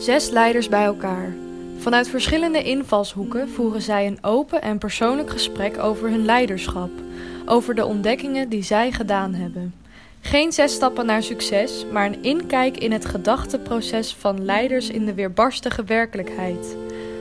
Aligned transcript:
Zes 0.00 0.30
leiders 0.30 0.68
bij 0.68 0.84
elkaar. 0.84 1.34
Vanuit 1.78 2.08
verschillende 2.08 2.62
invalshoeken 2.62 3.48
voeren 3.48 3.82
zij 3.82 4.06
een 4.06 4.18
open 4.20 4.62
en 4.62 4.78
persoonlijk 4.78 5.30
gesprek 5.30 5.78
over 5.78 6.10
hun 6.10 6.24
leiderschap, 6.24 6.90
over 7.46 7.74
de 7.74 7.84
ontdekkingen 7.84 8.48
die 8.48 8.62
zij 8.62 8.92
gedaan 8.92 9.34
hebben. 9.34 9.74
Geen 10.20 10.52
zes 10.52 10.72
stappen 10.72 11.06
naar 11.06 11.22
succes, 11.22 11.86
maar 11.92 12.06
een 12.06 12.22
inkijk 12.22 12.76
in 12.76 12.92
het 12.92 13.04
gedachteproces 13.04 14.14
van 14.14 14.44
leiders 14.44 14.90
in 14.90 15.04
de 15.04 15.14
weerbarstige 15.14 15.84
werkelijkheid. 15.84 16.76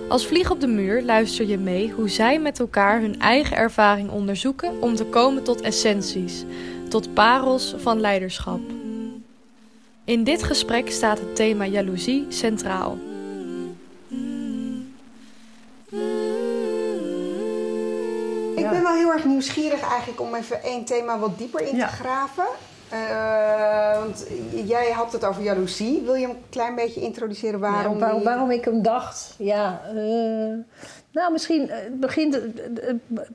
Als 0.10 0.28
vlieg 0.28 0.52
op 0.52 0.60
de 0.60 0.68
muur 0.68 1.04
luister 1.04 1.48
je 1.48 1.58
mee 1.58 1.92
hoe 1.92 2.10
zij 2.10 2.40
met 2.40 2.60
elkaar 2.60 3.02
hun 3.02 3.20
eigen 3.20 3.58
ervaring 3.58 4.10
onderzoeken 4.10 4.82
om 4.82 4.96
te 4.96 5.06
komen 5.06 5.44
tot 5.44 5.62
essenties, 5.62 6.44
tot 6.90 7.14
parels 7.14 7.76
van 7.78 8.00
leiderschap. 8.00 8.79
In 10.10 10.24
dit 10.24 10.44
gesprek 10.44 10.92
staat 10.92 11.20
het 11.20 11.36
thema 11.36 11.66
jaloezie 11.66 12.26
centraal. 12.30 12.98
Ik 18.56 18.70
ben 18.70 18.84
wel 18.84 18.94
heel 18.94 19.12
erg 19.12 19.26
nieuwsgierig 19.26 19.82
eigenlijk 19.82 20.22
om 20.22 20.36
even 20.36 20.64
één 20.64 20.86
thema 20.86 21.20
wat 21.20 21.38
dieper 21.38 21.62
in 21.62 21.76
Ja. 21.76 21.88
te 21.88 21.94
graven. 21.94 22.46
Eh, 22.90 24.00
want 24.00 24.26
jij 24.66 24.92
had 24.92 25.12
het 25.12 25.26
over 25.26 25.44
jaloezie. 25.44 26.02
Wil 26.06 26.14
je 26.16 26.22
hem 26.28 26.36
een 26.36 26.44
klein 26.50 26.76
beetje 26.76 27.02
introduceren 27.02 27.60
waarom? 27.60 27.94
Ja, 27.94 28.00
waarom, 28.00 28.18
die- 28.20 28.28
waarom 28.28 28.52
ik 28.52 28.66
hem 28.66 28.82
dacht, 28.82 29.34
ja. 29.38 29.82
eh, 29.88 29.96
nou, 31.12 31.32
misschien 31.32 31.70
eh, 31.70 31.78
begint 31.94 32.40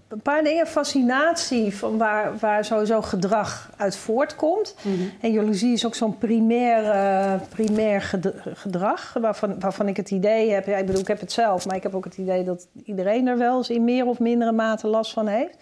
een 0.08 0.20
paar 0.22 0.42
dingen. 0.44 0.66
Fascinatie 0.66 1.76
van 1.76 1.98
waar, 1.98 2.36
waar 2.40 2.64
sowieso 2.64 3.02
gedrag 3.02 3.70
uit 3.76 3.96
voortkomt. 3.96 4.74
Mhm. 4.82 4.94
En 5.20 5.32
jaloezie 5.32 5.72
is 5.72 5.86
ook 5.86 5.94
zo'n 5.94 6.18
primair, 6.18 7.40
primair 7.48 8.02
ged- 8.02 8.34
gedrag. 8.54 9.16
Waarvan, 9.20 9.60
waarvan 9.60 9.88
ik 9.88 9.96
het 9.96 10.10
idee 10.10 10.50
heb, 10.50 10.66
ja, 10.66 10.76
ik 10.76 10.86
bedoel, 10.86 11.00
ik 11.00 11.08
heb 11.08 11.20
het 11.20 11.32
zelf, 11.32 11.66
maar 11.66 11.76
ik 11.76 11.82
heb 11.82 11.94
ook 11.94 12.04
het 12.04 12.16
idee 12.18 12.44
dat 12.44 12.66
iedereen 12.84 13.26
er 13.26 13.38
wel 13.38 13.56
eens 13.56 13.70
in 13.70 13.84
meer 13.84 14.06
of 14.06 14.18
mindere 14.18 14.52
mate 14.52 14.86
last 14.86 15.12
van 15.12 15.26
heeft. 15.26 15.56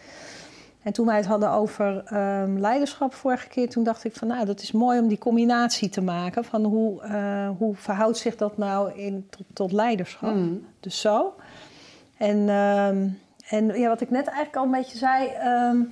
En 0.82 0.92
toen 0.92 1.06
wij 1.06 1.16
het 1.16 1.26
hadden 1.26 1.50
over 1.50 2.02
ehm, 2.04 2.58
leiderschap 2.58 3.14
vorige 3.14 3.48
keer, 3.48 3.68
toen 3.68 3.84
dacht 3.84 4.04
ik 4.04 4.16
van 4.16 4.28
nou, 4.28 4.44
dat 4.44 4.60
is 4.60 4.72
mooi 4.72 4.98
om 4.98 5.08
die 5.08 5.18
combinatie 5.18 5.88
te 5.88 6.00
maken 6.00 6.44
van 6.44 6.64
hoe, 6.64 7.02
eh, 7.02 7.48
hoe 7.58 7.74
verhoudt 7.74 8.18
zich 8.18 8.36
dat 8.36 8.56
nou 8.56 8.92
in, 8.92 9.26
tot, 9.30 9.46
tot 9.52 9.72
leiderschap. 9.72 10.34
Mhm. 10.34 10.54
Dus 10.80 11.00
zo. 11.00 11.34
En, 12.16 12.48
ehm, 12.48 13.08
en 13.48 13.78
ja, 13.78 13.88
wat 13.88 14.00
ik 14.00 14.10
net 14.10 14.26
eigenlijk 14.26 14.56
al 14.56 14.64
een 14.64 14.70
beetje 14.70 14.98
zei, 14.98 15.28
ehm, 15.28 15.82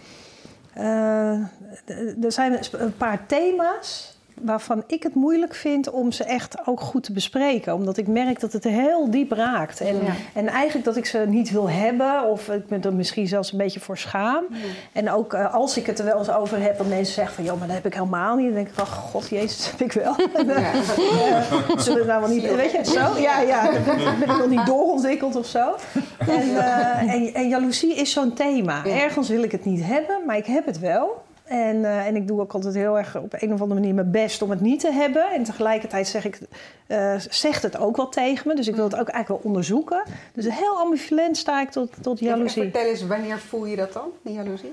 eh, 0.73 2.25
er 2.25 2.33
zijn 2.33 2.59
een 2.73 2.97
paar 2.97 3.27
thema's 3.27 4.19
waarvan 4.43 4.83
ik 4.87 5.03
het 5.03 5.15
moeilijk 5.15 5.55
vind 5.55 5.91
om 5.91 6.13
ze 6.13 6.25
echt 6.25 6.57
ook 6.67 6.81
goed 6.81 7.03
te 7.03 7.13
bespreken. 7.13 7.75
Omdat 7.75 7.97
ik 7.97 8.07
merk 8.07 8.41
dat 8.41 8.53
het 8.53 8.65
heel 8.65 9.11
diep 9.11 9.33
raakt. 9.33 9.81
En, 9.81 9.95
Ja. 10.05 10.13
en 10.35 10.47
eigenlijk 10.49 10.85
dat 10.85 10.97
ik 10.97 11.07
ze 11.07 11.19
niet 11.29 11.51
wil 11.51 11.71
hebben 11.71 12.25
of 12.29 12.49
ik 12.49 12.69
me 12.69 12.79
er 12.79 12.95
misschien 12.95 13.27
zelfs 13.29 13.53
een 13.53 13.59
beetje 13.59 13.81
voor 13.81 13.99
schaam. 13.99 14.45
En 14.93 15.11
ook 15.11 15.35
eh, 15.35 15.55
als 15.55 15.77
ik 15.77 15.87
het 15.87 15.99
er 15.99 16.05
wel 16.05 16.19
eens 16.19 16.31
over 16.31 16.63
heb, 16.63 16.79
dat 16.79 16.87
mensen 16.87 17.15
zeggen 17.15 17.35
van... 17.35 17.45
joh, 17.45 17.59
maar 17.59 17.67
dat 17.67 17.77
heb 17.77 17.87
ik 17.87 17.95
helemaal 17.95 18.37
niet. 18.37 18.47
Dan 18.47 18.55
denk 18.55 18.69
ik, 18.69 18.79
oh 18.81 18.87
god, 18.87 19.29
jezus, 19.29 19.57
dat 19.71 19.71
heb 19.79 19.81
ik 19.81 19.93
wel. 19.93 20.15
Ja. 20.55 20.73
Eh, 20.73 21.79
zullen 21.79 22.01
we 22.01 22.07
nou 22.07 22.21
wel 22.21 22.29
niet... 22.31 22.55
Weet 22.55 22.71
je, 22.73 22.85
zo? 22.85 23.21
Ja, 23.21 23.41
ja, 23.41 23.71
ben 23.85 23.99
ik- 23.99 24.19
ben 24.19 24.29
nog 24.29 24.49
niet 24.49 24.67
doorontwikkeld 24.67 25.37
of 25.37 25.47
zo. 25.47 25.75
En, 26.19 26.57
eh, 26.57 27.13
en, 27.15 27.35
en 27.35 27.49
jaloezie 27.49 27.95
is 27.95 28.13
zo'n 28.13 28.33
thema. 28.35 28.81
Ja. 28.85 29.01
Ergens 29.01 29.29
wil 29.29 29.43
ik 29.43 29.53
het 29.53 29.65
niet 29.65 29.85
hebben, 29.85 30.17
maar 30.27 30.37
ik 30.37 30.47
heb 30.47 30.67
het 30.67 30.79
wel. 30.79 31.23
En, 31.51 31.85
eh, 31.85 32.07
en 32.07 32.17
ik 32.17 32.29
doe 32.29 32.41
ook 32.41 32.53
altijd 32.53 32.75
heel 32.75 32.99
erg 32.99 33.17
op 33.17 33.33
een 33.39 33.53
of 33.53 33.61
andere 33.61 33.81
manier 33.81 33.95
mijn 33.95 34.11
best 34.11 34.43
om 34.43 34.51
het 34.51 34.61
niet 34.61 34.81
te 34.81 34.93
hebben. 34.93 35.31
En 35.33 35.45
tegelijkertijd 35.45 36.07
zeg 36.09 36.25
ik, 36.25 36.39
eh, 36.87 37.15
zegt 37.29 37.63
het 37.63 37.79
ook 37.79 37.97
wel 37.97 38.09
tegen 38.09 38.49
me. 38.49 38.55
Dus 38.55 38.69
ik 38.69 38.75
wil 38.75 38.85
het 38.85 38.97
ook 38.97 39.09
eigenlijk 39.09 39.43
wel 39.43 39.51
onderzoeken. 39.53 40.03
Dus 40.35 40.45
heel 40.49 40.79
ambivalent 40.79 41.37
sta 41.37 41.61
ik 41.61 41.71
tot, 41.71 41.93
tot 42.03 42.21
En 42.21 42.27
jaloezie. 42.27 42.63
Vertel 42.63 42.83
eens, 42.83 43.07
wanneer 43.07 43.39
voel 43.39 43.67
je 43.67 43.77
dat 43.77 43.93
dan, 43.93 44.09
die 44.23 44.35
jaloezie? 44.35 44.73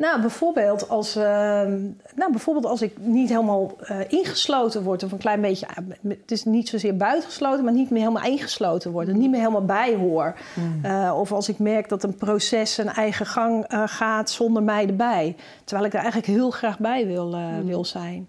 Nou, 0.00 0.20
bijvoorbeeld 0.20 0.88
als, 0.88 1.16
ehm, 1.16 1.78
nou, 2.14 2.30
bijvoorbeeld 2.30 2.66
als 2.66 2.82
ik 2.82 2.98
niet 2.98 3.28
helemaal 3.28 3.76
eh, 3.80 3.96
ingesloten 4.08 4.82
word, 4.82 5.02
of 5.02 5.12
een 5.12 5.18
klein 5.18 5.40
beetje, 5.40 5.68
ah, 5.68 5.76
het 6.08 6.30
is 6.30 6.44
niet 6.44 6.68
zozeer 6.68 6.96
buitengesloten, 6.96 7.64
maar 7.64 7.72
niet 7.72 7.90
meer 7.90 8.00
helemaal 8.00 8.30
ingesloten 8.30 8.90
word, 8.90 9.08
er 9.08 9.14
niet 9.14 9.30
meer 9.30 9.40
helemaal 9.40 9.64
bij 9.64 9.94
hoor. 9.94 10.34
Eh, 10.82 11.16
of 11.18 11.32
als 11.32 11.48
ik 11.48 11.58
merk 11.58 11.88
dat 11.88 12.02
een 12.02 12.14
proces 12.14 12.74
zijn 12.74 12.88
eigen 12.88 13.26
gang 13.26 13.64
eh, 13.64 13.82
gaat 13.86 14.30
zonder 14.30 14.62
mij 14.62 14.86
erbij, 14.86 15.36
terwijl 15.64 15.86
ik 15.86 15.94
er 15.94 16.00
eigenlijk 16.00 16.32
heel 16.32 16.50
graag 16.50 16.78
bij 16.78 17.06
wil, 17.06 17.34
eh, 17.34 17.46
wil 17.64 17.84
zijn. 17.84 18.28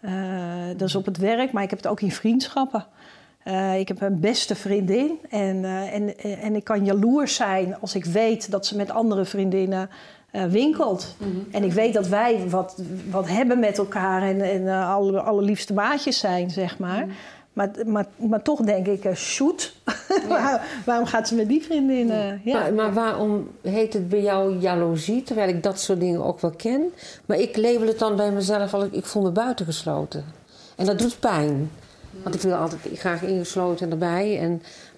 Eh, 0.00 0.12
dat 0.76 0.88
is 0.88 0.94
op 0.94 1.04
het 1.04 1.16
werk, 1.16 1.52
maar 1.52 1.62
ik 1.62 1.70
heb 1.70 1.78
het 1.78 1.88
ook 1.88 2.00
in 2.00 2.12
vriendschappen. 2.12 2.86
Ik 3.78 3.88
heb 3.88 4.00
een 4.00 4.20
beste 4.20 4.54
vriendin 4.54 5.18
en, 5.30 5.64
en, 5.92 6.18
en 6.18 6.56
ik 6.56 6.64
kan 6.64 6.84
jaloers 6.84 7.34
zijn 7.34 7.80
als 7.80 7.94
ik 7.94 8.04
weet 8.04 8.50
dat 8.50 8.66
ze 8.66 8.76
met 8.76 8.90
andere 8.90 9.24
vriendinnen 9.24 9.90
eh, 10.34 10.44
winkelt. 10.44 11.16
En 11.50 11.64
ik 11.64 11.72
weet 11.72 11.94
dat 11.94 12.08
wij 12.08 12.48
wat, 12.48 12.82
wat 13.10 13.28
hebben 13.28 13.58
met 13.58 13.78
elkaar 13.78 14.22
en, 14.22 14.40
en 14.40 14.68
eh, 14.68 14.94
alle, 14.94 15.20
allerliefste 15.20 15.72
maatjes 15.74 16.18
zijn, 16.18 16.50
zeg 16.50 16.78
maar. 16.78 17.06
Maar, 17.52 17.70
maar, 17.86 18.06
maar 18.16 18.42
toch 18.42 18.60
denk 18.60 18.86
ik, 18.86 19.04
eh, 19.04 19.14
shoot, 19.14 19.74
Waar- 20.28 20.66
waarom 20.84 21.06
gaat 21.06 21.28
ze 21.28 21.34
met 21.34 21.48
die 21.48 21.62
vriendinnen? 21.62 22.40
Ja. 22.44 22.58
Maar, 22.60 22.72
maar 22.74 22.92
waarom 22.92 23.48
heet 23.62 23.92
het 23.92 24.08
bij 24.08 24.22
jou 24.22 24.58
jaloezie, 24.58 25.22
terwijl 25.22 25.48
ik 25.48 25.62
dat 25.62 25.80
soort 25.80 26.00
dingen 26.00 26.24
ook 26.24 26.40
wel 26.40 26.50
ken? 26.50 26.92
Maar 27.26 27.38
ik 27.38 27.56
label 27.56 27.86
het 27.86 27.98
dan 27.98 28.16
bij 28.16 28.30
mezelf 28.30 28.74
al, 28.74 28.86
ik 28.90 29.04
voel 29.04 29.22
me 29.22 29.30
buitengesloten. 29.30 30.24
En 30.76 30.86
dat 30.86 30.98
doet 30.98 31.20
pijn. 31.20 31.70
Want 32.22 32.34
ik 32.34 32.40
wil 32.40 32.54
altijd 32.54 32.80
graag 32.94 33.22
ingesloten 33.22 33.90
erbij. 33.90 34.38
En, 34.38 34.50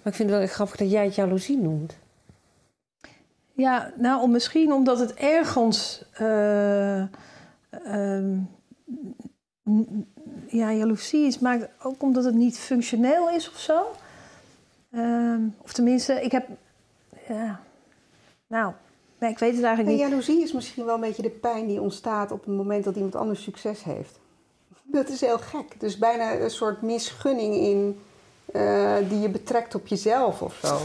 maar 0.02 0.12
ik 0.12 0.14
vind 0.14 0.30
het 0.30 0.38
wel 0.38 0.46
grappig 0.48 0.76
dat 0.76 0.90
jij 0.90 1.04
het 1.04 1.14
jaloezie 1.14 1.58
noemt. 1.58 1.96
Ja, 3.56 3.92
nou, 3.96 4.22
om 4.22 4.30
misschien 4.30 4.72
omdat 4.72 4.98
het 4.98 5.14
ergens. 5.14 6.04
eh, 6.12 7.00
ehm, 7.70 8.38
ja, 10.46 10.72
jaloezie 10.72 11.26
is, 11.26 11.38
maakt 11.38 11.68
ook 11.82 12.02
omdat 12.02 12.24
het 12.24 12.34
niet 12.34 12.58
functioneel 12.58 13.30
is 13.30 13.50
of 13.50 13.58
zo. 13.58 13.82
Ehm, 14.92 15.40
of 15.62 15.72
tenminste, 15.72 16.22
ik 16.22 16.32
heb. 16.32 16.48
Ja, 17.28 17.60
nou, 18.46 18.72
nee, 19.18 19.30
ik 19.30 19.38
weet 19.38 19.50
het 19.50 19.60
En 19.60 19.66
eigenlijk 19.66 19.96
niet. 19.96 20.08
jaloezie 20.08 20.42
is 20.42 20.52
misschien 20.52 20.84
wel 20.84 20.94
een 20.94 21.00
beetje 21.00 21.22
de 21.22 21.30
pijn 21.30 21.66
die 21.66 21.80
ontstaat 21.80 22.30
op 22.30 22.44
het 22.44 22.54
moment 22.56 22.84
dat 22.84 22.94
iemand 22.94 23.14
anders 23.14 23.42
succes 23.42 23.84
heeft. 23.84 24.18
Dat 24.84 25.08
is 25.08 25.20
heel 25.20 25.38
gek. 25.38 25.80
Dus 25.80 25.98
bijna 25.98 26.34
een 26.34 26.50
soort 26.50 26.82
misgunning 26.82 27.54
in 27.54 28.00
eh, 28.52 28.96
die 29.08 29.20
je 29.20 29.28
betrekt 29.28 29.74
op 29.74 29.86
jezelf 29.86 30.42
of 30.42 30.58
zo. 30.62 30.78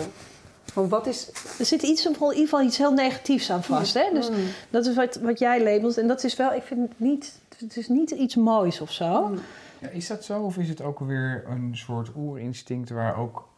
Van 0.65 0.89
wat 0.89 1.07
is. 1.07 1.29
Er 1.59 1.65
zit 1.65 1.81
iets, 1.81 2.05
in 2.05 2.11
ieder 2.11 2.33
geval 2.35 2.61
iets 2.63 2.77
heel 2.77 2.93
negatiefs 2.93 3.51
aan 3.51 3.63
vast. 3.63 3.93
Hè? 3.93 4.09
Dus 4.13 4.29
Mm. 4.29 4.35
dat 4.69 4.85
is 4.85 4.95
wat, 4.95 5.15
wat 5.15 5.39
jij 5.39 5.63
labelt. 5.63 5.97
En 5.97 6.07
dat 6.07 6.23
is 6.23 6.35
wel, 6.35 6.53
ik 6.53 6.63
vind 6.63 6.89
het 6.89 6.99
niet. 6.99 7.39
Het 7.57 7.77
is 7.77 7.87
niet 7.87 8.11
iets 8.11 8.35
moois 8.35 8.81
of 8.81 8.91
zo. 8.91 9.27
Mm. 9.27 9.39
Ja, 9.79 9.87
is 9.89 10.07
dat 10.07 10.23
zo? 10.25 10.41
Of 10.41 10.57
is 10.57 10.69
het 10.69 10.81
ook 10.81 10.99
weer 10.99 11.43
een 11.47 11.77
soort 11.77 12.09
oerinstinct 12.15 12.89
waar 12.89 13.17
ook 13.17 13.49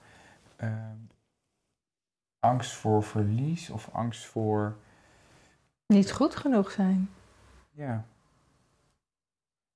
ehm, 0.56 0.72
angst 2.40 2.72
voor 2.72 3.04
verlies 3.04 3.70
of 3.70 3.90
angst 3.92 4.26
voor. 4.26 4.76
Niet 5.88 6.12
goed 6.12 6.36
genoeg 6.36 6.72
zijn. 6.72 7.10
Ja. 7.72 8.06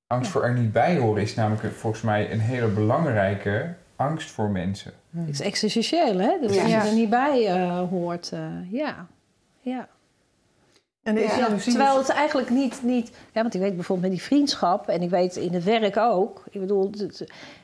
Angst 0.07 0.31
voor 0.31 0.43
er 0.43 0.53
niet 0.53 0.71
bij 0.71 0.97
horen 0.97 1.21
is 1.21 1.35
namelijk 1.35 1.73
volgens 1.75 2.01
mij 2.01 2.31
een 2.31 2.39
hele 2.39 2.67
belangrijke 2.67 3.75
angst 3.97 4.31
voor 4.31 4.49
mensen. 4.49 4.93
Het 5.17 5.29
is 5.29 5.39
existentieel, 5.41 6.17
hè? 6.19 6.37
Dus 6.41 6.55
Ja. 6.55 6.61
als 6.61 6.71
je 6.71 6.77
er 6.77 6.93
niet 6.93 7.09
bij 7.09 7.47
eh, 7.47 7.79
hoort. 7.89 8.31
eh, 8.31 8.71
ja. 8.71 9.07
ja. 9.61 9.87
En 11.03 11.17
is 11.17 11.31
Ja. 11.31 11.37
jaloezie 11.39 11.71
Terwijl 11.73 11.97
het 11.97 12.09
eigenlijk 12.09 12.49
niet, 12.49 12.83
niet... 12.83 13.09
Ja, 13.33 13.41
want 13.41 13.53
ik 13.53 13.61
weet 13.61 13.75
bijvoorbeeld 13.75 14.09
met 14.09 14.17
die 14.17 14.27
vriendschap... 14.27 14.87
en 14.87 15.01
ik 15.01 15.09
weet 15.09 15.35
in 15.35 15.53
het 15.53 15.63
werk 15.63 15.97
ook... 15.97 16.43
Ik 16.49 16.59
bedoel, 16.59 16.85
het, 16.91 16.99
het, 16.99 17.19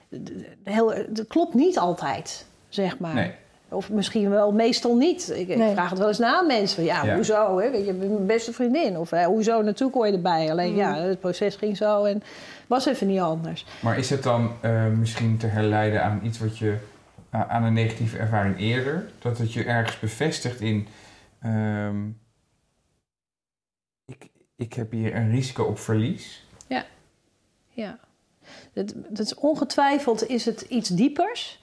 het- 0.10 0.32
heel, 0.64 0.90
het 0.94 1.26
klopt 1.28 1.54
niet 1.54 1.78
altijd, 1.78 2.46
zeg 2.70 3.00
maar. 3.00 3.14
Nee. 3.14 3.32
Of 3.74 3.90
misschien 3.90 4.30
wel 4.30 4.52
meestal 4.52 4.96
niet. 4.96 5.30
Ik, 5.36 5.48
ik 5.48 5.58
Nee. 5.58 5.72
vraag 5.74 5.90
het 5.90 6.00
wel 6.00 6.08
eens 6.08 6.18
na 6.18 6.38
aan 6.38 6.48
mensen. 6.48 6.84
Ja, 6.84 7.04
Ja. 7.06 7.16
hoezo? 7.16 7.60
Hè? 7.60 7.72
Weet 7.72 7.86
je, 7.86 7.94
mijn 7.94 8.26
beste 8.26 8.54
vriendin. 8.54 8.98
Of 8.98 9.12
eh, 9.12 9.26
hoezo 9.26 9.62
natuurlijk 9.62 9.94
hoor 9.98 10.08
je 10.08 10.14
erbij. 10.14 10.52
Alleen 10.52 10.72
Mm. 10.72 10.78
ja, 10.78 10.96
het 10.96 11.20
proces 11.20 11.56
ging 11.56 11.78
zo 11.78 12.04
en 12.04 12.24
was 12.68 12.86
even 12.86 13.08
niet 13.08 13.20
anders. 13.20 13.66
Maar 13.82 13.98
is 13.98 14.10
het 14.10 14.24
dan 14.24 14.52
eh, 14.62 14.88
misschien 14.88 15.38
te 15.38 15.48
herleiden 15.48 16.04
aan 16.04 16.20
iets 16.24 16.40
wat 16.40 16.58
je. 16.58 16.78
aan 17.30 17.64
een 17.64 17.74
negatieve 17.74 18.18
ervaring 18.18 18.60
eerder? 18.60 19.10
Dat 19.20 19.38
het 19.38 19.54
je 19.54 19.64
ergens 19.64 20.00
bevestigt 20.00 20.62
in. 20.62 20.88
ehm, 21.42 22.08
ik, 24.06 24.28
ik 24.56 24.74
heb 24.74 24.92
hier 24.92 25.16
een 25.16 25.32
risico 25.32 25.64
op 25.64 25.80
verlies. 25.80 26.46
Ja. 27.76 28.00
Dat, 28.74 28.94
dat 29.10 29.26
is 29.26 29.36
ongetwijfeld 29.36 30.28
is 30.30 30.46
het 30.46 30.62
iets 30.62 30.90
diepers. 30.90 31.60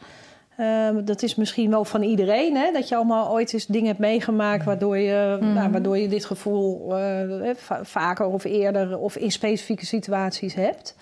Ehm, 0.61 1.05
dat 1.05 1.23
is 1.23 1.35
misschien 1.35 1.71
wel 1.71 1.85
van 1.85 2.03
iedereen, 2.03 2.57
hè? 2.57 2.73
dat 2.73 2.89
je 2.89 2.97
allemaal 2.97 3.31
ooit 3.31 3.53
eens 3.53 3.67
dingen 3.67 3.87
hebt 3.87 3.99
meegemaakt 3.99 4.65
waardoor 4.65 4.99
je, 4.99 5.37
Mhm. 5.41 5.53
nou, 5.53 5.71
waardoor 5.71 5.99
je 5.99 6.09
dit 6.09 6.25
gevoel 6.25 6.97
eh, 6.97 7.51
va- 7.57 7.85
vaker 7.85 8.27
of 8.27 8.45
eerder 8.45 8.99
of 8.99 9.17
in 9.17 9.31
specifieke 9.33 9.87
situaties 9.87 10.55
hebt. 10.55 10.97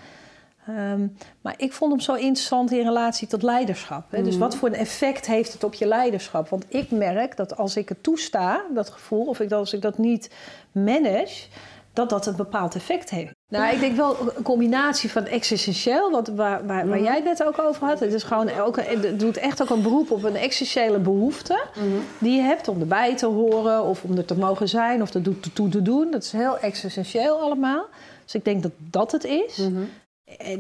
Ehm, 0.67 1.07
maar 1.41 1.55
ik 1.57 1.73
vond 1.73 1.91
hem 1.93 2.01
zo 2.01 2.15
interessant 2.15 2.73
in 2.73 2.83
relatie 2.85 3.29
tot 3.29 3.43
leiderschap. 3.43 4.05
Hè? 4.11 4.23
Dus 4.23 4.33
Mhm. 4.35 4.43
wat 4.43 4.57
voor 4.57 4.69
een 4.69 4.75
effect 4.75 5.27
heeft 5.27 5.53
het 5.53 5.65
op 5.65 5.75
je 5.75 5.87
leiderschap? 5.87 6.49
Want 6.49 6.65
ik 6.69 6.91
merk 6.91 7.37
dat 7.37 7.57
als 7.57 7.77
ik 7.77 7.89
het 7.89 8.03
toesta, 8.03 8.65
dat 8.75 8.91
gevoel, 8.91 9.25
of 9.27 9.41
ik, 9.41 9.53
als 9.53 9.73
ik 9.73 9.83
dat 9.83 9.99
niet 9.99 10.31
manage, 10.73 11.47
dat 11.93 12.11
dat 12.11 12.27
een 12.27 12.37
bepaald 12.37 12.75
effect 12.75 13.11
heeft. 13.11 13.33
Nou, 13.49 13.75
ik 13.75 13.81
denk 13.81 13.97
wel 13.97 14.17
een 14.37 14.43
combinatie 14.43 15.11
van 15.11 15.27
existentieel, 15.27 16.11
wat, 16.11 16.29
waar, 16.29 16.67
waar, 16.67 16.87
Mhm. 16.87 17.03
jij 17.03 17.15
het 17.15 17.25
net 17.25 17.45
ook 17.45 17.59
over 17.59 17.87
had. 17.87 18.01
Het, 18.01 18.13
is 18.13 18.23
gewoon 18.23 18.51
ook 18.59 18.77
het 18.81 19.21
doet 19.21 19.37
echt 19.37 19.63
ook 19.63 19.71
een 19.71 19.83
beroep 19.83 20.11
op 20.11 20.23
een 20.25 20.37
existentiële 20.37 20.99
behoefte 20.99 21.65
Mhm. 21.75 21.87
die 22.19 22.37
je 22.37 22.43
hebt 22.43 22.69
om 22.69 22.81
erbij 22.81 23.17
te 23.17 23.27
horen 23.27 23.83
of 23.85 24.03
om 24.03 24.17
er 24.17 24.25
te 24.25 24.39
mogen 24.39 24.69
zijn 24.69 25.03
of 25.03 25.15
er 25.15 25.23
toe- 25.53 25.69
te 25.69 25.83
doen. 25.83 26.11
Dat 26.11 26.23
is 26.23 26.33
heel 26.33 26.59
existentieel 26.59 27.39
allemaal. 27.41 27.85
Dus 28.25 28.35
ik 28.35 28.45
denk 28.45 28.63
dat 28.63 28.73
dat 28.77 29.13
het 29.13 29.25
is. 29.25 29.57
Mhm. 29.57 29.81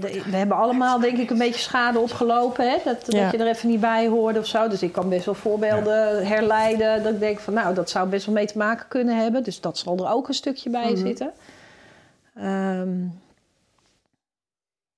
De- 0.01 0.23
We 0.31 0.37
hebben 0.37 0.57
allemaal, 0.57 1.01
denk 1.01 1.19
ik, 1.19 1.31
een 1.31 1.39
beetje 1.39 1.61
schade 1.61 1.99
opgelopen. 1.99 2.71
Hè? 2.71 2.77
Dat, 2.85 3.05
Ja. 3.13 3.23
dat 3.23 3.33
je 3.33 3.39
er 3.39 3.47
even 3.55 3.69
niet 3.69 3.81
bij 3.81 4.07
hoorde 4.07 4.39
of 4.39 4.47
zo. 4.47 4.69
Dus 4.69 4.83
ik 4.83 4.93
kan 4.93 5.09
best 5.09 5.25
wel 5.25 5.35
voorbeelden 5.35 6.27
herleiden. 6.27 7.03
Dat 7.03 7.13
ik 7.13 7.21
denk 7.21 7.39
van, 7.41 7.55
nou, 7.55 7.75
dat 7.75 7.91
zou 7.91 8.09
best 8.09 8.27
wel 8.27 8.35
mee 8.35 8.47
te 8.47 8.59
maken 8.59 8.87
kunnen 8.89 9.17
hebben. 9.17 9.43
Dus 9.43 9.61
dat 9.61 9.79
zal 9.79 9.97
er 9.97 10.11
ook 10.13 10.29
een 10.29 10.35
stukje 10.35 10.71
bij 10.71 10.97
zitten. 10.97 11.31
Ehm, 12.39 13.05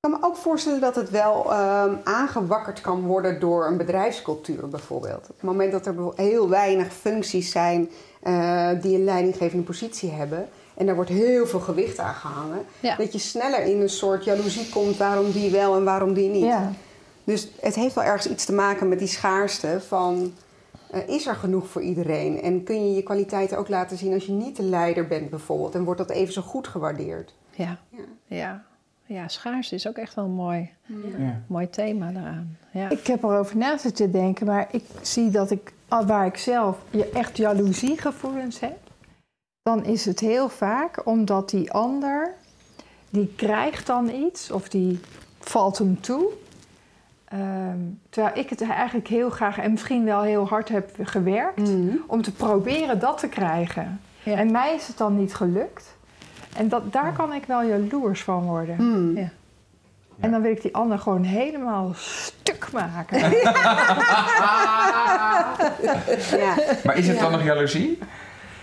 Ik 0.03 0.11
kan 0.11 0.21
me 0.21 0.27
ook 0.27 0.37
voorstellen 0.37 0.81
dat 0.81 0.95
het 0.95 1.11
wel 1.11 1.53
ehm, 1.53 1.95
aangewakkerd 2.05 2.81
kan 2.81 3.03
worden 3.03 3.41
door 3.41 3.67
een 3.67 3.77
bedrijfscultuur 3.77 4.69
bijvoorbeeld. 4.69 5.21
Op 5.21 5.35
het 5.37 5.43
moment 5.43 5.73
dat 5.73 5.87
er 5.87 5.95
heel 6.15 6.49
weinig 6.49 6.93
functies 6.93 7.51
zijn 7.51 7.91
eh, 8.23 8.71
die 8.81 8.97
een 8.97 9.05
leidinggevende 9.05 9.65
positie 9.65 10.11
hebben. 10.11 10.49
En 10.75 10.87
daar 10.87 10.95
wordt 10.95 11.11
heel 11.11 11.47
veel 11.47 11.61
gewicht 11.61 11.99
aan 11.99 12.15
gehangen. 12.15 12.65
Ja. 12.81 12.97
Dat 12.97 13.13
je 13.13 13.19
sneller 13.19 13.63
in 13.63 13.81
een 13.81 13.89
soort 13.89 14.25
jaloezie 14.25 14.69
komt 14.69 14.97
waarom 14.97 15.31
die 15.33 15.51
wel 15.51 15.77
en 15.77 15.85
waarom 15.85 16.15
die 16.15 16.29
niet. 16.29 16.45
Ja. 16.45 16.73
Dus 17.25 17.49
het 17.61 17.75
heeft 17.75 17.95
wel 17.95 18.05
ergens 18.05 18.29
iets 18.29 18.45
te 18.45 18.53
maken 18.53 18.89
met 18.89 18.99
die 18.99 19.09
schaarste 19.09 19.81
van... 19.89 20.35
eh, 20.91 21.09
is 21.09 21.27
er 21.27 21.35
genoeg 21.35 21.67
voor 21.69 21.83
iedereen? 21.83 22.41
En 22.41 22.63
kun 22.65 22.87
je 22.89 22.95
je 22.95 23.03
kwaliteiten 23.03 23.59
ook 23.59 23.69
laten 23.69 23.97
zien 23.97 24.13
als 24.13 24.27
je 24.27 24.33
niet 24.33 24.57
de 24.57 24.63
leider 24.63 25.07
bent 25.07 25.31
bijvoorbeeld? 25.31 25.75
En 25.75 25.85
wordt 25.85 26.01
dat 26.01 26.11
even 26.11 26.33
zo 26.33 26.43
goed 26.43 26.69
gewaardeerd? 26.69 27.35
ja. 27.55 27.79
Ja. 27.91 28.03
Ja. 28.27 28.65
ja, 29.07 29.29
schaarste 29.29 29.75
is 29.75 29.89
ook 29.89 29.97
echt 29.97 30.15
wel 30.15 30.25
een 30.25 30.31
mooi, 30.31 30.71
Ja. 31.19 31.43
mooi 31.47 31.71
thema 31.71 32.13
daaraan. 32.13 32.57
Ja. 32.73 32.89
Ik 32.91 33.07
heb 33.07 33.23
erover 33.23 33.57
na 33.57 33.79
zitten 33.79 34.13
denken, 34.13 34.47
maar 34.47 34.69
ik 34.71 34.85
zie 35.03 35.31
dat 35.31 35.51
ik, 35.51 35.73
waar 35.89 36.27
ik 36.27 36.37
zelf 36.37 36.79
je 36.91 37.11
echt 37.11 37.37
jaloeziegevoelens 37.37 38.61
heb, 38.61 38.79
dan 39.63 39.85
is 39.85 40.05
het 40.05 40.21
heel 40.21 40.49
vaak 40.49 41.07
omdat 41.07 41.51
die 41.51 41.73
ander, 41.73 42.35
die 43.11 43.33
krijgt 43.37 43.87
dan 43.87 44.09
iets 44.09 44.51
of 44.51 44.69
die 44.69 45.01
valt 45.39 45.79
hem 45.79 46.01
toe. 46.01 46.33
Ehm, 47.31 47.79
terwijl 48.09 48.39
ik 48.39 48.51
het 48.51 48.63
eigenlijk 48.71 49.09
heel 49.09 49.31
graag 49.31 49.59
en 49.59 49.71
misschien 49.71 50.05
wel 50.05 50.23
heel 50.23 50.49
hard 50.49 50.69
heb 50.69 50.91
gewerkt 51.03 51.71
om 52.07 52.23
te 52.23 52.33
proberen 52.33 52.99
dat 52.99 53.19
te 53.19 53.29
krijgen. 53.29 54.01
Ja. 54.23 54.35
En 54.37 54.51
mij 54.51 54.75
is 54.75 54.87
het 54.87 54.97
dan 54.99 55.19
niet 55.19 55.35
gelukt. 55.35 55.97
En 56.57 56.69
dat, 56.69 56.93
daar 56.93 57.13
kan 57.13 57.33
ik 57.33 57.45
wel 57.47 57.63
jaloers 57.63 58.23
van 58.23 58.43
worden. 58.43 58.77
Hmm. 58.77 59.17
Ja. 59.17 59.29
En 60.21 60.31
dan 60.31 60.43
wil 60.43 60.51
ik 60.51 60.63
die 60.63 60.75
ander 60.75 60.99
gewoon 60.99 61.23
helemaal 61.23 61.93
stuk 61.95 62.69
maken. 62.73 63.19
Ja. 66.39 66.55
Maar 66.85 66.97
is 66.97 67.07
het 67.07 67.17
Ja. 67.17 67.23
dan 67.23 67.33
nog 67.33 67.45
jaloezie? 67.45 67.99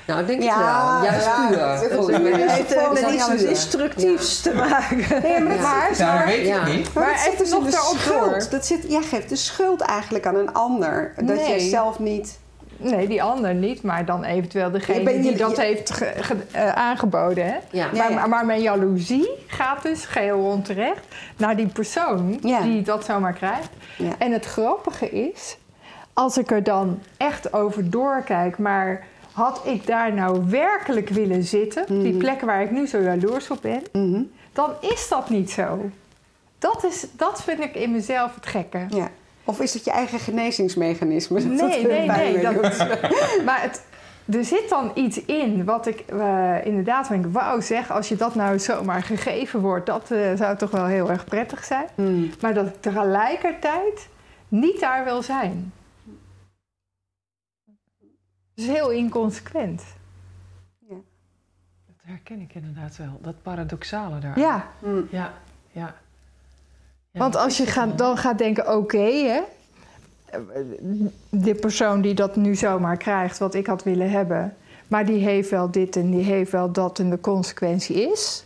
Nou, 0.08 0.20
ik 0.20 0.28
denk 0.28 0.40
het 0.42 0.50
Ja, 0.50 0.58
wel. 0.58 1.04
Juist 1.10 1.26
ja, 1.26 1.48
puur. 1.48 1.78
heeft 1.80 3.30
met 3.30 3.40
destructiefs 3.40 4.42
te 4.42 4.54
maken. 4.54 5.22
Nee, 5.22 5.40
maar, 5.40 5.58
maar, 5.58 5.90
Nou, 5.98 6.26
weet 6.26 6.40
ik 6.40 6.46
Ja. 6.46 6.66
niet. 6.66 6.94
maar 6.94 7.04
Maar 7.04 7.14
het 7.14 7.22
zit 7.22 7.38
dus 7.38 7.52
in 7.52 7.60
nog 7.64 7.70
daarop 7.70 7.98
schuld. 7.98 8.52
Dat 8.52 8.66
zit, 8.66 8.86
jij 8.88 9.02
geeft 9.02 9.30
de 9.30 9.36
schuld 9.36 9.82
eigenlijk 9.82 10.26
aan 10.26 10.36
een 10.36 10.54
ander. 10.54 11.14
Dat 11.16 11.26
Nee. 11.26 11.48
jij 11.48 11.60
zelf 11.60 12.00
niet... 12.00 12.40
Nee, 12.80 13.08
die 13.08 13.24
ander 13.24 13.54
niet, 13.54 13.82
maar 13.84 14.06
dan 14.06 14.24
eventueel 14.24 14.72
degene 14.72 15.00
Je 15.12 15.22
die 15.22 15.32
je- 15.32 15.38
dat 15.38 15.56
je- 15.56 15.62
heeft 15.62 15.90
ge- 15.92 16.14
ge- 16.22 16.36
eh, 16.52 16.70
aangeboden. 16.72 17.46
Hè? 17.46 17.56
Ja. 17.72 17.86
Maar, 17.94 18.10
ja. 18.10 18.16
maar- 18.16 18.30
maar 18.30 18.46
mijn 18.46 18.62
jaloezie 18.62 19.30
gaat 19.48 19.82
dus 19.84 20.06
geheel 20.06 20.38
onterecht 20.40 21.02
naar 21.38 21.56
die 21.56 21.68
persoon 21.68 22.40
Ja. 22.42 22.62
die 22.62 22.82
dat 22.82 23.06
zomaar 23.06 23.34
krijgt. 23.34 23.70
Ja. 23.98 24.12
En 24.18 24.32
het 24.32 24.46
grappige 24.46 25.10
is, 25.10 25.58
als 26.14 26.38
ik 26.38 26.52
er 26.52 26.64
dan 26.64 27.00
echt 27.18 27.54
over 27.54 27.90
doorkijk, 27.90 28.58
maar 28.58 29.06
had 29.38 29.62
ik 29.64 29.88
daar 29.88 30.14
nou 30.14 30.44
werkelijk 30.50 31.10
willen 31.10 31.44
zitten, 31.44 31.86
die 31.88 32.10
Mhm. 32.12 32.18
plek 32.18 32.42
waar 32.42 32.62
ik 32.62 32.72
nu 32.72 32.88
zo 32.88 33.02
jaloers 33.02 33.50
op 33.50 33.62
ben, 33.62 33.82
Mhm. 33.92 34.22
dan 34.54 34.72
is 34.82 35.08
dat 35.10 35.30
niet 35.30 35.52
zo. 35.52 35.90
Dat, 36.60 36.84
is, 36.84 37.06
dat 37.12 37.44
vind 37.44 37.60
ik 37.60 37.76
in 37.76 37.92
mezelf 37.92 38.36
het 38.36 38.46
gekke. 38.46 38.86
Ja. 38.90 39.10
Of 39.44 39.60
is 39.60 39.74
het 39.74 39.84
je 39.86 39.92
eigen 39.92 40.20
genezingsmechanisme? 40.20 41.40
dat 41.42 41.68
Nee, 41.70 41.80
het 41.80 41.88
nee, 41.88 42.06
pijn 42.06 42.34
nee. 42.34 42.44
Dat, 42.44 42.78
maar 43.46 43.62
het, 43.62 43.82
er 44.34 44.44
zit 44.46 44.70
dan 44.70 44.92
iets 44.94 45.26
in 45.26 45.66
wat 45.66 45.88
ik 45.88 46.00
eh, 46.00 46.56
inderdaad 46.66 47.08
denk... 47.08 47.26
wauw 47.32 47.60
zeg, 47.62 47.92
als 47.92 48.10
je 48.10 48.16
dat 48.16 48.36
nou 48.36 48.60
zomaar 48.60 49.04
gegeven 49.04 49.60
wordt... 49.62 49.86
dat 49.86 50.12
eh, 50.12 50.20
zou 50.36 50.58
toch 50.58 50.72
wel 50.72 50.86
heel 50.86 51.10
erg 51.10 51.26
prettig 51.26 51.64
zijn. 51.64 51.86
Hmm. 51.96 52.30
Maar 52.42 52.54
dat 52.54 52.68
ik 52.68 52.82
tegelijkertijd 52.82 54.08
niet 54.48 54.80
daar 54.80 55.04
wil 55.04 55.22
zijn. 55.22 55.74
Dat 58.58 58.66
is 58.66 58.72
heel 58.72 58.90
inconsequent. 58.90 59.84
Dat 60.88 61.96
herken 62.02 62.40
ik 62.40 62.56
inderdaad 62.56 62.98
wel. 62.98 63.20
Dat 63.22 63.42
paradoxale 63.42 64.20
daar. 64.20 64.40
Ja, 64.40 64.68
Hmm. 64.80 65.08
Ja, 65.12 65.34
ja. 65.72 65.96
Ja, 67.12 67.20
want 67.20 67.36
als 67.36 67.58
je 67.58 67.66
gaat, 67.66 67.98
dan 67.98 68.18
gaat 68.18 68.38
denken, 68.38 68.76
oké 68.78 68.98
hè... 68.98 69.42
De 71.30 71.56
persoon 71.56 72.02
die 72.02 72.14
dat 72.14 72.36
nu 72.36 72.56
zomaar 72.56 72.98
krijgt, 72.98 73.38
wat 73.38 73.54
ik 73.54 73.68
had 73.68 73.84
willen 73.84 74.10
hebben... 74.10 74.56
maar 74.88 75.06
die 75.06 75.24
heeft 75.24 75.50
wel 75.50 75.72
dit 75.72 75.96
en 75.96 76.12
die 76.12 76.24
heeft 76.24 76.52
wel 76.52 76.72
dat 76.72 77.00
en 77.00 77.10
de 77.10 77.20
consequentie 77.20 78.12
is... 78.12 78.44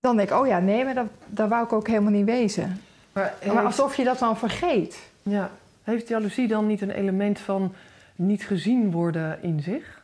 dan 0.00 0.16
denk 0.16 0.30
ik, 0.30 0.36
oh 0.36 0.46
ja, 0.46 0.58
nee, 0.58 0.84
maar 0.84 0.94
dat, 0.94 1.06
daar 1.26 1.48
wou 1.48 1.64
ik 1.64 1.72
ook 1.72 1.86
helemaal 1.86 2.12
niet 2.12 2.24
wezen. 2.24 2.80
Maar, 3.12 3.34
Maar 3.46 3.64
alsof 3.64 3.96
je 3.96 4.04
dat 4.04 4.18
dan 4.18 4.36
vergeet. 4.38 4.98
ja, 5.22 5.50
heeft 5.82 6.08
jaloezie 6.08 6.48
dan 6.48 6.66
niet 6.66 6.80
een 6.80 6.90
element 6.90 7.38
van 7.38 7.72
niet 8.18 8.42
gezien 8.46 8.90
worden 8.90 9.42
in 9.42 9.60
zich? 9.62 9.96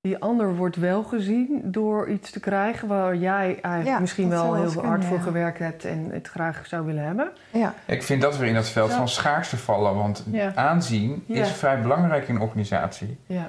Die 0.00 0.18
ander 0.18 0.56
wordt 0.56 0.76
wel 0.76 1.02
gezien 1.02 1.60
door 1.64 2.08
iets 2.08 2.30
te 2.30 2.40
krijgen 2.40 2.88
waar 2.88 3.16
jij 3.16 3.44
eigenlijk 3.46 3.86
Ja, 3.86 3.98
misschien 3.98 4.28
wel 4.28 4.54
heel 4.54 4.70
veel 4.70 4.84
hard 4.84 5.04
voor 5.04 5.16
ja. 5.16 5.22
gewerkt 5.22 5.58
hebt 5.58 5.84
en 5.84 6.10
het 6.10 6.28
graag 6.28 6.66
zou 6.66 6.86
willen 6.86 7.04
hebben. 7.04 7.32
Ja. 7.50 7.74
Ik 7.86 8.02
vind 8.02 8.22
dat 8.22 8.36
weer 8.36 8.48
in 8.48 8.54
dat 8.54 8.68
veld 8.68 8.90
Ja. 8.90 8.96
van 8.96 9.08
schaarste 9.08 9.56
vallen. 9.56 9.94
Want 9.94 10.24
Ja. 10.30 10.54
aanzien 10.54 11.24
Ja. 11.26 11.42
is 11.42 11.50
vrij 11.52 11.82
belangrijk 11.82 12.28
in 12.28 12.34
een 12.34 12.40
organisatie. 12.40 13.18
Ja, 13.26 13.48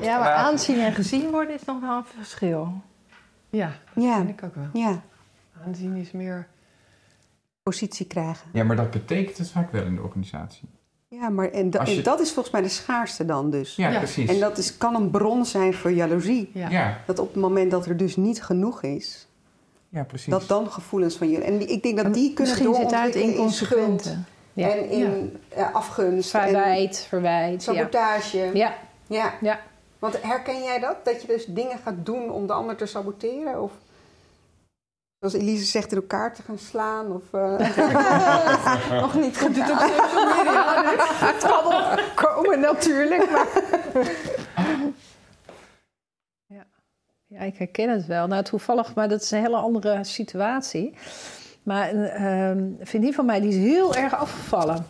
ja, 0.00 0.18
maar 0.18 0.32
aanzien 0.32 0.80
en 0.80 0.92
gezien 0.92 1.30
worden 1.30 1.54
is 1.54 1.64
nog 1.64 1.80
wel 1.80 1.96
een 1.96 2.04
verschil. 2.04 2.72
ja 3.50 3.72
dat 3.94 4.04
Ja. 4.04 4.16
vind 4.16 4.28
ik 4.28 4.42
ook 4.44 4.54
wel. 4.54 4.68
ja, 4.72 5.00
Aanzien 5.66 5.96
is 5.96 6.12
meer... 6.12 6.46
positie 7.62 8.06
krijgen. 8.06 8.48
Ja, 8.52 8.64
maar 8.64 8.76
dat 8.76 8.90
betekent 8.90 9.38
het 9.38 9.50
vaak 9.50 9.72
wel 9.72 9.84
in 9.84 9.94
de 9.94 10.02
organisatie. 10.02 10.68
Ja, 11.20 11.28
maar 11.28 11.50
en, 11.50 11.70
da- 11.70 11.78
Als 11.78 11.90
je- 11.90 11.96
en 11.96 12.02
dat 12.02 12.20
is 12.20 12.32
volgens 12.32 12.54
mij 12.54 12.62
de 12.62 12.68
schaarste 12.68 13.24
dan 13.24 13.50
dus. 13.50 13.76
Ja, 13.76 13.90
Ja. 13.90 13.98
precies. 13.98 14.28
En 14.30 14.40
dat 14.40 14.58
is, 14.58 14.76
kan 14.76 14.94
een 14.94 15.10
bron 15.10 15.44
zijn 15.46 15.74
voor 15.74 15.90
jaloezie. 15.92 16.50
Ja. 16.54 16.68
ja. 16.70 16.98
Dat 17.06 17.18
op 17.18 17.32
het 17.32 17.42
moment 17.42 17.70
dat 17.70 17.86
er 17.86 17.96
dus 17.96 18.16
niet 18.16 18.42
genoeg 18.42 18.82
is, 18.82 19.26
ja, 19.88 20.02
precies. 20.04 20.30
dat 20.30 20.48
dan 20.48 20.70
gevoelens 20.70 21.16
van 21.16 21.30
jullie. 21.30 21.44
En 21.44 21.58
die- 21.58 21.66
ik 21.68 21.82
denk 21.82 21.96
dat 21.96 22.14
die 22.14 22.32
kunnen 22.32 22.54
Misschien 22.54 22.74
zit 22.74 22.88
doorontwikkelen 22.90 23.36
in 23.44 23.50
schuld 23.50 24.16
en 24.54 24.88
in 24.90 25.36
eh, 25.48 25.74
afgunst 25.74 26.34
en 26.34 26.40
Verwijt, 26.42 27.06
verwijt. 27.08 27.64
Ja. 27.64 27.72
sabotage. 27.74 28.50
Ja. 28.54 28.74
Ja. 29.06 29.34
Ja. 29.40 29.60
Want 29.98 30.22
herken 30.22 30.62
jij 30.62 30.78
dat? 30.78 30.96
Dat 31.04 31.20
je 31.20 31.26
dus 31.26 31.44
dingen 31.46 31.78
gaat 31.84 31.94
doen 32.06 32.30
om 32.30 32.46
de 32.46 32.52
ander 32.52 32.76
te 32.76 32.86
saboteren? 32.86 33.62
Of 33.62 33.72
zoals 35.22 35.34
Elise 35.34 35.64
zegt, 35.64 35.90
in 35.92 35.96
elkaar 35.96 36.34
te 36.34 36.42
gaan 36.42 36.58
slaan? 36.58 37.12
Of, 37.12 37.22
eh, 37.32 38.90
nog 39.00 39.14
niet 39.14 39.36
gedaan? 39.36 39.78
Het 41.26 41.44
kan 41.44 41.64
nog 41.64 42.14
komen 42.14 42.60
natuurlijk, 42.60 43.30
maar 43.30 43.46
Ja, 47.26 47.40
ik 47.40 47.56
herken 47.56 47.90
het 47.90 48.06
wel. 48.06 48.26
Nou, 48.26 48.42
toevallig, 48.42 48.94
maar 48.94 49.08
dat 49.08 49.22
is 49.22 49.30
een 49.30 49.40
hele 49.40 49.56
andere 49.56 50.04
situatie. 50.04 50.94
Maar 51.62 51.94
een 51.94 52.08
ehm, 52.08 52.58
een 52.58 52.78
vriendin 52.80 53.14
van 53.14 53.26
mij 53.26 53.40
die 53.40 53.48
is 53.48 53.56
heel 53.56 53.94
erg 53.94 54.14
afgevallen. 54.14 54.86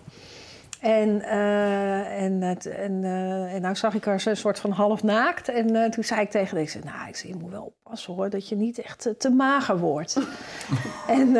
En, 0.83 1.23
eh, 1.23 2.23
en, 2.23 2.43
het, 2.43 2.67
en, 2.67 3.05
eh, 3.05 3.55
en 3.55 3.61
nou 3.61 3.77
zag 3.77 3.95
ik 3.95 4.05
haar 4.05 4.21
zo 4.21 4.31
een 4.31 4.37
soort 4.37 4.59
van 4.59 4.71
half 4.71 5.03
naakt. 5.03 5.49
En 5.49 5.77
eh, 5.77 5.91
toen 5.91 6.05
zei 6.05 6.21
ik 6.21 6.31
tegen 6.31 6.49
haar, 6.49 6.65
ik 6.65 6.71
zei, 6.71 6.85
nou, 6.85 7.09
ik 7.09 7.17
zei, 7.17 7.33
je 7.33 7.39
moet 7.39 7.51
wel 7.51 7.73
oppassen 7.85 8.15
hoor, 8.15 8.31
dat 8.31 8.49
je 8.49 8.57
niet 8.57 8.79
echt 8.79 9.09
te 9.19 9.31
mager 9.31 9.79
wordt. 9.79 10.17
en 11.07 11.33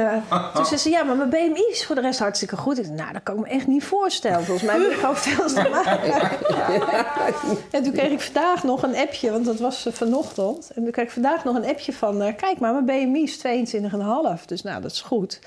toen 0.55 0.65
zei 0.65 0.77
ze, 0.77 0.91
ja, 0.91 1.03
maar 1.03 1.17
mijn 1.17 1.29
BMI 1.29 1.67
is 1.71 1.87
voor 1.87 1.95
de 1.95 2.01
rest 2.01 2.19
hartstikke 2.19 2.57
goed. 2.57 2.79
Ik 2.79 2.85
zei, 2.85 2.97
nou, 2.97 3.13
dat 3.13 3.23
kan 3.23 3.35
ik 3.35 3.41
me 3.41 3.49
echt 3.49 3.67
niet 3.67 3.85
voorstellen. 3.85 4.45
Volgens 4.45 4.67
mij 4.67 4.79
ben 4.79 4.91
ik 4.91 4.97
gewoon 4.97 5.17
veel 5.17 5.47
te 5.47 5.69
mager. 5.73 6.39
en 7.71 7.83
toen 7.83 7.93
kreeg 7.93 8.11
ik 8.11 8.21
vandaag 8.21 8.63
nog 8.63 8.83
een 8.83 8.97
appje, 8.97 9.31
want 9.31 9.45
dat 9.45 9.59
was 9.59 9.87
vanochtend. 9.91 10.71
En 10.75 10.83
toen 10.83 10.93
kreeg 10.93 11.05
ik 11.05 11.13
vandaag 11.13 11.45
nog 11.45 11.57
een 11.57 11.67
appje 11.67 11.93
van, 11.93 12.35
kijk 12.37 12.59
maar, 12.59 12.83
mijn 12.83 13.11
BMI 13.11 13.23
is 13.23 13.39
22,5. 14.39 14.45
Dus 14.47 14.63
nou, 14.63 14.83
dat 14.83 14.91
is 14.91 15.01
goed. 15.01 15.41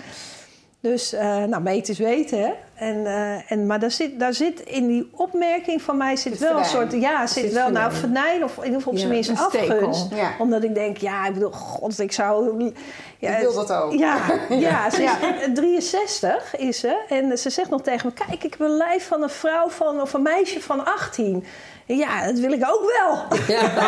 Dus, 0.91 1.13
eh, 1.13 1.43
nou, 1.43 1.61
meten 1.61 1.93
is 1.93 1.99
weten, 1.99 2.39
hè. 2.39 2.49
En, 2.75 3.05
eh, 3.05 3.51
en, 3.51 3.65
maar 3.65 3.79
daar 3.79 3.91
zit, 3.91 4.19
daar 4.19 4.33
zit 4.33 4.59
in 4.59 4.87
die 4.87 5.09
opmerking 5.15 5.81
van 5.81 5.97
mij 5.97 6.15
zit 6.15 6.37
wel 6.39 6.57
een 6.57 6.65
soort... 6.65 6.91
Ja, 6.91 7.27
zit 7.27 7.43
Zit 7.43 7.53
wel, 7.53 7.69
nou, 7.69 7.91
venijn. 7.91 8.43
of 8.43 8.57
in 8.57 8.63
ieder 8.63 8.77
geval 8.77 8.93
op 8.93 8.99
zijn 8.99 9.11
Ja, 9.11 9.15
minst 9.15 9.41
afgunst. 9.41 10.07
Ja. 10.15 10.31
Omdat 10.39 10.63
ik 10.63 10.75
denk, 10.75 10.97
ja, 10.97 11.25
ik 11.27 11.33
bedoel, 11.33 11.51
god, 11.51 11.99
ik 11.99 12.11
zou... 12.11 12.71
Ja, 13.17 13.35
Ik 13.37 13.39
wil 13.39 13.53
dat 13.53 13.71
ook. 13.73 13.93
Ja, 13.93 14.17
ja, 14.49 14.89
ze 14.89 15.03
is 15.03 15.11
eh, 15.21 15.53
63 15.53 16.55
is 16.57 16.79
ze. 16.79 17.03
En 17.09 17.37
ze 17.37 17.49
zegt 17.49 17.69
nog 17.69 17.81
tegen 17.81 18.07
me, 18.07 18.25
kijk, 18.25 18.43
ik 18.43 18.51
heb 18.51 18.59
een 18.59 18.77
lijf 18.77 19.07
van 19.07 19.23
een 19.23 19.29
vrouw 19.29 19.69
van... 19.69 20.01
of 20.01 20.13
een 20.13 20.21
meisje 20.21 20.61
van 20.61 20.85
18. 20.85 21.45
Ja, 21.85 22.25
dat 22.25 22.39
wil 22.39 22.51
ik 22.51 22.63
ook 22.67 22.91
wel. 22.97 23.39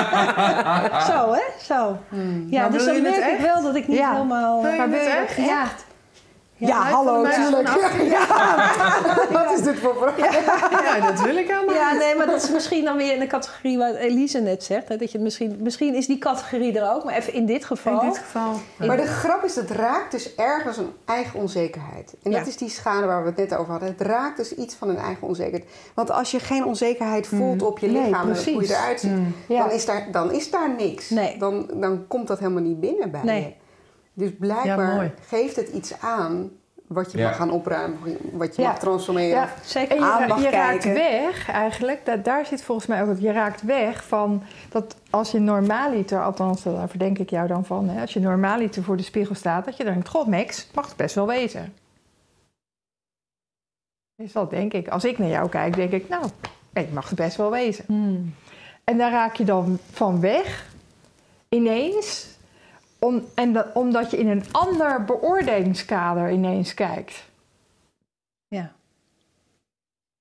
Zo, 1.12 1.34
hè? 1.34 1.42
Zo. 1.64 1.98
Ja, 2.50 2.62
Maar 2.62 2.72
dus 2.72 2.84
wil 2.86 2.94
dan 2.94 3.02
merk 3.02 3.26
ik 3.34 3.40
wel 3.40 3.62
dat 3.62 3.76
ik 3.76 3.88
niet 3.88 3.98
Ja. 3.98 4.12
helemaal... 4.12 4.62
Wil 4.62 4.72
je 4.72 4.78
Maar 4.78 4.90
wil 4.90 5.00
het 5.00 5.08
je 5.08 5.14
echt? 5.14 5.36
ja. 5.36 5.68
Ja, 6.60 6.82
hallo, 6.90 7.06
van 7.06 7.16
een 7.16 7.22
meisje 7.22 7.42
tuurlijk. 7.42 7.68
van 7.70 9.36
Wat 9.44 9.58
is 9.58 9.62
dit 9.64 9.80
voor 9.80 9.96
vraag? 9.96 10.18
Ja, 11.00 11.12
dat 11.12 11.22
wil 11.22 11.36
ik 11.36 11.48
helemaal 11.48 11.76
Ja, 11.76 11.92
niet. 11.92 12.00
nee, 12.02 12.16
maar 12.16 12.26
dat 12.26 12.44
is 12.44 12.50
misschien 12.52 12.86
dan 12.86 12.98
weer 12.98 13.14
in 13.14 13.20
de 13.20 13.28
categorie 13.28 13.78
wat 13.78 13.96
Elise 13.96 14.40
net 14.40 14.64
zegt. 14.64 14.88
Hè, 14.88 14.98
dat 14.98 15.12
je 15.12 15.18
het 15.18 15.22
misschien, 15.26 15.58
misschien 15.60 15.96
is 15.96 16.08
die 16.08 16.18
categorie 16.18 16.80
er 16.80 16.94
ook, 16.94 17.04
maar 17.04 17.14
even 17.14 17.34
in 17.34 17.46
dit 17.46 17.66
geval. 17.66 18.02
In 18.02 18.08
dit 18.10 18.18
geval. 18.18 18.54
Maar 18.88 18.98
de 18.98 19.06
grap 19.08 19.44
is, 19.44 19.56
het 19.56 19.72
raakt 19.72 20.12
dus 20.12 20.36
ergens 20.36 20.78
een 20.78 20.90
eigen 21.06 21.40
onzekerheid. 21.40 22.16
En 22.24 22.32
Ja. 22.32 22.38
dat 22.38 22.48
is 22.48 22.58
die 22.58 22.70
schade 22.70 23.06
waar 23.08 23.22
we 23.24 23.28
het 23.30 23.38
net 23.38 23.56
over 23.56 23.72
hadden. 23.72 23.90
Het 23.90 24.02
raakt 24.02 24.38
dus 24.38 24.54
iets 24.56 24.76
van 24.76 24.90
een 24.90 24.98
eigen 24.98 25.28
onzekerheid. 25.28 25.66
Want 25.94 26.12
als 26.12 26.32
je 26.32 26.40
geen 26.40 26.66
onzekerheid 26.66 27.28
voelt 27.28 27.62
op 27.62 27.80
je 27.80 27.88
Nee, 27.88 28.04
lichaam 28.06 28.30
en 28.32 28.44
hoe 28.54 28.62
je 28.68 28.70
eruit 28.76 29.00
ziet, 29.00 29.12
Ja. 29.48 29.60
dan, 29.60 29.72
is 29.72 29.86
daar, 29.86 30.08
dan 30.12 30.32
is 30.32 30.52
daar 30.52 30.70
niks. 30.78 31.10
Nee. 31.10 31.38
Dan, 31.38 31.70
dan 31.74 32.06
komt 32.08 32.28
dat 32.28 32.40
helemaal 32.40 32.64
niet 32.64 32.80
binnen 32.80 33.12
bij 33.12 33.22
Nee. 33.24 33.42
je. 33.42 33.66
Dus 34.18 34.32
blijkbaar 34.40 35.04
Ja, 35.04 35.12
geeft 35.28 35.56
het 35.56 35.70
iets 35.70 36.00
aan 36.02 36.50
wat 36.88 37.12
je 37.12 37.18
Ja. 37.18 37.28
mag 37.28 37.36
gaan 37.36 37.52
opruimen, 37.52 38.18
wat 38.32 38.56
je 38.56 38.62
Ja. 38.62 38.68
mag 38.68 38.80
transformeren. 38.80 39.30
Ja. 39.30 39.50
Zeker. 39.64 39.92
En 39.92 40.04
je, 40.04 40.10
aan 40.12 40.28
mag 40.28 40.42
je 40.44 40.50
raakt 40.50 40.84
kijken. 40.84 40.94
weg 40.94 41.50
eigenlijk, 41.50 42.06
dat, 42.06 42.26
daar 42.26 42.46
zit 42.46 42.64
volgens 42.64 42.88
mij 42.88 43.02
ook 43.02 43.08
het, 43.08 43.22
je 43.22 43.32
raakt 43.32 43.62
weg 43.62 44.04
van 44.04 44.44
dat 44.70 44.96
als 45.10 45.32
je 45.32 45.40
normaaliter, 45.40 46.24
althans 46.24 46.64
daar 46.64 46.90
verdenk 46.90 47.18
ik 47.20 47.30
jou 47.30 47.48
dan 47.48 47.66
van, 47.66 47.90
hè, 47.90 48.02
als 48.02 48.14
je 48.14 48.20
normaaliter 48.20 48.84
voor 48.84 48.98
de 48.98 49.04
spiegel 49.04 49.36
staat, 49.36 49.66
dat 49.66 49.78
je 49.78 49.84
dan 49.84 49.94
denkt, 49.94 50.10
god 50.10 50.28
Max, 50.28 50.68
mag 50.74 50.88
het 50.88 50.96
best 50.96 51.16
wel 51.16 51.28
wezen. 51.28 51.74
Dus 54.16 54.32
dat 54.32 54.50
denk 54.50 54.74
ik. 54.74 54.88
Als 54.88 55.06
ik 55.06 55.18
naar 55.18 55.30
jou 55.30 55.50
kijk, 55.50 55.76
denk 55.76 55.92
ik, 55.92 56.10
nou, 56.10 56.26
ik 56.74 56.92
mag 56.92 57.10
het 57.10 57.18
best 57.18 57.36
wel 57.36 57.52
wezen. 57.52 57.84
Hmm. 57.88 58.34
En 58.84 58.98
daar 58.98 59.12
raak 59.12 59.36
je 59.36 59.46
dan 59.46 59.80
van 59.92 60.20
weg, 60.20 60.66
ineens, 61.50 62.37
om, 63.08 63.26
en 63.36 63.54
dat, 63.54 63.68
omdat 63.74 64.12
je 64.12 64.18
in 64.18 64.28
een 64.28 64.44
ander 64.52 65.06
beoordelingskader 65.06 66.32
ineens 66.32 66.74
kijkt. 66.74 67.26
Ja. 68.48 68.76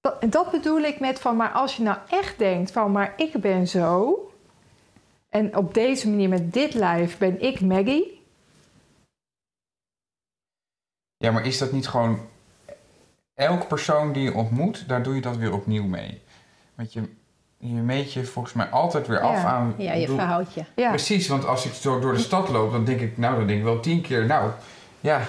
Dat, 0.01 0.19
en 0.19 0.31
dat 0.31 0.51
bedoel 0.51 0.81
ik 0.81 1.01
met 1.01 1.21
van, 1.21 1.37
maar 1.37 1.51
als 1.51 1.77
je 1.77 1.83
nou 1.83 1.99
echt 2.09 2.39
denkt 2.39 2.71
van, 2.71 2.93
maar 2.93 3.15
ik 3.17 3.33
ben 3.33 3.69
zo, 3.69 4.21
en 5.29 5.57
op 5.57 5.75
deze 5.75 6.09
manier 6.09 6.29
met 6.29 6.53
dit 6.53 6.75
lijf 6.75 7.19
ben 7.19 7.41
ik 7.41 7.61
Maggie. 7.61 8.23
Ja, 11.17 11.31
maar 11.31 11.47
is 11.47 11.59
dat 11.59 11.73
niet 11.73 11.89
gewoon... 11.89 12.19
Elke 13.35 13.67
persoon 13.67 14.13
die 14.13 14.23
je 14.23 14.35
ontmoet, 14.35 14.89
daar 14.89 15.03
doe 15.03 15.15
je 15.15 15.21
dat 15.21 15.37
weer 15.37 15.53
opnieuw 15.53 15.85
mee. 15.87 16.23
Want 16.75 16.93
je, 16.93 17.09
je 17.59 17.75
meet 17.75 18.13
je 18.13 18.25
volgens 18.25 18.55
mij 18.55 18.67
altijd 18.67 19.07
weer 19.07 19.21
af 19.21 19.33
Ja. 19.43 19.45
aan... 19.45 19.75
Ja, 19.77 19.93
je 19.93 20.01
bedoel- 20.01 20.17
verhoudje. 20.17 20.65
Ja, 20.75 20.89
Precies, 20.89 21.29
want 21.29 21.47
als 21.47 21.65
ik 21.65 21.73
zo 21.73 21.99
door 22.01 22.13
de 22.15 22.19
stad 22.21 22.49
loop, 22.49 22.73
dan 22.73 22.85
denk 22.85 23.01
ik, 23.01 23.19
nou, 23.19 23.37
dan 23.37 23.47
denk 23.47 23.59
ik 23.59 23.65
wel 23.65 23.81
tien 23.81 24.01
keer, 24.01 24.27
nou, 24.27 24.51
ja, 25.01 25.21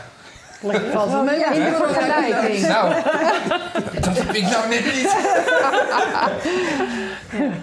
Lekker 0.62 0.92
Valt 0.98 1.12
wel 1.12 1.24
mee. 1.24 1.36
in 1.36 1.64
de 1.64 1.84
vergelijking. 1.86 2.68
nou, 2.68 2.94
dat 4.06 4.18
heb 4.18 4.34
ik 4.36 4.42
nou 4.44 4.70
net 4.70 4.86
niet. 4.96 5.16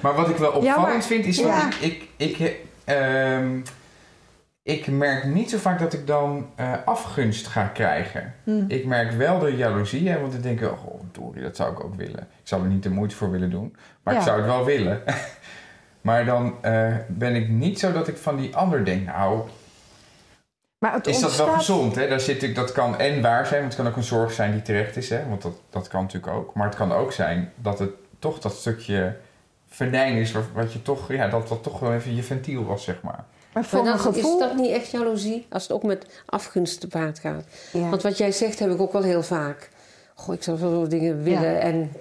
Maar 0.00 0.14
wat 0.14 0.28
ik 0.28 0.36
wel 0.36 0.52
Ja, 0.52 0.56
opvallend 0.74 0.92
maar- 0.92 1.02
vind, 1.02 1.24
is 1.26 1.36
ja. 1.38 1.64
dat 1.64 1.74
ik, 1.80 2.08
ik, 2.16 2.38
ik, 2.38 2.56
ehm, 2.84 3.48
ik 4.64 4.86
merk 4.86 5.24
niet 5.24 5.50
zo 5.50 5.58
vaak 5.58 5.78
dat 5.78 5.92
ik 5.92 6.06
dan 6.06 6.50
eh, 6.54 6.72
afgunst 6.84 7.46
ga 7.46 7.66
krijgen. 7.66 8.34
Hm. 8.44 8.64
Ik 8.68 8.86
merk 8.86 9.10
wel 9.10 9.38
de 9.38 9.56
jaloezie, 9.56 10.08
hè, 10.08 10.20
want 10.20 10.32
dan 10.32 10.40
denk 10.40 10.60
ik, 10.60 10.70
oh, 10.70 11.00
Dory, 11.12 11.42
dat 11.42 11.56
zou 11.56 11.72
ik 11.72 11.84
ook 11.84 11.94
willen. 11.94 12.20
Ik 12.20 12.48
zou 12.48 12.62
er 12.62 12.68
niet 12.68 12.82
de 12.82 12.90
moeite 12.90 13.14
voor 13.14 13.30
willen 13.30 13.50
doen, 13.50 13.76
maar 14.02 14.14
ik 14.14 14.20
zou 14.20 14.36
het 14.36 14.46
wel 14.46 14.64
willen. 14.64 15.02
maar 16.00 16.24
dan 16.24 16.54
eh, 16.60 16.94
ben 17.08 17.34
ik 17.34 17.48
niet 17.48 17.78
zo 17.78 17.92
dat 17.92 18.08
ik 18.08 18.16
van 18.16 18.36
die 18.36 18.56
ander 18.56 18.84
denk, 18.84 19.06
nou, 19.06 19.42
Maar 20.78 20.92
het 20.92 21.06
is 21.06 21.20
dat 21.20 21.36
wel 21.36 21.52
gezond? 21.52 21.94
Hè? 21.94 22.08
Daar 22.08 22.20
zit 22.20 22.42
ik, 22.42 22.54
dat 22.54 22.72
kan 22.72 22.98
en 22.98 23.22
waar 23.22 23.46
zijn, 23.46 23.60
want 23.60 23.72
het 23.72 23.82
kan 23.82 23.90
ook 23.90 23.96
een 23.98 24.02
zorg 24.02 24.32
zijn 24.32 24.52
die 24.52 24.62
terecht 24.62 24.96
is. 24.96 25.10
Hè? 25.10 25.28
Want 25.28 25.42
dat, 25.42 25.60
dat 25.70 25.88
kan 25.88 26.02
natuurlijk 26.02 26.32
ook. 26.32 26.54
Maar 26.54 26.66
het 26.66 26.76
kan 26.76 26.92
ook 26.92 27.12
zijn 27.12 27.52
dat 27.56 27.78
het 27.78 27.90
toch 28.18 28.38
dat 28.38 28.54
stukje 28.54 29.16
venijn 29.68 30.16
is, 30.16 30.32
wat, 30.32 30.44
wat 30.54 30.72
je 30.72 30.82
toch, 30.82 31.12
ja, 31.12 31.28
dat 31.28 31.48
dat 31.48 31.62
toch 31.62 31.80
wel 31.80 31.94
even 31.94 32.14
je 32.14 32.22
ventiel 32.22 32.64
was, 32.64 32.84
zeg 32.84 33.02
maar. 33.02 33.24
Maar 33.54 33.64
voor 33.64 33.82
Maar 33.82 33.92
mijn 33.92 34.04
dat, 34.04 34.14
gevoel... 34.14 34.32
is 34.40 34.46
dat 34.48 34.56
niet 34.56 34.70
echt 34.70 34.90
jaloezie? 34.90 35.46
Als 35.50 35.62
het 35.62 35.72
ook 35.72 35.82
met 35.82 36.06
afgunst 36.26 36.80
te 36.80 36.86
paard 36.88 37.18
gaat. 37.18 37.44
Ja. 37.72 37.88
Want 37.88 38.02
wat 38.02 38.18
jij 38.18 38.32
zegt 38.32 38.58
heb 38.58 38.70
ik 38.70 38.80
ook 38.80 38.92
wel 38.92 39.02
heel 39.02 39.22
vaak. 39.22 39.68
Goh, 40.14 40.34
ik 40.34 40.42
zou 40.42 40.58
zoveel 40.58 40.88
dingen 40.88 41.22
willen. 41.22 41.60
En 41.60 41.92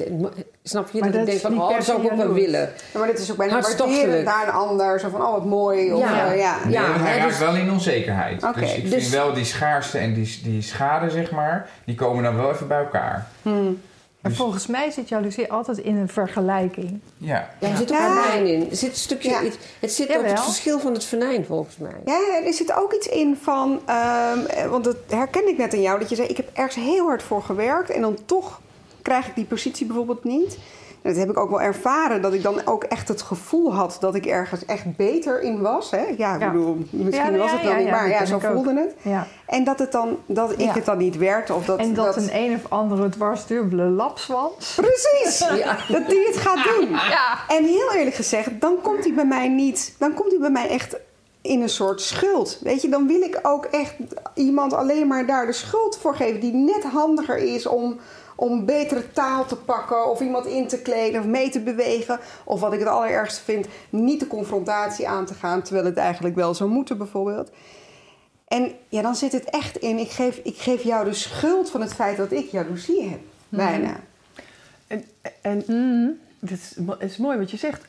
snap 0.63 0.89
je? 0.91 0.99
Maar 0.99 1.11
dat 1.11 1.19
ik 1.21 1.25
denk 1.25 1.39
van, 1.39 1.61
oh, 1.61 1.69
dat 1.75 1.83
zou 1.85 2.05
ik 2.05 2.11
ook 2.11 2.17
wel 2.17 2.33
willen. 2.33 2.69
Ja, 2.93 2.99
maar 2.99 3.07
dit 3.07 3.19
is 3.19 3.31
ook 3.31 3.37
bijna 3.37 3.61
waarderen 3.61 4.23
naar 4.23 4.47
een 4.47 4.53
ander. 4.53 4.99
Zo 4.99 5.09
van, 5.09 5.21
oh 5.21 5.31
wat 5.31 5.45
mooi. 5.45 5.93
Of, 5.93 5.99
Ja. 5.99 6.31
eh, 6.31 6.39
ja. 6.39 6.57
Nee, 6.65 6.77
hij 6.77 7.11
hè, 7.13 7.17
raakt 7.17 7.29
dus- 7.29 7.39
wel 7.39 7.55
in 7.55 7.71
onzekerheid. 7.71 8.43
Oké, 8.43 8.59
dus 8.59 8.75
ik 8.75 8.83
dus- 8.89 8.93
vind 8.93 9.09
wel 9.13 9.33
die 9.33 9.45
schaarste 9.45 9.97
en 9.97 10.13
die, 10.13 10.39
die 10.43 10.61
schade, 10.61 11.09
zeg 11.09 11.31
maar, 11.31 11.69
die 11.85 11.95
komen 11.95 12.23
dan 12.23 12.35
wel 12.35 12.51
even 12.51 12.67
bij 12.67 12.79
elkaar. 12.79 13.27
Hmm. 13.41 13.81
Maar 14.23 14.31
Dus- 14.31 14.41
volgens 14.41 14.67
mij 14.67 14.91
zit 14.91 15.09
jaloezie 15.09 15.51
altijd 15.51 15.77
in 15.77 15.95
een 15.97 16.09
vergelijking. 16.09 16.99
Ja. 17.17 17.49
Ja, 17.59 17.67
er 17.69 17.77
zit 17.77 17.91
ook 17.91 17.97
Ja. 17.97 18.21
venijn 18.23 18.47
in. 18.47 18.69
Er 18.69 18.75
zit 18.75 18.89
een 18.89 18.95
stukje, 18.95 19.29
Ja. 19.29 19.41
iets- 19.41 19.57
het 19.79 19.91
zit 19.91 20.17
ook 20.17 20.25
het 20.25 20.39
verschil 20.39 20.79
van 20.79 20.93
het 20.93 21.03
venijn 21.05 21.45
volgens 21.45 21.77
mij. 21.77 21.95
Ja, 22.05 22.41
er 22.45 22.53
zit 22.53 22.73
ook 22.73 22.93
iets 22.93 23.07
in 23.07 23.37
van, 23.41 23.79
ehm, 23.85 24.39
eh, 24.45 24.65
want 24.69 24.83
dat 24.83 24.95
herkende 25.09 25.49
ik 25.51 25.57
net 25.57 25.73
aan 25.73 25.81
jou, 25.81 25.99
dat 25.99 26.09
je 26.09 26.15
zei: 26.15 26.27
Ik 26.27 26.37
heb 26.37 26.49
ergens 26.53 26.75
heel 26.85 27.05
hard 27.05 27.23
voor 27.23 27.43
gewerkt 27.43 27.89
en 27.89 28.01
dan 28.01 28.17
toch 28.25 28.61
krijg 29.01 29.27
ik 29.27 29.35
die 29.35 29.45
positie 29.45 29.85
bijvoorbeeld 29.85 30.23
niet. 30.23 30.57
Dat 31.03 31.15
heb 31.15 31.29
ik 31.29 31.37
ook 31.37 31.49
wel 31.49 31.61
ervaren, 31.61 32.21
dat 32.21 32.33
ik 32.33 32.43
dan 32.43 32.61
ook 32.65 32.83
echt 32.83 33.07
het 33.07 33.21
gevoel 33.21 33.73
had 33.73 33.97
dat 33.99 34.15
ik 34.15 34.25
ergens 34.25 34.65
echt 34.65 34.95
beter 34.95 35.41
in 35.41 35.61
was. 35.61 35.91
Hè? 35.91 36.03
Ja, 36.17 36.33
ik 36.35 36.39
Ja. 36.41 36.51
bedoel, 36.51 36.77
misschien 36.89 37.31
Ja, 37.33 37.37
was 37.37 37.51
het 37.51 37.61
wel 37.61 37.75
niet, 37.75 37.89
maar 37.89 38.09
ja, 38.09 38.25
zo 38.25 38.39
voelde 38.39 38.73
het. 38.79 38.95
Ja. 39.01 39.27
En 39.45 39.63
dat, 39.63 39.79
het 39.79 39.91
dan, 39.91 40.17
dat 40.25 40.51
ik 40.59 40.69
het 40.71 40.85
dan 40.85 40.97
niet 40.97 41.17
werd. 41.17 41.49
Of 41.49 41.65
dat, 41.65 41.79
en 41.79 41.93
dat, 41.93 42.05
dat 42.05 42.17
een 42.17 42.29
een 42.35 42.55
of 42.55 42.71
andere 42.71 43.09
dwarsdubbele 43.09 43.83
lapswans. 43.83 44.75
Precies! 44.75 45.39
Ja. 45.63 45.77
Dat 45.89 46.07
die 46.09 46.25
het 46.25 46.37
gaat 46.37 46.63
doen. 46.77 46.89
Ja. 46.89 47.37
En 47.47 47.63
heel 47.63 47.91
eerlijk 47.93 48.15
gezegd, 48.15 48.49
dan 48.61 48.75
komt 48.81 49.03
hij 49.03 49.13
bij 49.13 49.25
mij 49.25 49.47
niet. 49.47 49.95
Dan 49.99 50.13
komt 50.13 50.29
hij 50.31 50.39
bij 50.39 50.49
mij 50.49 50.69
echt 50.69 50.95
in 51.41 51.61
een 51.61 51.69
soort 51.69 52.01
schuld. 52.01 52.59
Weet 52.61 52.81
je, 52.81 52.89
dan 52.89 53.07
wil 53.07 53.21
ik 53.21 53.39
ook 53.41 53.65
echt 53.65 53.93
iemand 54.35 54.73
alleen 54.73 55.07
maar 55.07 55.25
daar 55.25 55.45
de 55.45 55.51
schuld 55.51 55.97
voor 55.97 56.15
geven. 56.15 56.39
Die 56.39 56.53
net 56.53 56.83
handiger 56.83 57.37
is 57.37 57.65
om, 57.67 57.97
om 58.43 58.65
betere 58.65 59.11
taal 59.11 59.45
te 59.45 59.55
pakken. 59.55 60.09
Of 60.09 60.19
iemand 60.19 60.45
in 60.45 60.67
te 60.67 60.81
kleden 60.81 61.19
of 61.19 61.27
mee 61.27 61.49
te 61.49 61.59
bewegen. 61.59 62.19
Of 62.43 62.59
wat 62.59 62.73
ik 62.73 62.79
het 62.79 62.87
allerergste 62.87 63.43
vind, 63.43 63.67
niet 63.89 64.19
de 64.19 64.27
confrontatie 64.27 65.07
aan 65.07 65.25
te 65.25 65.33
gaan. 65.33 65.61
Terwijl 65.61 65.85
het 65.85 65.97
eigenlijk 65.97 66.35
wel 66.35 66.53
zou 66.53 66.69
moeten 66.69 66.97
bijvoorbeeld. 66.97 67.51
En 68.47 68.71
ja, 68.89 69.01
dan 69.01 69.15
zit 69.15 69.31
het 69.31 69.49
echt 69.49 69.77
in. 69.77 69.97
Ik 69.97 70.09
geef, 70.09 70.37
ik 70.37 70.57
geef 70.57 70.83
jou 70.83 71.05
de 71.05 71.13
schuld 71.13 71.69
van 71.69 71.81
het 71.81 71.93
feit 71.93 72.17
dat 72.17 72.31
ik 72.31 72.51
jaloezie 72.51 73.09
heb. 73.09 73.19
Bijna. 73.49 73.99
En, 74.87 75.05
en 75.41 75.63
mo- 76.77 76.97
het 76.99 77.11
is 77.11 77.17
mooi 77.17 77.37
wat 77.37 77.51
je 77.51 77.57
zegt. 77.57 77.81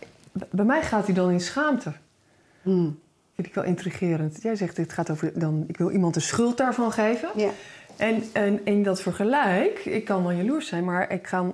Bij 0.50 0.64
mij 0.64 0.82
gaat 0.82 1.06
hij 1.06 1.14
dan 1.14 1.30
in 1.30 1.40
schaamte. 1.40 1.92
Hmm. 2.62 2.98
Vind 3.34 3.46
ik 3.46 3.54
wel 3.54 3.64
intrigerend. 3.64 4.42
Jij 4.42 4.56
zegt, 4.56 4.76
het 4.76 4.92
gaat 4.92 5.10
over, 5.10 5.38
dan, 5.38 5.64
ik 5.66 5.76
wil 5.76 5.90
iemand 5.90 6.14
de 6.14 6.20
schuld 6.20 6.56
daarvan 6.56 6.92
geven. 6.92 7.28
Ja. 7.34 7.50
En, 7.96 8.22
en 8.32 8.60
in 8.64 8.82
dat 8.82 9.02
vergelijk, 9.02 9.84
ik 9.84 10.04
kan 10.04 10.22
wel 10.22 10.32
jaloers 10.32 10.68
zijn, 10.68 10.84
maar 10.84 11.12
ik 11.12 11.26
ga, 11.26 11.52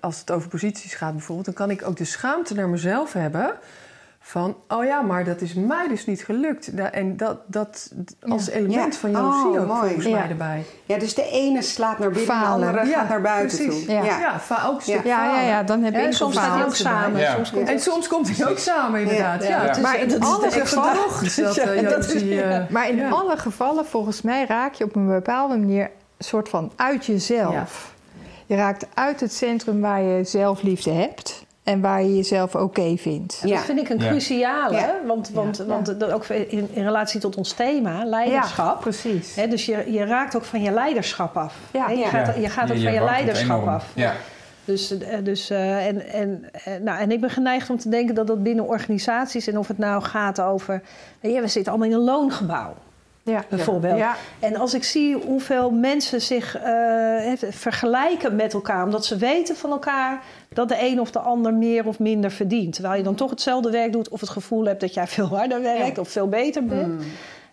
als 0.00 0.18
het 0.18 0.30
over 0.30 0.48
posities 0.48 0.94
gaat 0.94 1.12
bijvoorbeeld, 1.12 1.46
dan 1.46 1.54
kan 1.54 1.70
ik 1.70 1.86
ook 1.86 1.96
de 1.96 2.04
schaamte 2.04 2.54
naar 2.54 2.68
mezelf 2.68 3.12
hebben 3.12 3.58
van, 4.26 4.56
oh 4.68 4.84
ja, 4.84 5.00
maar 5.00 5.24
dat 5.24 5.40
is 5.40 5.54
mij 5.54 5.88
dus 5.88 6.06
niet 6.06 6.24
gelukt. 6.24 6.74
En 6.74 7.16
dat, 7.16 7.38
dat 7.46 7.92
als 8.28 8.48
element 8.48 8.94
Ja. 8.94 9.00
van 9.00 9.10
jaloezie 9.10 9.46
Oh, 9.50 9.60
ook 9.60 9.66
mooi. 9.66 9.80
volgens 9.80 10.04
Ja. 10.06 10.18
mij 10.18 10.28
erbij. 10.28 10.64
Ja, 10.84 10.98
dus 10.98 11.14
de 11.14 11.28
ene 11.30 11.62
slaat 11.62 11.98
naar 11.98 12.08
binnen, 12.10 12.34
Falen. 12.34 12.60
de 12.60 12.66
andere 12.66 12.86
Ja, 12.86 12.98
gaat 12.98 13.08
naar 13.08 13.20
buiten 13.20 13.58
precies. 13.58 13.84
toe. 13.84 13.94
Ja. 13.94 14.04
Ja. 14.04 14.18
Ja, 14.18 14.40
ook 14.66 14.76
een 14.76 14.82
stuk 14.82 15.04
Ja, 15.04 15.24
ja, 15.24 15.40
ja, 15.40 15.62
dan 15.62 15.82
heb 15.82 15.92
Ja, 15.94 15.98
ik 16.00 16.06
en 16.06 16.12
soms 16.12 16.34
staat 16.34 16.54
hij 16.54 16.64
ook 16.64 16.74
samen. 16.74 17.20
Ja. 17.20 17.34
Soms 17.34 17.50
komt 17.50 17.68
En 17.68 17.80
soms 17.80 18.08
komt 18.08 18.36
hij 18.36 18.50
ook 18.50 18.58
samen, 18.58 19.00
inderdaad. 19.00 19.42
Ja, 19.42 19.48
Ja, 19.48 19.66
het 19.66 19.76
is- 19.76 19.82
Maar 19.82 19.98
in 19.98 20.20
alle 20.20 20.50
gevallen- 20.50 20.94
Ja, 22.34 22.66
Maar 22.70 22.88
in 22.88 22.96
Ja. 22.96 23.08
alle 23.08 23.36
gevallen, 23.36 23.86
volgens 23.86 24.22
mij, 24.22 24.44
raak 24.48 24.74
je 24.74 24.84
op 24.84 24.96
een 24.96 25.06
bepaalde 25.08 25.56
manier 25.56 25.84
een 26.16 26.24
soort 26.24 26.48
van 26.48 26.72
uit 26.76 27.06
jezelf. 27.06 27.92
Je 28.46 28.56
raakt 28.56 28.86
uit 28.94 29.20
het 29.20 29.32
centrum 29.34 29.80
waar 29.80 30.02
je 30.02 30.24
zelfliefde 30.24 30.90
hebt 30.90 31.43
en 31.64 31.80
waar 31.80 32.02
je 32.02 32.16
jezelf 32.16 32.54
oké 32.54 32.96
vindt. 32.96 33.40
Ja. 33.44 33.54
Dat 33.56 33.64
vind 33.64 33.78
ik 33.78 33.88
een 33.88 33.98
cruciale, 33.98 34.76
Ja. 34.76 34.94
want, 35.06 35.30
want, 35.30 35.56
Ja. 35.56 35.64
want 35.64 36.00
dat 36.00 36.10
ook 36.10 36.24
in, 36.26 36.68
in 36.72 36.82
relatie 36.84 37.20
tot 37.20 37.36
ons 37.36 37.52
thema, 37.52 38.04
leiderschap. 38.04 38.80
precies. 38.80 39.34
Hè, 39.34 39.48
dus 39.48 39.66
je, 39.66 39.92
je 39.92 40.04
raakt 40.04 40.36
ook 40.36 40.44
van 40.44 40.62
je 40.62 40.70
leiderschap 40.70 41.36
af. 41.36 41.56
Ja. 41.72 41.86
Hè, 41.86 41.92
je, 41.92 41.98
Ja. 41.98 42.08
gaat, 42.08 42.34
je 42.36 42.48
gaat 42.48 42.70
ook 42.70 42.78
van 42.82 42.92
je 42.92 43.04
leiderschap 43.04 43.66
af. 43.66 43.86
Ja. 43.94 44.12
Dus, 44.64 44.98
eh, 44.98 45.18
dus, 45.24 45.50
eh, 45.50 45.86
en, 45.86 46.08
en, 46.08 46.44
eh, 46.64 46.74
nou, 46.82 46.98
en 47.00 47.10
ik 47.12 47.20
ben 47.20 47.30
geneigd 47.30 47.70
om 47.70 47.78
te 47.78 47.88
denken 47.88 48.14
dat 48.14 48.26
dat 48.26 48.42
binnen 48.42 48.64
organisaties... 48.66 49.46
en 49.46 49.58
of 49.58 49.68
het 49.68 49.78
nou 49.78 50.02
gaat 50.02 50.40
over... 50.40 50.82
Ja, 51.20 51.40
we 51.40 51.48
zitten 51.48 51.72
allemaal 51.72 51.90
in 51.90 51.94
een 51.94 52.04
loongebouw, 52.04 52.74
Ja. 53.24 53.44
bijvoorbeeld. 53.48 53.98
Ja. 53.98 54.16
En 54.38 54.56
als 54.56 54.74
ik 54.74 54.84
zie 54.84 55.16
hoeveel 55.16 55.70
mensen 55.70 56.20
zich 56.20 56.56
eh, 56.56 57.32
vergelijken 57.50 58.36
met 58.36 58.52
elkaar... 58.52 58.84
omdat 58.84 59.06
ze 59.06 59.16
weten 59.16 59.56
van 59.56 59.70
elkaar 59.70 60.22
dat 60.48 60.68
de 60.68 60.76
een 60.80 61.00
of 61.00 61.10
de 61.10 61.18
ander 61.18 61.54
meer 61.54 61.86
of 61.86 61.98
minder 61.98 62.30
verdient... 62.30 62.72
terwijl 62.72 62.96
je 62.96 63.02
dan 63.02 63.14
toch 63.14 63.30
hetzelfde 63.30 63.70
werk 63.70 63.92
doet... 63.92 64.08
of 64.08 64.20
het 64.20 64.30
gevoel 64.30 64.64
hebt 64.64 64.80
dat 64.80 64.94
jij 64.94 65.06
veel 65.16 65.26
harder 65.26 65.62
werkt 65.62 65.98
of 65.98 66.08
veel 66.08 66.28
beter 66.28 66.64
bent... 66.64 67.02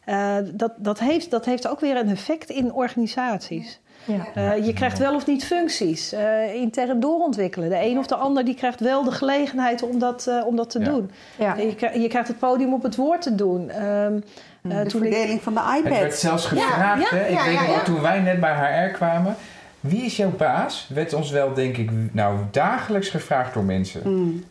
Eh, 0.05 0.37
dat, 0.53 0.73
dat, 0.77 0.99
heeft, 0.99 1.31
dat 1.31 1.45
heeft 1.45 1.67
ook 1.67 1.79
weer 1.79 1.97
een 1.97 2.09
effect 2.09 2.49
in 2.49 2.73
organisaties. 2.73 3.79
Ja. 3.83 3.90
Eh, 4.33 4.65
je 4.65 4.73
krijgt 4.73 4.97
wel 4.97 5.15
of 5.15 5.25
niet 5.25 5.45
functies, 5.45 6.13
eh, 6.13 6.53
intern 6.53 6.99
doorontwikkelen. 6.99 7.69
De 7.69 7.79
een 7.85 7.97
of 7.97 8.07
de 8.07 8.15
ander 8.15 8.45
die 8.45 8.55
krijgt 8.55 8.79
wel 8.79 9.03
de 9.03 9.11
gelegenheid 9.11 9.83
om 9.83 9.99
dat, 9.99 10.27
eh, 10.27 10.45
om 10.47 10.55
dat 10.55 10.69
te 10.69 10.79
Ja. 10.79 10.85
doen. 10.85 11.11
Ja. 11.37 11.55
Je, 11.55 11.75
krijgt, 11.75 12.01
je 12.01 12.07
krijgt 12.07 12.27
het 12.27 12.39
podium 12.39 12.73
op 12.73 12.83
het 12.83 12.95
woord 12.95 13.21
te 13.21 13.35
doen. 13.35 13.69
Ehm, 13.69 13.83
eh, 13.83 14.21
De 14.61 14.85
toen 14.85 15.03
ik- 15.03 15.11
verdeling 15.13 15.41
van 15.41 15.53
de 15.53 15.59
Het 15.59 15.83
werd 15.83 15.95
iPad. 16.03 16.13
zelfs 16.13 16.45
gevraagd, 16.45 17.09
ja, 17.09 17.17
hè? 17.17 17.25
Ik 17.27 17.33
ja, 17.37 17.43
weet 17.45 17.53
ja, 17.53 17.61
nog 17.61 17.75
ja. 17.75 17.81
toen 17.83 18.01
wij 18.01 18.19
net 18.19 18.39
bij 18.39 18.53
HR 18.87 18.91
kwamen... 18.93 19.35
Wie 19.79 20.01
is 20.05 20.17
jouw 20.17 20.29
baas? 20.37 20.89
Werd 20.93 21.13
ons 21.13 21.31
wel, 21.31 21.53
denk 21.53 21.77
ik, 21.77 21.89
nou, 22.11 22.37
dagelijks 22.51 23.09
gevraagd 23.09 23.53
door 23.53 23.63
mensen. 23.63 24.01
Mm. 24.03 24.43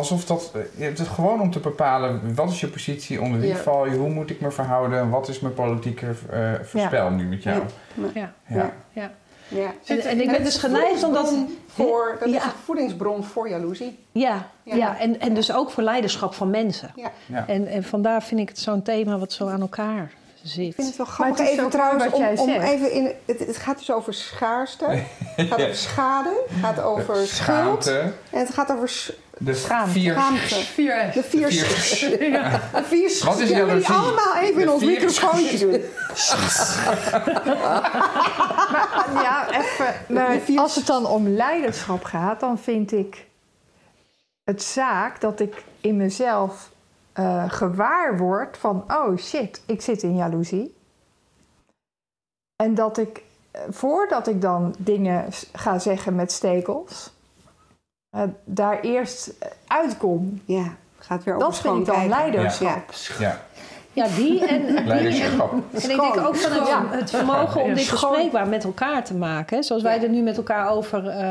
Alsof 0.00 0.24
dat... 0.24 0.50
eh, 0.54 0.60
Je 0.76 0.84
hebt 0.84 0.98
het 0.98 1.08
gewoon 1.08 1.40
om 1.40 1.50
te 1.50 1.58
bepalen... 1.58 2.34
Wat 2.34 2.50
is 2.50 2.60
je 2.60 2.68
positie? 2.68 3.20
Onder 3.20 3.40
wie 3.40 3.48
Ja. 3.48 3.56
val 3.56 3.86
je? 3.86 3.96
Hoe 3.96 4.08
moet 4.10 4.30
ik 4.30 4.40
me 4.40 4.50
verhouden? 4.50 5.10
Wat 5.10 5.28
is 5.28 5.40
mijn 5.40 5.54
politieke 5.54 6.06
eh 6.30 6.52
voorspel 6.62 7.10
nu 7.10 7.24
met 7.24 7.42
jou? 7.42 7.62
ja, 8.14 8.32
Ja. 8.46 8.72
ja. 8.92 9.10
Ja. 9.48 9.72
En, 9.86 10.00
en 10.00 10.20
ik 10.20 10.30
ben 10.30 10.44
dus 10.44 10.56
geneigd 10.56 11.02
om 11.04 11.12
dat... 11.12 11.34
Voor, 11.66 12.16
dat 12.18 12.28
is 12.28 12.34
Ja. 12.34 12.44
een 12.44 12.50
voedingsbron 12.64 13.24
voor 13.24 13.48
jaloezie. 13.48 13.98
Ja, 14.12 14.46
Ja. 14.62 14.74
ja. 14.76 14.98
en, 14.98 15.20
en 15.20 15.34
dus 15.34 15.52
ook 15.54 15.70
voor 15.70 15.82
leiderschap 15.82 16.34
van 16.34 16.50
mensen. 16.50 16.92
Ja. 16.94 17.10
Ja. 17.26 17.44
En, 17.46 17.66
en 17.66 17.82
vandaar 17.84 18.22
vind 18.22 18.40
ik 18.40 18.48
het 18.48 18.58
zo'n 18.58 18.82
thema 18.82 19.18
wat 19.18 19.32
zo 19.32 19.48
aan 19.48 19.60
elkaar 19.60 20.12
zit. 20.42 20.66
Ik 20.68 20.74
vind 20.74 20.86
het 20.88 20.96
wel 20.96 21.06
Maar 21.06 21.14
grappig 21.14 21.38
het 21.38 21.48
even 21.48 21.70
trouwens 21.70 22.12
om, 22.12 22.20
jij 22.20 22.36
om 22.36 22.48
even 22.50 22.92
in 22.92 23.12
het, 23.24 23.38
het 23.38 23.56
gaat 23.56 23.78
dus 23.78 23.90
over 23.92 24.14
schaarste, 24.14 24.84
het 25.36 25.48
gaat 25.48 25.60
over 25.60 25.74
schade, 25.88 26.44
het 26.48 26.60
gaat 26.64 26.80
over 26.80 27.14
schuld 27.26 27.84
Schaamte. 27.84 28.12
en 28.30 28.38
het 28.38 28.50
gaat 28.54 28.72
over 28.72 28.90
De 29.38 29.54
Schaamte. 29.54 29.90
vier... 29.92 30.12
schaamte. 30.14 30.54
4S. 31.10 31.14
De 31.14 31.22
vier, 31.22 31.48
De 31.48 31.54
vier- 31.54 32.30
Ja. 32.32 32.50
de 32.74 32.82
vier 32.84 33.20
Wat 33.24 33.38
is 33.40 33.48
ja, 33.48 33.60
allemaal 33.94 34.36
even 34.36 34.60
in 34.60 34.66
De 34.66 34.72
ons 34.72 34.82
vier- 34.82 34.90
microfoontje 34.90 35.58
doen. 35.58 35.80
Ja, 39.22 39.46
even. 39.50 39.94
Maar 40.08 40.40
als 40.56 40.74
het 40.74 40.86
dan 40.86 41.06
om 41.06 41.28
leiderschap 41.28 42.04
gaat, 42.04 42.40
dan 42.40 42.58
vind 42.58 42.92
ik 42.92 43.26
het 44.44 44.62
zaak 44.62 45.20
dat 45.20 45.40
ik 45.40 45.62
in 45.80 45.96
mezelf 45.96 46.70
eh, 47.20 47.44
gewaar 47.50 48.16
word 48.16 48.58
van: 48.58 48.84
oh 48.88 49.16
shit, 49.16 49.62
ik 49.66 49.82
zit 49.82 50.02
in 50.02 50.16
jaloezie. 50.16 50.74
En 52.56 52.74
dat 52.74 52.98
ik, 52.98 53.22
eh, 53.50 53.60
voordat 53.70 54.26
ik 54.26 54.40
dan 54.40 54.74
dingen 54.78 55.26
ga 55.52 55.78
zeggen 55.78 56.14
met 56.14 56.32
stekels, 56.32 57.12
eh, 58.10 58.22
daar 58.44 58.80
eerst 58.80 59.32
uitkom. 59.66 60.42
Ja, 60.44 60.62
het 60.96 61.06
gaat 61.06 61.24
weer 61.24 61.34
over 61.34 61.46
Dat 61.48 61.58
vind 61.58 61.78
ik 61.78 61.84
dan 61.84 61.94
kijken. 61.94 62.10
leiderschap. 62.10 62.92
Ja, 62.92 63.16
Ja, 63.18 63.44
die 64.16 64.46
en, 64.46 64.66
die 64.66 64.76
en, 64.76 64.86
leiderschap. 64.86 65.52
En 65.52 65.62
ik 65.80 65.86
denk 65.86 66.16
ook 66.26 66.36
van 66.36 66.52
het, 66.52 66.68
Ja. 66.68 66.84
het 66.90 67.10
vermogen 67.10 67.62
om 67.62 67.68
Ja. 67.68 67.74
dit 67.74 67.90
bespreekbaar 67.90 68.46
met 68.48 68.64
elkaar 68.64 69.04
te 69.04 69.14
maken. 69.14 69.64
Zoals 69.64 69.82
wij 69.82 70.02
er 70.02 70.08
nu 70.08 70.22
met 70.22 70.36
elkaar 70.36 70.70
over... 70.70 71.06
eh, 71.08 71.24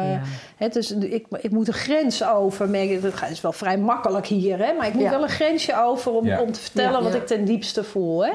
hè, 0.57 0.67
dus 0.67 0.91
ik, 0.91 1.25
ik 1.41 1.51
moet 1.51 1.67
een 1.67 1.73
grens 1.73 2.23
over. 2.27 2.69
merk- 2.69 3.01
Dat 3.01 3.13
is 3.31 3.41
wel 3.41 3.51
vrij 3.51 3.77
makkelijk 3.77 4.25
hier, 4.25 4.57
hè? 4.57 4.73
maar 4.73 4.87
ik 4.87 4.93
moet 4.93 5.03
Ja. 5.03 5.09
wel 5.09 5.23
een 5.23 5.29
grensje 5.29 5.83
over 5.83 6.11
om, 6.11 6.25
Ja. 6.25 6.41
om 6.41 6.51
te 6.51 6.59
vertellen 6.59 6.91
Ja. 6.97 7.01
wat 7.03 7.13
Ja. 7.13 7.17
ik 7.19 7.27
ten 7.27 7.45
diepste 7.45 7.83
voel. 7.83 8.25
Hè? 8.25 8.31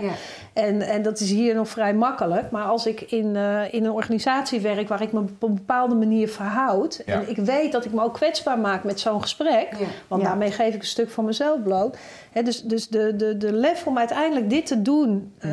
En, 0.55 0.81
en 0.83 1.03
dat 1.03 1.21
is 1.21 1.31
hier 1.31 1.55
nog 1.55 1.69
vrij 1.69 1.95
makkelijk. 1.95 2.51
Maar 2.51 2.65
als 2.65 2.87
ik 2.87 3.01
in, 3.01 3.37
eh, 3.37 3.73
in 3.75 3.85
een 3.85 3.91
organisatie 3.91 4.61
werk 4.61 4.89
waar 4.89 5.03
ik 5.03 5.13
me 5.13 5.19
op 5.21 5.43
een 5.43 5.55
bepaalde 5.55 5.95
manier 5.95 6.29
verhoud... 6.29 7.03
Ja. 7.07 7.13
en 7.15 7.29
ik 7.31 7.37
weet 7.37 7.73
dat 7.73 7.85
ik 7.85 7.93
me 7.93 8.03
ook 8.03 8.15
kwetsbaar 8.15 8.59
maak 8.59 8.85
met 8.85 9.01
zo'n 9.01 9.21
gesprek... 9.23 9.69
Ja. 9.79 9.87
want 10.09 10.23
Ja. 10.23 10.29
daarmee 10.29 10.51
geef 10.51 10.75
ik 10.75 10.81
een 10.81 10.87
stuk 10.87 11.11
van 11.11 11.25
mezelf 11.25 11.63
bloot... 11.63 11.97
Hè, 12.33 12.43
dus 12.43 12.63
dus 12.63 12.89
de, 12.89 13.17
de, 13.17 13.37
de 13.37 13.53
lef 13.53 13.87
om 13.87 13.99
uiteindelijk 13.99 14.51
dit 14.51 14.67
te 14.67 14.83
doen... 14.83 15.33
eh, 15.39 15.51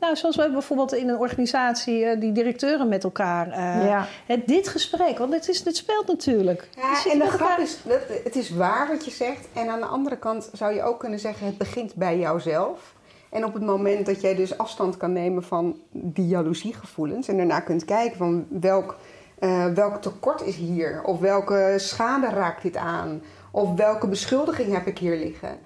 nou, 0.00 0.16
zoals 0.16 0.36
we 0.36 0.50
bijvoorbeeld 0.50 0.94
in 0.94 1.08
een 1.08 1.18
organisatie... 1.18 2.04
eh, 2.04 2.20
die 2.20 2.32
directeuren 2.32 2.88
met 2.88 3.04
elkaar... 3.04 3.50
eh, 3.50 3.86
Ja. 3.86 4.06
hè, 4.26 4.42
dit 4.46 4.68
gesprek, 4.68 5.18
want 5.18 5.32
het, 5.32 5.48
is, 5.48 5.64
het 5.64 5.76
speelt 5.76 6.06
natuurlijk. 6.06 6.68
Ja, 6.76 7.12
en 7.12 7.18
de 7.18 7.26
grap 7.26 7.58
is, 7.58 7.78
dat, 7.84 7.98
het 8.24 8.36
is 8.36 8.50
waar 8.50 8.88
wat 8.88 9.04
je 9.04 9.10
zegt. 9.10 9.48
En 9.52 9.68
aan 9.68 9.80
de 9.80 9.86
andere 9.86 10.16
kant 10.16 10.50
zou 10.52 10.74
je 10.74 10.82
ook 10.82 11.00
kunnen 11.00 11.18
zeggen, 11.18 11.46
het 11.46 11.58
begint 11.58 11.94
bij 11.94 12.18
jouzelf. 12.18 12.92
En 13.34 13.44
op 13.44 13.54
het 13.54 13.62
moment 13.62 14.06
dat 14.06 14.20
jij 14.20 14.34
dus 14.34 14.58
afstand 14.58 14.96
kan 14.96 15.12
nemen 15.12 15.42
van 15.42 15.76
die 15.90 16.26
jaloeziegevoelens... 16.26 17.28
en 17.28 17.36
daarna 17.36 17.60
kunt 17.60 17.84
kijken 17.84 18.16
van 18.16 18.46
welk, 18.48 18.96
eh, 19.38 19.66
welk 19.66 20.02
tekort 20.02 20.42
is 20.42 20.56
hier... 20.56 21.02
of 21.04 21.20
welke 21.20 21.74
schade 21.76 22.28
raakt 22.28 22.62
dit 22.62 22.76
aan... 22.76 23.22
of 23.50 23.74
welke 23.76 24.06
beschuldiging 24.08 24.72
heb 24.72 24.86
ik 24.86 24.98
hier 24.98 25.16
liggen... 25.16 25.56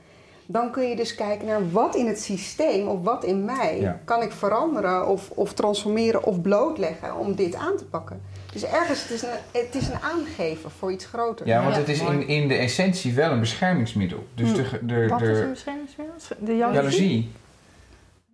dan 0.46 0.70
kun 0.70 0.88
je 0.88 0.96
dus 0.96 1.14
kijken 1.14 1.46
naar 1.46 1.70
wat 1.70 1.94
in 1.96 2.06
het 2.06 2.20
systeem 2.20 2.88
of 2.88 3.02
wat 3.02 3.24
in 3.24 3.44
mij... 3.44 3.80
Ja. 3.80 4.00
kan 4.04 4.22
ik 4.22 4.32
veranderen 4.32 5.06
of, 5.08 5.30
of 5.30 5.52
transformeren 5.52 6.24
of 6.24 6.40
blootleggen 6.40 7.16
om 7.16 7.34
dit 7.34 7.54
aan 7.54 7.76
te 7.76 7.84
pakken. 7.84 8.20
Dus 8.52 8.64
ergens, 8.64 9.02
het 9.02 9.10
is 9.10 9.22
een, 9.22 9.28
het 9.52 9.74
is 9.74 9.88
een 9.88 10.00
aangever 10.00 10.70
voor 10.70 10.92
iets 10.92 11.04
groters. 11.06 11.48
Ja, 11.48 11.62
want 11.62 11.74
Ja, 11.74 11.80
het 11.80 11.88
is 11.88 12.02
mooi. 12.02 12.18
in, 12.18 12.28
in 12.28 12.48
de 12.48 12.54
essentie 12.54 13.14
wel 13.14 13.30
een 13.30 13.40
beschermingsmiddel. 13.40 14.26
Dus 14.34 14.54
de, 14.54 14.64
ge- 14.64 14.86
de, 14.86 15.06
Wat 15.08 15.20
is 15.22 15.36
de 15.38 15.42
een 15.42 15.50
beschermingsmiddel? 15.50 16.14
De 16.38 16.56
jaloezie? 16.56 16.74
jaloezie. 16.82 17.30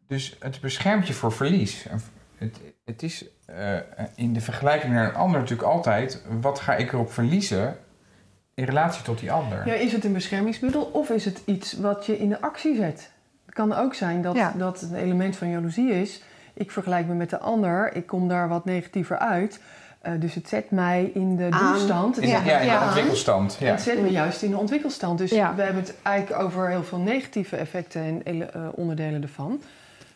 Dus 0.06 0.36
het 0.40 0.60
beschermt 0.60 1.06
je 1.06 1.12
voor 1.12 1.32
verlies. 1.32 1.86
Het, 2.38 2.60
het 2.84 3.02
is 3.02 3.24
eh, 3.46 3.76
in 4.14 4.32
de 4.32 4.40
vergelijking 4.40 4.92
naar 4.92 5.08
een 5.08 5.14
ander 5.14 5.40
natuurlijk 5.40 5.68
altijd... 5.68 6.22
wat 6.40 6.60
ga 6.60 6.74
ik 6.76 6.92
erop 6.92 7.12
verliezen 7.12 7.76
in 8.54 8.64
relatie 8.64 9.02
tot 9.02 9.18
die 9.18 9.32
ander? 9.32 9.66
Ja, 9.66 9.74
is 9.74 9.92
het 9.92 10.04
een 10.04 10.12
beschermingsmiddel 10.12 10.82
of 10.82 11.10
is 11.10 11.24
het 11.24 11.42
iets 11.44 11.72
wat 11.72 12.06
je 12.06 12.18
in 12.18 12.28
de 12.28 12.40
actie 12.40 12.76
zet? 12.76 13.10
Het 13.44 13.54
kan 13.54 13.72
ook 13.72 13.94
zijn 13.94 14.22
dat, 14.22 14.34
Ja. 14.36 14.52
dat 14.56 14.80
het 14.80 14.90
een 14.90 14.96
element 14.96 15.36
van 15.36 15.48
jaloezie 15.48 15.90
is. 16.00 16.22
Ik 16.54 16.70
vergelijk 16.70 17.06
me 17.06 17.14
met 17.14 17.30
de 17.30 17.38
ander, 17.38 17.94
ik 17.96 18.06
kom 18.06 18.28
daar 18.28 18.48
wat 18.48 18.64
negatiever 18.64 19.18
uit. 19.18 19.60
Eh, 20.00 20.12
dus 20.18 20.34
het 20.34 20.48
zet 20.48 20.70
mij 20.70 21.10
in 21.14 21.36
de 21.36 21.48
Aan. 21.50 21.72
doelstand. 21.72 22.16
Het 22.16 22.24
zet 22.28 22.44
ja, 22.44 22.58
in 22.58 22.66
de 22.68 22.72
aan. 22.74 22.86
ontwikkelstand. 22.86 23.56
Ja. 23.60 23.70
Het 23.70 23.80
zet 23.80 24.00
me 24.02 24.10
juist 24.10 24.42
in 24.42 24.50
de 24.50 24.56
ontwikkelstand. 24.56 25.18
Dus 25.18 25.30
Ja. 25.30 25.54
we 25.54 25.62
hebben 25.62 25.82
het 25.82 25.94
eigenlijk 26.02 26.42
over 26.42 26.68
heel 26.68 26.84
veel 26.84 26.98
negatieve 26.98 27.56
effecten 27.56 28.20
en 28.24 28.52
eh, 28.54 28.68
onderdelen 28.74 29.22
ervan. 29.22 29.62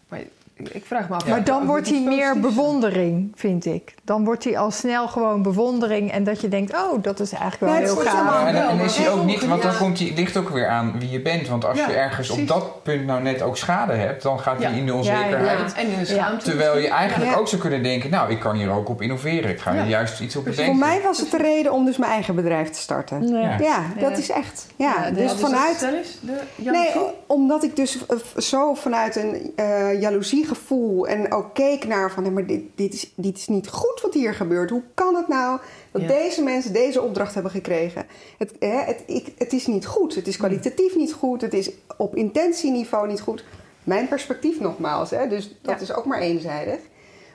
Maar 0.08 0.24
ik, 0.72 0.82
vraag 0.86 1.08
me 1.08 1.14
af... 1.14 1.26
Maar 1.28 1.44
dan 1.44 1.66
wordt 1.66 1.88
hij 1.88 2.00
meer 2.00 2.40
bewondering, 2.40 3.32
vind 3.34 3.64
ik. 3.66 3.94
Dan 4.04 4.24
wordt 4.24 4.44
hij 4.44 4.58
al 4.58 4.70
snel 4.70 5.08
gewoon 5.08 5.42
bewondering. 5.42 6.12
En 6.12 6.24
dat 6.24 6.40
je 6.40 6.48
denkt, 6.48 6.72
oh, 6.74 7.02
dat 7.02 7.20
is 7.20 7.32
eigenlijk 7.32 7.72
wel 7.72 7.80
Ja, 7.82 7.86
heel 7.94 7.96
gaaf. 8.10 8.42
Ja, 8.42 8.46
en, 8.48 8.54
dan- 8.54 8.80
is 8.80 8.96
hij 8.96 9.10
ook 9.10 9.24
niet, 9.24 9.46
want 9.46 9.62
dan 9.62 9.76
komt 9.76 9.98
hij, 9.98 10.12
ligt 10.14 10.36
ook 10.36 10.48
weer 10.48 10.68
aan 10.68 10.94
wie 10.98 11.10
je 11.10 11.20
bent. 11.22 11.48
Want 11.48 11.64
als 11.64 11.78
Ja, 11.78 11.88
je 11.88 11.94
ergens 11.94 12.30
op 12.30 12.46
dat 12.48 12.82
punt 12.82 13.06
nou 13.06 13.22
net 13.22 13.42
ook 13.42 13.56
schade 13.56 13.92
hebt, 13.92 14.22
dan 14.22 14.40
gaat 14.40 14.62
hij 14.62 14.70
Ja. 14.72 14.76
in 14.76 14.86
de 14.86 14.94
onzekerheid. 14.94 15.72
Ja, 15.74 15.80
en 15.82 15.88
in 15.88 15.98
de 15.98 16.04
schaamte. 16.04 16.44
Terwijl 16.44 16.78
je 16.78 16.88
eigenlijk 16.88 17.30
Ja. 17.30 17.36
ook 17.36 17.48
zou 17.48 17.60
kunnen 17.60 17.82
denken, 17.82 18.10
nou, 18.10 18.30
ik 18.30 18.38
kan 18.40 18.56
hier 18.56 18.70
ook 18.70 18.88
op 18.88 19.02
innoveren. 19.02 19.50
Ik 19.50 19.60
ga 19.60 19.72
Ja. 19.72 19.80
er 19.80 19.86
juist 19.88 20.20
iets 20.20 20.36
op 20.36 20.42
Precies. 20.42 20.60
bedenken. 20.60 20.86
Voor 20.86 20.94
mij 20.94 21.02
was 21.06 21.18
het 21.20 21.30
de 21.30 21.36
reden 21.36 21.72
om 21.72 21.84
dus 21.84 21.96
mijn 21.96 22.12
eigen 22.12 22.34
bedrijf 22.34 22.70
te 22.70 22.78
starten. 22.80 23.28
Ja. 23.28 23.38
Ja. 23.40 23.56
Ja, 23.58 23.82
dat 24.00 24.10
Ja. 24.10 24.16
is 24.16 24.30
echt. 24.30 24.66
Ja, 24.76 24.94
Ja, 25.04 25.10
dus 25.10 25.32
dus 25.32 25.40
vanuit. 25.40 25.76
Stel 25.76 25.94
eens, 25.94 26.18
de 26.20 26.32
Nee, 26.56 26.72
jaloezie. 26.74 27.00
omdat 27.26 27.62
ik 27.64 27.76
dus 27.76 27.98
zo 28.36 28.74
vanuit 28.74 29.16
een 29.16 29.52
eh, 29.56 30.00
jaloeziegevoel. 30.48 31.08
En 31.08 31.32
ook 31.32 31.54
keek 31.54 31.86
naar 31.86 32.10
van, 32.10 32.24
hé, 32.24 32.30
maar 32.30 32.46
dit, 32.46 32.62
dit, 32.74 32.94
is, 32.94 33.12
dit 33.16 33.36
is 33.36 33.48
niet 33.48 33.68
goed 33.68 34.00
wat 34.02 34.14
hier 34.14 34.34
gebeurt. 34.34 34.70
Hoe 34.70 34.82
kan 34.94 35.14
het 35.14 35.28
nou 35.28 35.60
dat 35.90 36.02
Ja. 36.02 36.08
deze 36.08 36.42
mensen 36.42 36.72
deze 36.72 37.02
opdracht 37.02 37.34
hebben 37.34 37.52
gekregen? 37.52 38.06
Het, 38.38 38.52
hè, 38.58 38.78
het, 38.80 39.02
ik, 39.06 39.32
het 39.38 39.52
is 39.52 39.66
niet 39.66 39.86
goed. 39.86 40.14
Het 40.14 40.26
is 40.26 40.36
kwalitatief 40.36 40.96
niet 40.96 41.12
goed. 41.12 41.40
Het 41.40 41.54
is 41.54 41.70
op 41.96 42.16
intentieniveau 42.16 43.08
niet 43.08 43.20
goed. 43.20 43.44
Mijn 43.84 44.08
perspectief 44.08 44.60
nogmaals, 44.60 45.10
hè, 45.10 45.28
dus 45.28 45.58
dat 45.62 45.74
Ja. 45.76 45.80
is 45.82 45.92
ook 45.94 46.04
maar 46.04 46.20
eenzijdig. 46.20 46.78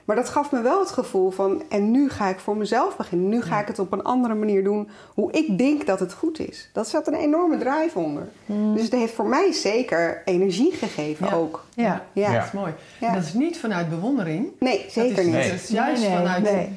Maar 0.04 0.16
dat 0.16 0.28
gaf 0.28 0.52
me 0.52 0.60
wel 0.62 0.80
het 0.80 0.90
gevoel 0.90 1.30
van, 1.30 1.62
en 1.68 1.90
nu 1.90 2.10
ga 2.10 2.28
ik 2.28 2.38
voor 2.38 2.56
mezelf 2.56 2.96
beginnen. 2.96 3.28
Nu 3.28 3.42
ga 3.42 3.60
ik 3.60 3.66
het 3.66 3.78
op 3.78 3.92
een 3.92 4.02
andere 4.02 4.34
manier 4.34 4.64
doen, 4.64 4.88
hoe 5.14 5.32
ik 5.32 5.58
denk 5.58 5.86
dat 5.86 6.00
het 6.00 6.12
goed 6.12 6.38
is. 6.38 6.68
Dat 6.72 6.88
zat 6.88 7.06
een 7.06 7.14
enorme 7.14 7.58
drive 7.58 7.98
onder. 7.98 8.28
Dus 8.74 8.82
het 8.82 8.92
heeft 8.92 9.12
voor 9.14 9.26
mij 9.26 9.52
zeker 9.52 10.22
energie 10.24 10.72
gegeven 10.72 11.26
Ja. 11.26 11.34
ook. 11.34 11.64
Ja. 11.74 12.04
Ja. 12.12 12.32
Dat 12.32 12.44
is 12.44 12.52
mooi. 12.52 12.72
Ja. 13.00 13.08
En 13.08 13.14
dat 13.14 13.22
is 13.22 13.32
niet 13.32 13.58
vanuit 13.58 13.88
bewondering. 13.88 14.46
Nee, 14.58 14.84
zeker 14.88 15.10
dat 15.16 15.18
is, 15.18 15.24
niet. 15.24 15.34
Nee. 15.34 15.50
Dat 15.50 15.60
is 15.60 15.68
juist 15.68 16.00
Nee, 16.02 16.10
nee, 16.10 16.18
vanuit 16.18 16.42
nee. 16.42 16.68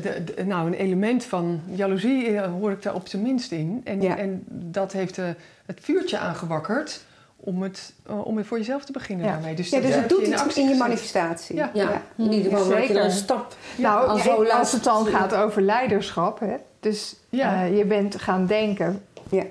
de- 0.00 0.24
de- 0.34 0.44
nou, 0.44 0.66
een 0.66 0.74
element 0.74 1.24
van 1.24 1.60
jaloezie 1.74 2.36
eh, 2.36 2.50
hoor 2.52 2.70
ik 2.70 2.82
daar 2.82 2.94
op 2.94 3.08
zijn 3.08 3.22
minst 3.22 3.52
in. 3.52 3.80
En, 3.84 4.00
en 4.18 4.44
dat 4.48 4.92
heeft 4.92 5.18
eh, 5.18 5.24
het 5.66 5.78
vuurtje 5.82 6.18
aangewakkerd 6.18 7.04
om, 7.44 7.62
het, 7.62 7.92
eh, 8.06 8.26
om 8.26 8.44
voor 8.44 8.58
jezelf 8.58 8.84
te 8.84 8.92
beginnen 8.92 9.26
Ja. 9.26 9.32
daarmee. 9.32 9.54
Dus, 9.54 9.70
Ja, 9.70 9.76
dat 9.78 9.86
dus 9.86 9.96
het 9.96 10.08
doet 10.08 10.20
in 10.22 10.32
iets 10.32 10.42
actie 10.42 10.62
in 10.62 10.68
je 10.68 10.74
manifestatie. 10.76 11.56
Ja. 11.56 11.70
Ja, 11.74 12.02
in 12.16 12.32
ieder 12.32 12.52
geval 12.52 12.68
maak 12.72 12.82
je 12.82 12.98
een 13.00 13.10
stap. 13.10 13.54
Nou, 13.76 14.20
zo 14.20 14.44
als 14.44 14.72
het 14.72 14.84
dan 14.84 15.06
gaat 15.06 15.34
over 15.34 15.62
leiderschap, 15.62 16.40
hè, 16.40 16.54
dus 16.80 17.16
Ja. 17.28 17.64
eh, 17.64 17.76
je 17.78 17.84
bent 17.84 18.20
gaan 18.20 18.46
denken, 18.46 19.02
Ja. 19.30 19.42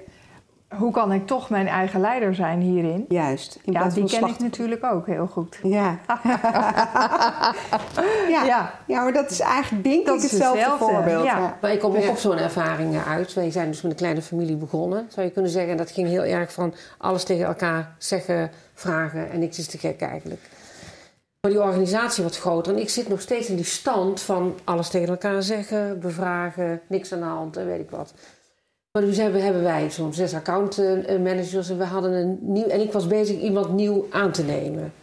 Hoe 0.77 0.91
kan 0.91 1.11
ik 1.11 1.27
toch 1.27 1.49
mijn 1.49 1.67
eigen 1.67 1.99
leider 1.99 2.35
zijn 2.35 2.59
hierin? 2.59 3.05
Juist. 3.09 3.59
In 3.63 3.71
Ja, 3.73 3.89
die 3.89 4.05
ken 4.05 4.27
ik 4.27 4.39
natuurlijk 4.39 4.83
ook 4.83 5.05
heel 5.05 5.27
goed. 5.27 5.59
Ja. 5.63 5.99
ja. 8.29 8.43
Ja. 8.45 8.73
Ja, 8.87 9.03
maar 9.03 9.13
dat 9.13 9.31
is 9.31 9.39
eigenlijk 9.39 9.83
denk 9.83 10.05
Dat 10.05 10.15
ik 10.15 10.21
hetzelfde, 10.21 10.59
hetzelfde, 10.59 10.85
voorbeeld. 10.85 11.23
ja. 11.23 11.57
Maar 11.61 11.71
ik 11.71 11.79
kom 11.79 11.95
ook 11.95 12.01
Ja. 12.03 12.09
op 12.09 12.17
zo'n 12.17 12.37
ervaring 12.37 12.95
eh, 12.95 13.11
uit. 13.11 13.33
Wij 13.33 13.51
zijn 13.51 13.67
dus 13.67 13.81
met 13.81 13.91
een 13.91 13.97
kleine 13.97 14.21
familie 14.21 14.55
begonnen, 14.55 15.05
zou 15.09 15.25
je 15.25 15.31
kunnen 15.31 15.51
zeggen. 15.51 15.71
En 15.71 15.77
dat 15.77 15.91
ging 15.91 16.07
heel 16.07 16.23
erg 16.23 16.53
van 16.53 16.73
alles 16.97 17.23
tegen 17.23 17.45
elkaar 17.45 17.95
zeggen, 17.97 18.51
vragen 18.73 19.31
en 19.31 19.39
niks 19.39 19.57
is 19.59 19.67
te 19.67 19.77
gek 19.77 20.01
eigenlijk. 20.01 20.41
Maar 21.41 21.51
die 21.51 21.61
organisatie 21.61 22.23
wordt 22.23 22.39
groter 22.39 22.73
en 22.73 22.79
ik 22.79 22.89
zit 22.89 23.07
nog 23.09 23.21
steeds 23.21 23.47
in 23.49 23.55
die 23.55 23.65
stand 23.65 24.21
van 24.21 24.55
alles 24.63 24.89
tegen 24.89 25.07
elkaar 25.09 25.43
zeggen, 25.43 25.99
bevragen, 25.99 26.81
niks 26.87 27.13
aan 27.13 27.19
de 27.19 27.25
hand 27.25 27.57
en 27.57 27.65
weet 27.65 27.79
ik 27.79 27.89
wat. 27.89 28.13
Maar 28.91 29.03
nu 29.03 29.13
hebben, 29.13 29.43
hebben 29.43 29.63
wij 29.63 29.91
zo'n 29.91 30.13
zes 30.13 30.33
account 30.33 30.77
eh, 30.77 31.09
en 31.09 31.23
we 31.77 31.83
hadden 31.83 32.11
een 32.11 32.37
nieuw. 32.41 32.67
En 32.67 32.81
ik 32.81 32.91
was 32.91 33.07
bezig 33.07 33.39
iemand 33.39 33.73
nieuw 33.73 34.07
aan 34.09 34.31
te 34.31 34.43
nemen. 34.43 34.93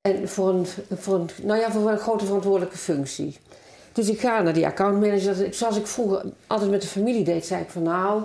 En 0.00 0.28
voor 0.28 0.48
een, 0.48 0.66
voor 0.96 1.14
een, 1.14 1.28
nou 1.42 1.60
ja, 1.60 1.70
voor 1.70 1.90
een 1.90 1.98
grote 1.98 2.24
verantwoordelijke 2.24 2.76
functie. 2.76 3.38
Dus 3.92 4.08
ik 4.08 4.20
ga 4.20 4.42
naar 4.42 4.52
die 4.52 4.66
accountmanager. 4.66 5.54
Zoals 5.54 5.76
ik 5.76 5.86
vroeger 5.86 6.24
altijd 6.46 6.70
met 6.70 6.80
de 6.80 6.86
familie 6.86 7.24
deed, 7.24 7.46
zei 7.46 7.62
ik 7.62 7.70
van 7.70 7.82
nou, 7.82 8.22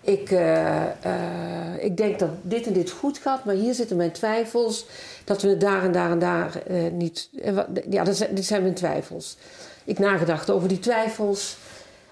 ik, 0.00 0.30
eh, 0.30 0.82
eh, 0.82 1.84
ik 1.84 1.96
denk 1.96 2.18
dat 2.18 2.30
dit 2.42 2.66
en 2.66 2.72
dit 2.72 2.90
goed 2.90 3.18
gaat, 3.18 3.44
maar 3.44 3.54
hier 3.54 3.74
zitten 3.74 3.96
mijn 3.96 4.12
twijfels. 4.12 4.86
Dat 5.24 5.42
we 5.42 5.48
het 5.48 5.60
daar 5.60 5.82
en 5.82 5.92
daar 5.92 6.10
en 6.10 6.18
daar 6.18 6.62
niet. 6.92 7.28
ja, 7.90 8.04
dat 8.04 8.26
dit 8.30 8.44
zijn 8.44 8.62
mijn 8.62 8.74
twijfels. 8.74 9.36
Ik 9.84 9.98
nagedacht 9.98 10.50
over 10.50 10.68
die 10.68 10.78
twijfels. 10.78 11.56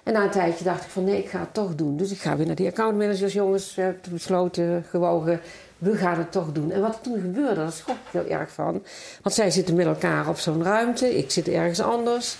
En 0.04 0.12
na 0.12 0.22
een 0.22 0.30
tijdje 0.30 0.64
dacht 0.64 0.84
ik 0.84 0.90
van 0.90 1.04
nee, 1.04 1.18
ik 1.18 1.28
ga 1.28 1.38
het 1.40 1.54
toch 1.54 1.74
doen. 1.74 1.96
Dus 1.96 2.10
ik 2.10 2.18
ga 2.18 2.36
weer 2.36 2.46
naar 2.46 2.54
die 2.54 2.68
accountmanagers, 2.68 3.32
jongens. 3.32 3.74
Hebben 3.76 4.00
besloten, 4.10 4.84
gewogen, 4.88 5.40
we 5.78 5.96
gaan 5.96 6.18
het 6.18 6.32
toch 6.32 6.52
doen. 6.52 6.70
En 6.70 6.80
wat 6.80 6.98
toen 7.02 7.20
gebeurde, 7.20 7.54
daar 7.54 7.72
schrok 7.72 7.96
ik 7.96 8.10
heel 8.10 8.26
erg 8.26 8.50
van. 8.50 8.82
Want 9.22 9.34
zij 9.34 9.50
zitten 9.50 9.74
met 9.74 9.86
elkaar 9.86 10.28
op 10.28 10.38
zo'n 10.38 10.62
ruimte, 10.62 11.16
ik 11.16 11.30
zit 11.30 11.48
ergens 11.48 11.80
anders. 11.80 12.36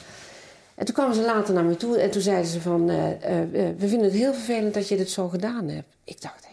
En 0.74 0.84
toen 0.84 0.94
kwamen 0.94 1.14
ze 1.14 1.22
later 1.22 1.54
naar 1.54 1.64
me 1.64 1.76
toe 1.76 1.98
en 1.98 2.10
toen 2.10 2.22
zeiden 2.22 2.50
ze 2.50 2.60
van... 2.60 2.90
eh, 2.90 3.10
eh, 3.10 3.42
eh, 3.42 3.76
we 3.78 3.88
vinden 3.88 4.06
het 4.06 4.16
heel 4.16 4.32
vervelend 4.32 4.74
dat 4.74 4.88
je 4.88 4.96
dit 4.96 5.10
zo 5.10 5.28
gedaan 5.28 5.68
hebt. 5.68 5.96
Ik 6.04 6.20
dacht, 6.22 6.46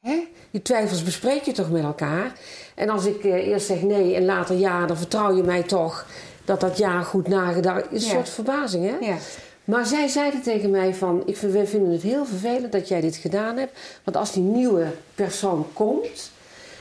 hè? 0.00 0.28
Die 0.50 0.62
twijfels 0.62 1.02
bespreek 1.02 1.42
je 1.42 1.52
toch 1.52 1.70
met 1.70 1.82
elkaar? 1.82 2.32
En 2.74 2.88
als 2.88 3.06
ik 3.06 3.24
eerst 3.24 3.66
zeg 3.66 3.82
nee 3.82 4.14
en 4.14 4.24
later 4.24 4.56
ja, 4.56 4.86
dan 4.86 4.96
vertrouw 4.96 5.36
je 5.36 5.42
mij 5.42 5.62
toch... 5.62 6.06
dat 6.44 6.60
dat 6.60 6.78
ja 6.78 7.02
goed 7.02 7.28
nagedacht 7.28 7.84
is. 7.90 8.04
Een 8.04 8.10
soort 8.10 8.28
verbazing, 8.28 8.84
hè? 8.90 9.06
Ja. 9.06 9.16
Maar 9.64 9.86
zij 9.86 10.08
zeiden 10.08 10.42
tegen 10.42 10.70
mij 10.70 10.94
van... 10.94 11.22
Ik, 11.26 11.36
vind- 11.36 11.52
we 11.52 11.66
vinden 11.66 11.92
het 11.92 12.02
heel 12.02 12.24
vervelend 12.24 12.72
dat 12.72 12.88
jij 12.88 13.00
dit 13.00 13.16
gedaan 13.16 13.56
hebt. 13.56 13.78
Want 14.04 14.16
als 14.16 14.32
die 14.32 14.42
nieuwe 14.42 14.86
persoon 15.14 15.66
komt... 15.72 16.30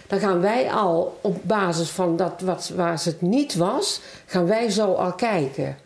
dan 0.08 0.20
gaan 0.20 0.42
wij 0.42 0.72
al 0.72 1.18
op 1.22 1.38
basis 1.42 1.90
van 1.90 2.16
dat 2.16 2.42
wat, 2.44 2.72
waar 2.76 3.00
ze 3.00 3.10
het 3.10 3.22
niet 3.22 3.56
was... 3.56 4.02
gaan 4.26 4.48
wij 4.48 4.70
zo 4.70 4.94
al 4.94 5.14
kijken. 5.14 5.78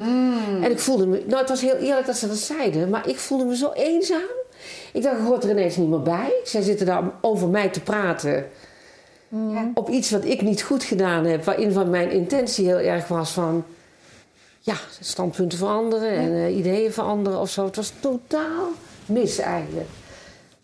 En 0.62 0.72
ik 0.72 0.80
voelde 0.80 1.08
me... 1.08 1.24
Nou, 1.28 1.40
het 1.40 1.50
was 1.50 1.62
heel 1.62 1.76
eerlijk 1.76 2.06
dat 2.06 2.18
ze 2.18 2.28
dat 2.28 2.38
zeiden... 2.38 2.90
maar 2.90 3.08
ik 3.08 3.18
voelde 3.20 3.46
me 3.46 3.56
zo 3.56 3.72
eenzaam. 3.72 4.30
Ik 4.94 5.04
dacht, 5.04 5.18
ik 5.20 5.26
hoort 5.26 5.44
er 5.44 5.50
ineens 5.50 5.76
niet 5.78 5.90
meer 5.90 6.02
bij. 6.02 6.34
Zij 6.44 6.62
zitten 6.62 6.86
daar 6.86 7.04
over 7.22 7.48
mij 7.48 7.70
te 7.70 7.82
praten... 7.82 8.46
op 9.74 9.90
iets 9.90 10.12
wat 10.12 10.26
ik 10.26 10.42
niet 10.42 10.62
goed 10.62 10.84
gedaan 10.84 11.26
heb... 11.26 11.44
waarin 11.44 11.72
van 11.72 11.90
mijn 11.90 12.12
intentie 12.12 12.66
heel 12.66 12.78
erg 12.78 13.08
was 13.08 13.32
van 13.32 13.64
ja, 14.60 14.76
standpunten 15.00 15.58
veranderen 15.58 16.10
en 16.10 16.32
eh, 16.32 16.58
ideeën 16.58 16.94
veranderen 16.94 17.40
of 17.40 17.50
zo. 17.50 17.66
Het 17.66 17.76
was 17.76 17.92
totaal 18.00 18.70
mis 19.06 19.38
eigenlijk. 19.38 19.88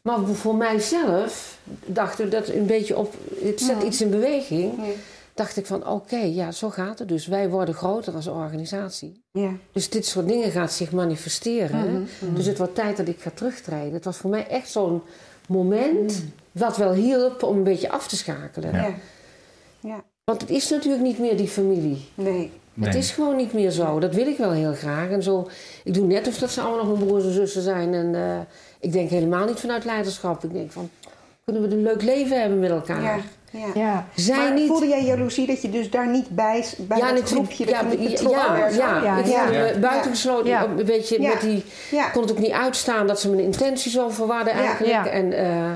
Maar 0.02 0.26
voor 0.26 0.56
mijzelf 0.56 1.58
dacht 1.86 2.20
ik 2.20 2.32
dat 2.32 2.48
een 2.48 2.66
beetje 2.66 2.98
op, 2.98 3.14
het 3.44 3.62
zet 3.62 3.84
iets 3.84 4.02
in 4.02 4.10
beweging. 4.10 4.74
Ja. 4.78 4.92
Dacht 5.34 5.58
ik 5.58 5.66
van 5.66 5.88
oké, 5.88 6.18
ja, 6.18 6.52
zo 6.52 6.70
gaat 6.70 7.00
het 7.00 7.08
dus. 7.08 7.28
Wij 7.28 7.50
worden 7.50 7.76
groter 7.76 8.14
als 8.14 8.28
organisatie. 8.28 9.24
Ja. 9.32 9.52
Dus 9.72 9.90
dit 9.90 10.06
soort 10.06 10.28
dingen 10.28 10.52
gaat 10.52 10.72
zich 10.72 10.92
manifesteren. 10.92 12.08
Dus 12.36 12.46
het 12.46 12.58
wordt 12.58 12.76
tijd 12.76 12.98
dat 12.98 13.08
ik 13.08 13.22
ga 13.22 13.32
terugtreden. 13.34 13.94
Het 13.94 14.06
was 14.06 14.18
voor 14.18 14.30
mij 14.30 14.48
echt 14.48 14.70
zo'n 14.70 15.02
moment 15.52 16.24
wat 16.52 16.78
wel 16.78 16.94
hielp 16.94 17.44
om 17.44 17.58
een 17.58 17.64
beetje 17.64 17.90
af 17.90 18.08
te 18.08 18.16
schakelen. 18.16 18.74
Ja. 18.74 18.94
Ja. 19.80 20.04
Want 20.24 20.42
het 20.42 20.50
is 20.50 20.70
natuurlijk 20.70 21.04
niet 21.04 21.20
meer 21.20 21.38
die 21.38 21.48
familie. 21.48 22.08
Nee. 22.16 22.52
Het 22.80 22.96
is 22.96 23.12
gewoon 23.12 23.36
niet 23.36 23.54
meer 23.54 23.72
zo. 23.72 24.00
Dat 24.00 24.16
wil 24.16 24.28
ik 24.28 24.38
wel 24.38 24.52
heel 24.52 24.74
graag. 24.74 25.10
En 25.10 25.24
zo, 25.24 25.50
ik 25.84 25.94
doe 25.94 26.06
net 26.06 26.28
of 26.28 26.38
dat 26.38 26.52
ze 26.52 26.62
allemaal 26.62 26.86
nog 26.86 26.96
mijn 26.96 27.08
broers 27.08 27.24
en 27.24 27.32
zussen 27.32 27.62
zijn. 27.62 27.94
En 27.94 28.16
eh, 28.16 28.40
ik 28.80 28.92
denk 28.92 29.10
helemaal 29.10 29.46
niet 29.46 29.60
vanuit 29.60 29.86
leiderschap. 29.86 30.44
Ik 30.44 30.54
denk 30.54 30.72
van, 30.72 30.90
kunnen 31.46 31.62
we 31.62 31.76
een 31.76 31.84
leuk 31.84 32.02
leven 32.02 32.42
hebben 32.42 32.60
met 32.60 32.70
elkaar? 32.70 33.04
Ja. 33.04 33.20
Ja. 33.52 33.68
Ja. 33.74 34.06
Zij 34.16 34.38
maar 34.38 34.54
niet... 34.54 34.68
voelde 34.68 34.88
jij 34.88 35.04
jaloezie 35.04 35.48
dat 35.48 35.62
je 35.62 35.70
dus 35.70 35.90
daar 35.90 36.08
niet 36.08 36.30
bij, 36.30 36.66
bij 36.78 36.98
ja, 36.98 37.14
dat 37.14 37.30
groepje 37.30 37.66
dat 37.66 37.74
Ja, 37.74 37.82
ja, 37.82 37.98
betrokken 37.98 38.42
ja, 38.42 38.54
werd? 38.54 38.76
ja. 38.76 39.04
Ja, 39.04 39.18
ik 39.18 39.26
ja. 39.74 39.80
buitengesloten. 39.80 40.50
Ja. 40.50 40.64
Een 40.64 40.86
beetje 40.86 41.22
Ja. 41.22 41.30
met 41.30 41.42
die... 41.42 41.64
Kon 42.14 42.22
het 42.22 42.32
ook 42.32 42.40
niet 42.40 42.52
uitstaan 42.52 43.08
dat 43.08 43.20
ze 43.20 43.30
mijn 43.30 43.42
intentie 43.42 43.92
zo 43.92 44.10
verwaarden 44.10 44.54
Ja. 44.56 44.60
eigenlijk. 44.60 44.94
Ja. 44.94 45.08
En 45.08 45.34
eh, 45.34 45.72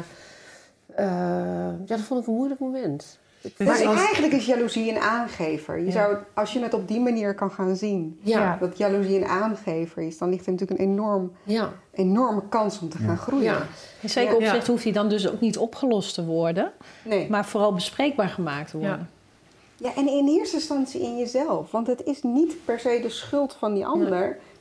eh, 0.96 1.74
ja, 1.86 1.96
dat 1.96 2.00
vond 2.00 2.22
ik 2.22 2.28
een 2.28 2.34
moeilijk 2.34 2.60
moment. 2.60 3.18
Dus 3.58 3.67
Maar 3.67 3.86
als- 3.88 4.05
eigenlijk 4.05 4.34
is 4.34 4.45
jaloezie 4.45 4.89
een 4.91 4.99
aangever. 4.99 5.79
Je 5.79 5.86
Ja. 5.86 5.91
zou, 5.91 6.17
als 6.34 6.53
je 6.53 6.60
het 6.60 6.73
op 6.73 6.88
die 6.88 6.99
manier 6.99 7.34
kan 7.36 7.51
gaan 7.51 7.75
zien, 7.75 8.19
Ja, 8.21 8.58
dat 8.60 8.77
jaloezie 8.77 9.17
een 9.17 9.27
aangever 9.27 10.01
is, 10.01 10.17
dan 10.17 10.29
ligt 10.29 10.45
er 10.45 10.51
natuurlijk 10.51 10.79
een 10.79 10.86
enorm, 10.91 11.31
ja. 11.43 11.73
enorme 11.93 12.41
kans 12.49 12.79
om 12.79 12.89
te 12.89 12.97
gaan 12.97 13.17
groeien. 13.17 13.58
In 14.01 14.10
zeker 14.10 14.31
Ja. 14.41 14.47
opzicht 14.47 14.67
hoeft 14.67 14.84
hij 14.84 14.91
dan 14.93 15.10
dus 15.10 15.29
ook 15.29 15.39
niet 15.39 15.58
opgelost 15.58 16.13
te 16.13 16.25
worden, 16.25 16.71
Nee. 17.03 17.29
maar 17.29 17.45
vooral 17.45 17.73
bespreekbaar 17.73 18.29
gemaakt 18.29 18.69
te 18.71 18.77
worden. 18.77 19.10
Ja, 19.77 19.95
en 19.95 20.08
in 20.08 20.27
eerste 20.27 20.55
instantie 20.55 21.01
in 21.01 21.17
jezelf. 21.17 21.71
Want 21.71 21.88
het 21.88 22.03
is 22.03 22.23
niet 22.23 22.55
per 22.65 22.79
se 22.79 22.99
de 23.01 23.10
schuld 23.10 23.55
van 23.60 23.73
die 23.73 23.86
ander 23.86 24.10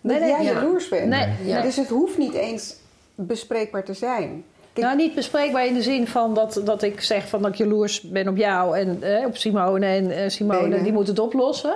dat 0.00 0.12
Nee, 0.12 0.20
nee, 0.20 0.28
jij 0.28 0.42
ja. 0.42 0.52
jaloers 0.52 0.88
bent. 0.88 1.08
Nee, 1.08 1.28
Ja. 1.44 1.62
Dus 1.62 1.76
het 1.76 1.88
hoeft 1.88 2.18
niet 2.18 2.32
eens 2.34 2.76
bespreekbaar 3.14 3.84
te 3.84 3.94
zijn. 3.94 4.44
Nou, 4.74 4.96
niet 4.96 5.14
bespreekbaar 5.14 5.66
in 5.66 5.74
de 5.74 5.82
zin 5.82 6.06
van 6.06 6.34
dat, 6.34 6.60
dat 6.64 6.82
ik 6.82 7.00
zeg 7.00 7.28
van 7.28 7.42
dat 7.42 7.50
ik 7.50 7.56
jaloers 7.56 8.00
ben 8.00 8.28
op 8.28 8.36
jou 8.36 8.78
en 8.78 9.02
eh, 9.02 9.26
op 9.26 9.36
Simone. 9.36 9.86
En 9.86 10.10
eh, 10.10 10.28
Simone, 10.28 10.82
die 10.82 10.92
moet 10.92 11.06
het 11.06 11.18
oplossen. 11.18 11.74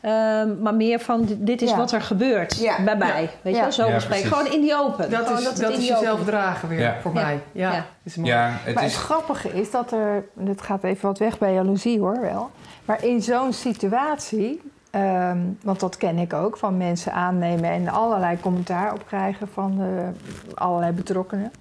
Ehm, 0.00 0.62
maar 0.62 0.74
meer 0.74 0.98
van, 1.00 1.26
dit- 1.38 1.62
is 1.62 1.70
Ja. 1.70 1.76
wat 1.76 1.92
er 1.92 2.00
gebeurt 2.02 2.58
Ja. 2.60 2.82
bij 2.84 2.96
mij. 2.96 3.30
Weet 3.42 3.52
je 3.52 3.58
Ja. 3.58 3.60
wel, 3.62 3.72
zo 3.72 3.86
Ja, 3.86 3.94
bespreken. 3.94 4.28
Gewoon 4.28 4.52
in 4.52 4.60
die 4.60 4.76
open. 4.78 5.10
Dat 5.10 5.26
Gewoon 5.26 5.38
is, 5.38 5.54
dat 5.54 5.70
is 5.78 5.88
jezelf 5.88 6.24
dragen 6.24 6.68
weer 6.68 6.80
Ja. 6.80 6.96
voor 7.02 7.14
Ja. 7.14 7.22
mij. 7.22 7.40
Ja, 7.52 7.72
Ja. 7.72 7.86
is 8.02 8.16
mooi. 8.16 8.30
Ja, 8.30 8.50
het 8.64 8.74
Maar 8.74 8.84
is... 8.84 8.92
het 8.94 9.02
grappige 9.02 9.48
is 9.52 9.70
dat 9.70 9.92
er, 9.92 10.24
het 10.44 10.62
gaat 10.62 10.84
even 10.84 11.06
wat 11.08 11.18
weg 11.18 11.38
bij 11.38 11.52
jaloezie 11.54 11.98
hoor 12.00 12.20
wel, 12.20 12.50
maar 12.84 13.04
in 13.04 13.22
zo'n 13.22 13.52
situatie, 13.52 14.60
ehm, 14.90 15.38
want 15.62 15.80
dat 15.80 15.96
ken 15.96 16.18
ik 16.18 16.32
ook, 16.32 16.56
van 16.56 16.76
mensen 16.76 17.12
aannemen 17.12 17.70
en 17.70 17.88
allerlei 17.88 18.40
commentaar 18.40 18.92
op 18.92 19.06
krijgen 19.06 19.48
van 19.52 19.80
eh, 19.80 20.08
allerlei 20.54 20.92
betrokkenen. 20.92 21.52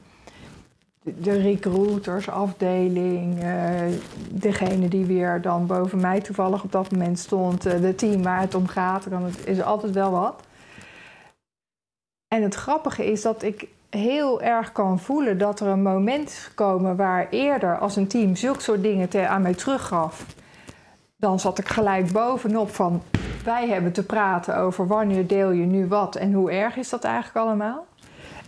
De, 1.05 1.19
de 1.19 1.41
recruiters, 1.41 2.29
afdeling, 2.29 3.43
eh, 3.43 3.81
degene 4.31 4.87
die 4.87 5.05
weer 5.05 5.41
dan 5.41 5.65
boven 5.67 6.01
mij 6.01 6.21
toevallig 6.21 6.63
op 6.63 6.71
dat 6.71 6.91
moment 6.91 7.19
stond, 7.19 7.65
eh, 7.65 7.81
de 7.81 7.95
team 7.95 8.23
waar 8.23 8.39
het 8.39 8.55
om 8.55 8.67
gaat, 8.67 9.09
dan 9.09 9.29
is 9.45 9.61
altijd 9.61 9.93
wel 9.93 10.11
wat. 10.11 10.43
En 12.27 12.43
het 12.43 12.55
grappige 12.55 13.05
is 13.11 13.21
dat 13.21 13.43
ik 13.43 13.67
heel 13.89 14.41
erg 14.41 14.71
kan 14.71 14.99
voelen 14.99 15.37
dat 15.37 15.59
er 15.59 15.67
een 15.67 15.81
moment 15.81 16.29
is 16.29 16.45
gekomen 16.45 16.95
waar 16.95 17.27
eerder 17.29 17.77
als 17.77 17.95
een 17.95 18.07
team 18.07 18.35
zulke 18.35 18.61
soort 18.61 18.81
dingen 18.81 19.29
aan 19.29 19.41
mij 19.41 19.53
teruggaf. 19.53 20.25
dan 21.15 21.39
zat 21.39 21.59
ik 21.59 21.67
gelijk 21.67 22.11
bovenop 22.11 22.69
van... 22.69 23.01
wij 23.43 23.67
hebben 23.67 23.91
te 23.91 24.05
praten 24.05 24.57
over 24.57 24.87
wanneer 24.87 25.27
deel 25.27 25.51
je 25.51 25.65
nu 25.65 25.87
wat 25.87 26.15
en 26.15 26.33
hoe 26.33 26.51
erg 26.51 26.75
is 26.75 26.89
dat 26.89 27.03
eigenlijk 27.03 27.45
allemaal. 27.45 27.85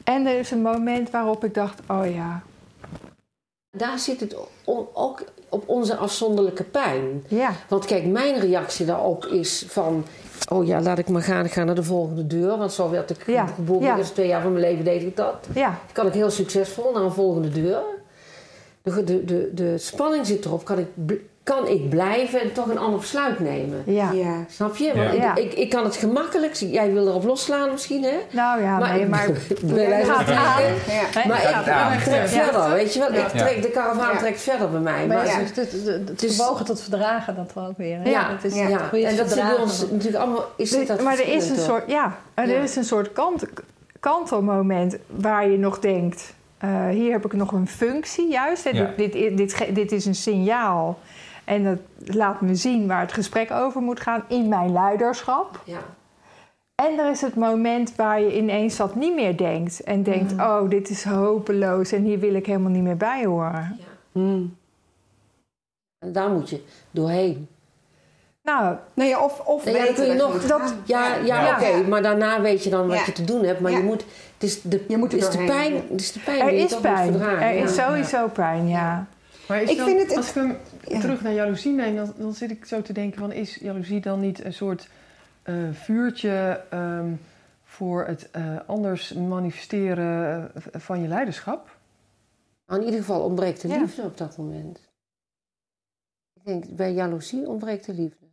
En 0.07 0.25
er 0.25 0.39
is 0.39 0.51
een 0.51 0.61
moment 0.61 1.09
waarop 1.09 1.43
ik 1.43 1.53
dacht, 1.53 1.79
oh 1.87 2.13
ja, 2.13 2.41
Daar 3.77 3.99
zit 3.99 4.19
het 4.19 4.35
ook 4.93 5.23
op 5.49 5.63
onze 5.69 5.95
afzonderlijke 5.95 6.63
pijn. 6.63 7.23
ja, 7.27 7.51
Want 7.69 7.85
kijk, 7.85 8.05
mijn 8.05 8.39
reactie 8.39 8.85
daarop 8.85 9.25
is 9.25 9.65
van... 9.67 10.05
Oh 10.51 10.65
ja, 10.65 10.81
laat 10.81 10.97
ik 10.97 11.09
maar 11.09 11.21
gaan. 11.21 11.45
Ik 11.45 11.51
ga 11.51 11.63
naar 11.63 11.75
de 11.75 11.83
volgende 11.83 12.27
deur. 12.27 12.57
Want 12.57 12.71
zo 12.73 12.89
werd 12.89 13.09
ik 13.09 13.25
Ja, 13.27 13.45
geboren. 13.47 13.83
ja. 13.83 13.91
De 13.93 13.97
eerste 13.97 14.13
twee 14.13 14.27
jaar 14.27 14.41
van 14.41 14.51
mijn 14.51 14.63
leven 14.63 14.83
deed 14.83 15.01
ik 15.01 15.15
dat. 15.15 15.47
ja, 15.53 15.79
Kan 15.91 16.07
ik 16.07 16.13
heel 16.13 16.29
succesvol 16.29 16.91
naar 16.93 17.03
een 17.03 17.11
volgende 17.11 17.49
deur. 17.49 17.81
De, 18.81 19.03
de, 19.03 19.25
de, 19.25 19.49
de 19.53 19.77
spanning 19.77 20.25
zit 20.25 20.45
erop. 20.45 20.65
Kan 20.65 20.79
ik, 20.79 20.87
kan 21.55 21.67
ik 21.67 21.89
blijven 21.89 22.41
en 22.41 22.53
toch 22.53 22.67
een 22.69 22.77
ander 22.77 22.99
besluit 22.99 23.39
nemen? 23.39 23.83
ja. 23.85 24.11
Ja. 24.11 24.45
Snap 24.49 24.75
je? 24.75 24.91
Want 24.95 25.13
Ja. 25.13 25.35
ik, 25.35 25.43
ik, 25.43 25.53
ik 25.53 25.69
kan 25.69 25.83
het 25.83 25.95
gemakkelijk... 25.95 26.53
Jij 26.53 26.93
wil 26.93 27.07
erop 27.07 27.23
losslaan 27.23 27.71
misschien, 27.71 28.03
hè? 28.03 28.17
Nou 28.31 28.61
ja, 28.61 28.77
nee, 28.93 29.05
maar... 29.07 29.27
wijze 29.63 30.05
van 30.11 30.15
gaat 30.15 30.29
aan. 30.29 30.63
Ja. 30.63 31.27
Maar 31.27 31.93
ik, 31.93 31.99
trek 32.03 32.21
Ja. 32.21 32.27
verder, 32.27 32.69
weet 32.71 32.93
je 32.93 32.99
wel? 32.99 33.13
Ja. 33.13 33.19
Ik 33.19 33.27
trek, 33.27 33.61
de 33.61 33.69
karavaan 33.69 34.13
Ja. 34.13 34.17
trekt 34.17 34.41
verder 34.41 34.69
bij 34.71 34.79
mij. 34.79 35.07
Maar 35.07 35.17
Maar, 35.17 35.25
het, 35.39 35.55
het, 35.55 35.71
het, 35.71 35.85
het 35.85 36.19
Dus- 36.19 36.35
vermogen 36.35 36.65
tot 36.65 36.81
verdragen, 36.81 37.35
dat 37.35 37.53
wel 37.53 37.65
ook 37.65 37.77
weer. 37.77 37.97
Hè? 38.03 38.09
ja, 38.09 38.29
het 38.31 38.43
is, 38.43 38.55
ja. 38.55 38.63
en 38.67 38.69
dat 38.71 38.91
zit 38.91 39.15
bij 39.15 39.25
verdragen 39.27 39.59
ons 39.59 39.81
natuurlijk 39.91 40.23
allemaal... 40.23 40.45
Is 40.55 40.69
Dit- 40.71 40.87
dat 40.87 41.01
maar 41.01 41.13
er 41.19 41.27
is 41.27 41.49
een 41.49 41.57
soort, 41.57 41.83
ja, 41.87 42.17
er 42.33 42.49
Ja. 42.49 42.59
is 42.61 42.75
een 42.75 42.83
soort 42.85 43.13
kant, 43.13 43.45
kantelmoment 43.99 44.97
waar 45.07 45.49
je 45.49 45.57
nog 45.57 45.79
denkt: 45.79 46.33
eh, 46.57 46.87
hier 46.89 47.11
heb 47.11 47.25
ik 47.25 47.33
nog 47.33 47.51
een 47.51 47.67
functie, 47.67 48.29
juist. 48.31 48.63
hè. 48.63 48.69
Ja. 48.69 48.93
Dit, 48.97 49.13
dit, 49.13 49.37
dit, 49.37 49.65
dit 49.75 49.91
is 49.91 50.05
een 50.05 50.15
signaal. 50.15 50.99
En 51.47 51.63
dat 51.63 51.79
laat 52.15 52.41
me 52.41 52.55
zien 52.55 52.87
waar 52.87 53.01
het 53.01 53.13
gesprek 53.13 53.51
over 53.51 53.81
moet 53.81 53.99
gaan 53.99 54.23
in 54.27 54.47
mijn 54.47 54.71
leiderschap. 54.71 55.61
Ja. 55.65 55.79
En 56.75 56.99
er 56.99 57.09
is 57.09 57.21
het 57.21 57.35
moment 57.35 57.95
waar 57.95 58.21
je 58.21 58.37
ineens 58.37 58.77
dat 58.77 58.95
niet 58.95 59.15
meer 59.15 59.37
denkt. 59.37 59.83
En 59.83 60.03
denkt: 60.03 60.33
Mm. 60.33 60.39
oh, 60.39 60.69
dit 60.69 60.89
is 60.89 61.03
hopeloos 61.03 61.91
en 61.91 62.03
hier 62.03 62.19
wil 62.19 62.33
ik 62.33 62.45
helemaal 62.45 62.71
niet 62.71 62.83
meer 62.83 62.97
bij 62.97 63.25
horen. 63.25 63.79
Hmm. 64.11 64.55
En 65.99 66.11
daar 66.11 66.29
moet 66.29 66.49
je 66.49 66.63
doorheen. 66.91 67.47
Nou, 68.43 68.75
ja, 68.93 69.19
of, 69.23 69.39
of 69.39 69.65
Ja, 69.65 69.71
weten 69.71 69.93
kun 69.95 70.05
je 70.05 70.15
dat 70.15 70.33
nog- 70.33 70.45
dat-. 70.45 70.75
Ja, 70.85 71.15
ja, 71.15 71.41
Ja. 71.45 71.55
oké, 71.55 71.87
maar 71.87 72.01
daarna 72.01 72.41
weet 72.41 72.63
je 72.63 72.69
dan 72.69 72.87
wat 72.87 72.97
Ja. 72.97 73.03
je 73.05 73.11
te 73.11 73.23
doen 73.23 73.43
hebt. 73.43 73.59
Maar 73.59 73.71
Ja. 73.71 73.77
je 73.77 73.83
moet... 73.83 74.05
Het 74.33 74.43
is 74.49 74.61
de, 74.61 74.85
Je 74.87 74.97
moet 74.97 75.11
er 75.13 75.17
is 75.17 75.29
de 75.29 75.37
doorheen. 75.37 75.47
pijn, 75.71 75.73
het 75.89 76.01
is 76.01 76.11
de 76.11 76.19
pijn 76.19 76.39
er 76.39 76.51
is 76.53 76.77
pijn. 76.79 77.21
Er 77.21 77.55
ja. 77.55 77.63
is 77.63 77.75
sowieso 77.75 78.27
pijn, 78.27 78.67
ja. 78.67 79.05
Maar 79.47 79.61
is 79.61 79.69
Ik 79.69 79.77
dan- 79.77 79.87
vind 79.87 80.01
het- 80.01 80.17
als 80.17 80.29
ik 80.29 80.35
hem 80.35 80.57
Ja. 80.87 80.99
terug 80.99 81.21
naar 81.21 81.33
jaloezie 81.33 81.73
neem, 81.73 81.95
dan, 81.95 82.13
dan 82.17 82.33
zit 82.33 82.51
ik 82.51 82.65
zo 82.65 82.81
te 82.81 82.93
denken 82.93 83.19
van... 83.19 83.31
is 83.31 83.55
jaloezie 83.55 84.01
dan 84.01 84.19
niet 84.19 84.43
een 84.43 84.53
soort 84.53 84.89
eh, 85.43 85.55
vuurtje 85.71 86.63
ehm, 86.69 87.13
voor 87.63 88.05
het 88.05 88.31
eh, 88.31 88.55
anders 88.65 89.13
manifesteren 89.13 90.51
eh, 90.55 90.61
van 90.81 91.01
je 91.01 91.07
leiderschap? 91.07 91.75
In 92.67 92.83
ieder 92.83 92.99
geval 92.99 93.21
ontbreekt 93.21 93.61
de 93.61 93.67
Ja. 93.67 93.79
liefde 93.79 94.01
op 94.01 94.17
dat 94.17 94.37
moment. 94.37 94.79
Ik 96.33 96.45
denk, 96.45 96.65
bij 96.75 96.93
jaloezie 96.93 97.47
ontbreekt 97.47 97.85
de 97.85 97.93
liefde. 97.93 98.25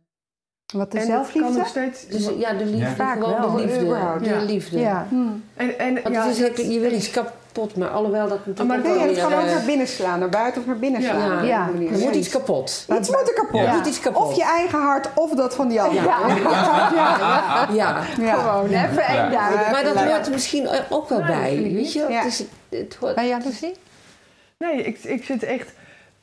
Wat 0.73 0.91
de 0.91 0.97
en 0.99 1.03
het 1.03 1.11
kan 1.13 1.23
zelfliefde? 1.23 1.57
nog 1.57 1.67
steeds... 1.67 2.07
Dus 2.07 2.29
ja, 2.37 2.53
de 2.53 2.65
liefde, 2.65 2.95
Vaak 2.95 3.13
gewoon 3.23 3.39
wel. 3.41 3.51
de 3.55 3.61
liefde. 3.65 3.79
De 4.19 4.25
Ja. 4.29 4.41
liefde. 4.43 4.79
ja. 4.79 5.05
Hmm. 5.09 5.43
En, 5.55 5.79
en, 5.79 5.93
Want 5.93 6.15
ja, 6.15 6.23
het 6.27 6.31
is, 6.35 6.39
dat- 6.41 6.57
het- 6.57 6.73
je 6.73 6.79
wil 6.79 6.91
iets 6.91 7.11
kapot, 7.55 7.75
maar 7.75 7.89
alhoewel 7.89 8.27
dat 8.27 8.45
natuurlijk 8.45 8.67
maar 8.67 8.77
ook 8.77 8.97
Nee, 8.99 9.07
het 9.07 9.17
kan 9.19 9.33
ook 9.33 9.45
eh, 9.45 9.53
naar 9.53 9.65
binnen 9.65 9.87
slaan, 9.87 10.19
naar 10.19 10.29
buiten 10.29 10.61
of 10.61 10.67
naar 10.67 10.77
binnen 10.77 11.01
slaan. 11.01 11.45
Ja. 11.45 11.69
Er 11.91 11.99
moet 11.99 12.15
iets 12.15 12.29
kapot. 12.29 12.85
Iets 12.99 13.09
moet 13.09 13.27
er 13.27 13.33
kapot. 13.33 13.61
Ja. 13.61 13.75
Moet 13.75 13.85
iets 13.87 13.99
kapot. 13.99 14.27
Of 14.27 14.35
je 14.35 14.43
eigen 14.43 14.79
hart 14.79 15.09
of 15.15 15.31
dat 15.31 15.55
van 15.55 15.67
die 15.67 15.81
ander. 15.81 16.03
Ja. 16.03 16.19
Ja. 17.73 18.01
Gewoon 18.03 18.65
even 18.65 18.93
Ja. 18.95 19.25
eenduidig. 19.25 19.71
Maar 19.71 19.83
dat 19.83 19.95
hoort 19.95 20.25
er 20.25 20.31
misschien 20.31 20.69
ook 20.89 21.09
wel 21.09 21.21
bij. 21.21 21.69
Weet 21.73 21.93
je? 21.93 21.99
Ja. 22.09 22.21
Het 22.21 22.25
is, 22.25 22.43
het 22.69 22.97
hoort, 22.99 23.15
Bij 23.15 23.27
jaloezie? 23.27 23.75
Nee, 24.57 24.83
ik, 24.83 25.03
ik 25.03 25.23
zit 25.23 25.43
echt... 25.43 25.73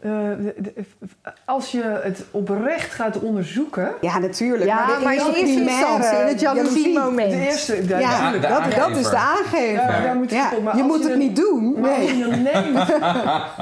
eh, 0.02 0.10
de- 0.38 0.54
de- 0.62 0.72
als 1.44 1.70
je 1.72 2.00
het 2.02 2.24
oprecht 2.30 2.92
gaat 2.94 3.18
onderzoeken... 3.20 3.90
Ja, 4.00 4.18
natuurlijk. 4.18 4.64
Ja, 4.64 4.86
maar, 4.86 4.98
de 4.98 5.04
maar 5.04 5.12
in 5.14 5.18
eerste 5.18 5.38
eerste 5.40 5.54
primaire 5.54 5.86
instantie, 5.96 6.20
in 6.20 6.26
het 6.26 6.40
jaloezie-moment. 6.40 7.30
De 7.30 7.38
eerste... 7.38 7.86
de- 7.86 7.96
Ja, 7.98 8.30
de 8.32 8.38
dat, 8.38 8.50
aangever. 8.50 8.78
dat 8.88 8.96
is 8.96 9.10
de 9.10 9.16
aangever. 9.16 9.72
Ja, 9.72 10.00
daar 10.00 10.14
moet 10.16 10.30
je 10.30 10.36
Ja, 10.36 10.50
op, 10.56 10.62
maar 10.62 10.76
je 10.76 10.82
als 10.82 10.90
moet 10.92 11.02
je 11.02 11.08
het 11.08 11.18
niet 11.18 11.36
doen. 11.36 11.80
Maar 11.80 11.90
als 11.90 11.98
Nee. 11.98 12.16
je 12.16 12.24
hem 12.30 12.42
neemt, 12.42 12.78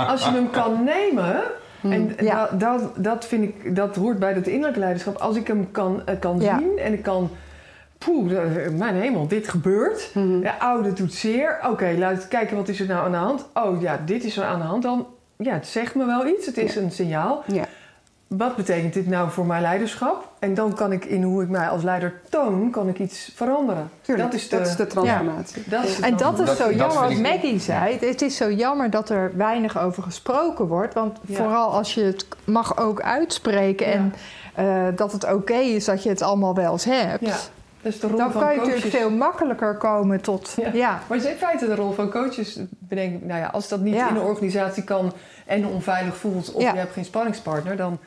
als 0.08 0.24
je 0.24 0.30
hem 0.30 0.50
kan 0.50 0.84
nemen, 0.84 1.42
en 1.82 2.12
Ja. 2.20 2.48
dat, 2.52 2.60
dat, 2.60 2.90
dat 3.04 3.24
vind 3.26 3.42
ik, 3.44 3.76
dat 3.76 3.96
hoort 3.96 4.18
bij 4.18 4.32
het 4.32 4.46
innerlijke 4.46 4.78
leiderschap. 4.80 5.16
Als 5.16 5.36
ik 5.36 5.46
hem 5.46 5.70
kan, 5.70 6.02
eh, 6.06 6.14
kan 6.20 6.40
Ja. 6.40 6.58
zien 6.58 6.78
en 6.78 6.92
ik 6.92 7.02
kan, 7.02 7.30
poeh, 7.98 8.32
eh, 8.32 8.72
mijn 8.72 8.94
hemel, 8.94 9.28
dit 9.28 9.48
gebeurt. 9.48 10.10
Mhm. 10.14 10.42
Ja, 10.42 10.54
oh, 10.62 10.84
dit 10.84 10.96
doet 10.96 11.12
zeer. 11.14 11.58
Oké, 11.70 11.94
laten 11.98 12.18
we 12.22 12.28
kijken, 12.28 12.56
wat 12.56 12.68
is 12.68 12.80
er 12.80 12.86
nou 12.86 13.04
aan 13.04 13.10
de 13.10 13.16
hand? 13.16 13.46
Oh 13.54 13.80
ja, 13.80 14.00
dit 14.04 14.24
is 14.24 14.36
er 14.36 14.44
aan 14.44 14.58
de 14.58 14.64
hand. 14.64 14.82
Dan, 14.82 15.06
ja, 15.40 15.52
het 15.52 15.66
zegt 15.66 15.94
me 15.94 16.06
wel 16.06 16.26
iets. 16.26 16.46
Het 16.46 16.56
is 16.58 16.76
een 16.76 16.90
signaal. 16.90 17.42
Ja. 17.46 17.64
Wat 18.26 18.56
betekent 18.56 18.92
dit 18.94 19.06
nou 19.06 19.30
voor 19.30 19.46
mijn 19.46 19.62
leiderschap? 19.62 20.28
En 20.38 20.54
dan 20.54 20.74
kan 20.74 20.92
ik 20.92 21.04
in 21.04 21.22
hoe 21.22 21.42
ik 21.42 21.48
mij 21.48 21.68
als 21.68 21.82
leider 21.82 22.20
toon, 22.28 22.70
kan 22.70 22.88
ik 22.88 22.98
iets 22.98 23.32
veranderen. 23.34 23.90
Tuurlijk, 24.02 24.30
dat 24.30 24.40
is 24.40 24.48
de, 24.76 24.86
transformatie. 24.86 25.62
dat 25.66 25.84
is 25.84 25.96
de 25.96 26.02
En 26.02 26.16
dat 26.16 26.38
is 26.40 26.56
zo 26.56 26.64
dat 26.66 26.74
jammer, 26.74 27.00
wat 27.02 27.10
ik- 27.10 27.18
Maggie 27.20 27.58
zei. 27.60 27.98
Het 28.00 28.22
is 28.22 28.36
zo 28.36 28.50
jammer 28.50 28.90
dat 28.90 29.08
er 29.08 29.32
weinig 29.36 29.78
over 29.78 30.02
gesproken 30.02 30.66
wordt. 30.66 30.94
Want 30.94 31.18
Ja. 31.26 31.36
vooral 31.36 31.72
als 31.72 31.94
je 31.94 32.02
het 32.02 32.26
mag 32.44 32.76
ook 32.78 33.00
uitspreken... 33.02 33.86
Ja. 33.86 33.92
en 33.92 34.14
eh, 34.54 34.96
dat 34.96 35.12
het 35.12 35.32
oké 35.32 35.54
is 35.54 35.84
dat 35.84 36.02
je 36.02 36.08
het 36.08 36.22
allemaal 36.22 36.54
wel 36.54 36.72
eens 36.72 36.84
hebt... 36.84 37.52
De 37.82 37.94
rol 38.00 38.16
dan 38.16 38.32
van 38.32 38.40
kan 38.42 38.52
je 38.52 38.58
coaches. 38.58 38.74
natuurlijk 38.74 39.02
veel 39.02 39.10
makkelijker 39.10 39.76
komen 39.76 40.20
tot... 40.20 40.54
Ja. 40.56 40.70
Ja, 40.72 40.90
Maar 41.08 41.16
het 41.18 41.26
is 41.26 41.32
in 41.32 41.38
feite 41.38 41.66
de 41.66 41.74
rol 41.74 41.92
van 41.92 42.10
coaches. 42.10 42.58
Bedenk, 42.78 43.22
nou 43.24 43.40
ja, 43.40 43.46
als 43.46 43.68
dat 43.68 43.80
niet 43.80 43.94
Ja. 43.94 44.08
in 44.08 44.16
een 44.16 44.22
organisatie 44.22 44.84
kan 44.84 45.12
en 45.46 45.66
onveilig 45.66 46.16
voelt 46.16 46.52
of 46.52 46.62
Ja. 46.62 46.72
je 46.72 46.78
hebt 46.78 46.92
geen 46.92 47.04
spanningspartner, 47.04 47.76
dan, 47.76 47.98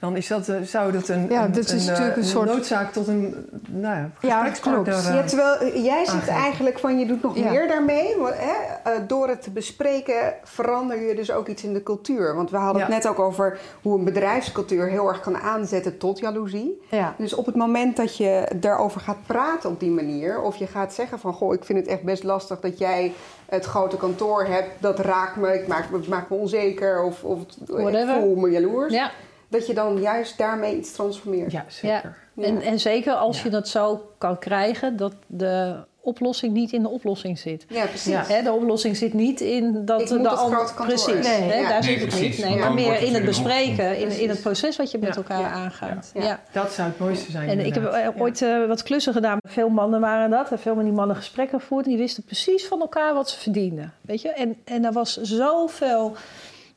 dan 0.00 0.16
is 0.16 0.26
dat, 0.26 0.48
eh, 0.48 0.60
zou 0.62 0.92
dat 0.92 1.08
een, 1.08 1.26
Ja, 1.28 1.44
een, 1.44 1.54
is 1.58 1.70
een, 1.72 1.76
natuurlijk 1.86 2.16
eh, 2.16 2.22
een 2.22 2.28
soort- 2.28 2.48
noodzaak 2.48 2.92
tot 2.92 3.06
een 3.08 3.34
nou 3.68 3.94
ja, 3.96 4.10
Ja, 4.20 4.50
klopt. 4.60 4.88
eh, 4.88 5.14
Ja, 5.14 5.22
terwijl 5.24 5.78
jij 5.82 6.04
zegt 6.06 6.28
eigenlijk 6.28 6.78
van 6.78 6.98
je 6.98 7.06
doet 7.06 7.22
nog 7.22 7.36
Ja. 7.36 7.50
meer 7.50 7.68
daarmee. 7.68 8.16
Want, 8.18 8.34
hè, 8.36 9.06
door 9.06 9.28
het 9.28 9.42
te 9.42 9.50
bespreken 9.50 10.34
verander 10.44 11.02
je 11.08 11.14
dus 11.14 11.30
ook 11.32 11.48
iets 11.48 11.64
in 11.64 11.72
de 11.72 11.82
cultuur. 11.82 12.34
Want 12.34 12.50
we 12.50 12.56
hadden 12.56 12.82
het 12.82 12.90
net 12.90 13.08
ook 13.08 13.18
over 13.18 13.58
hoe 13.82 13.98
een 13.98 14.04
bedrijfscultuur 14.04 14.88
heel 14.88 15.08
erg 15.08 15.20
kan 15.20 15.36
aanzetten 15.36 15.98
tot 15.98 16.18
jaloezie. 16.18 16.82
ja. 16.90 17.14
Dus 17.18 17.34
op 17.34 17.46
het 17.46 17.54
moment 17.56 17.96
dat 17.96 18.16
je 18.16 18.48
daarover 18.56 19.00
gaat 19.00 19.26
praten 19.26 19.70
op 19.70 19.80
die 19.80 19.90
manier, 19.90 20.40
of 20.40 20.56
je 20.56 20.66
gaat 20.66 20.94
zeggen 20.94 21.18
van 21.18 21.32
goh, 21.32 21.54
ik 21.54 21.64
vind 21.64 21.78
het 21.78 21.88
echt 21.88 22.02
best 22.02 22.22
lastig 22.24 22.60
dat 22.60 22.78
jij 22.78 23.12
het 23.48 23.64
grote 23.64 23.96
kantoor 23.96 24.44
hebt, 24.44 24.68
dat 24.78 24.98
raakt 24.98 25.36
me, 25.36 25.54
ik 25.54 25.66
maak, 25.66 25.84
maakt 26.08 26.30
me 26.30 26.36
onzeker 26.36 27.02
of, 27.02 27.24
of 27.24 27.40
ik 27.42 28.06
voel 28.20 28.34
me 28.36 28.50
jaloers. 28.50 28.92
Ja, 28.92 29.10
Dat 29.48 29.66
je 29.66 29.74
dan 29.74 30.00
juist 30.00 30.38
daarmee 30.38 30.76
iets 30.76 30.92
transformeert. 30.92 31.52
ja, 31.52 31.64
zeker. 31.68 32.16
Ja. 32.34 32.44
En, 32.44 32.60
en 32.62 32.80
zeker 32.80 33.12
als 33.14 33.36
Ja. 33.38 33.44
je 33.44 33.50
dat 33.50 33.68
zo 33.68 34.10
kan 34.18 34.38
krijgen 34.38 34.96
dat 34.96 35.12
de 35.26 35.76
oplossing 36.00 36.52
niet 36.52 36.72
in 36.72 36.82
de 36.82 36.88
oplossing 36.88 37.38
zit. 37.38 37.64
Ja, 37.68 37.86
precies. 37.86 38.12
Ja. 38.12 38.24
Hè, 38.26 38.42
de 38.42 38.52
oplossing 38.52 38.96
zit 38.96 39.12
niet 39.12 39.40
in 39.40 39.84
dat 39.84 40.00
Ik 40.00 40.08
de 40.08 40.28
ander- 40.28 40.72
Precies, 40.76 41.06
hebben. 41.06 41.48
hè, 41.48 41.54
Ja. 41.60 41.68
daar 41.68 41.80
Nee, 41.80 41.90
zit 41.92 42.00
het 42.00 42.08
precies. 42.08 42.36
niet. 42.36 42.46
Nee, 42.46 42.56
maar 42.58 42.74
meer 42.74 43.02
in 43.02 43.14
het 43.14 43.24
bespreken, 43.24 43.98
in, 43.98 44.20
in 44.20 44.28
het 44.28 44.40
proces 44.42 44.76
wat 44.76 44.90
je 44.90 44.98
met 44.98 45.08
Ja. 45.08 45.14
elkaar 45.14 45.40
Ja. 45.40 45.50
aangaat. 45.50 46.10
Ja. 46.14 46.22
Ja. 46.24 46.40
Dat 46.52 46.72
zou 46.72 46.88
het 46.88 46.98
mooiste 46.98 47.30
zijn. 47.30 47.48
En 47.48 47.60
ik 47.66 47.74
heb 47.74 47.84
eh, 47.84 48.08
ooit 48.20 48.42
eh, 48.42 48.66
wat 48.66 48.82
klussen 48.82 49.12
gedaan. 49.12 49.38
Veel 49.48 49.68
mannen 49.68 50.00
waren 50.00 50.30
dat. 50.30 50.50
En 50.50 50.58
veel 50.58 50.74
met 50.74 50.84
die 50.84 50.94
mannen 50.94 51.16
gesprekken 51.16 51.60
gevoerd. 51.60 51.84
En 51.84 51.90
die 51.90 51.98
wisten 52.00 52.22
precies 52.22 52.66
van 52.66 52.80
elkaar 52.80 53.14
wat 53.14 53.30
ze 53.30 53.38
verdienden. 53.38 53.92
Weet 54.00 54.22
je? 54.22 54.28
En, 54.28 54.56
en 54.64 54.84
er 54.84 54.92
was 54.92 55.16
zoveel 55.16 56.16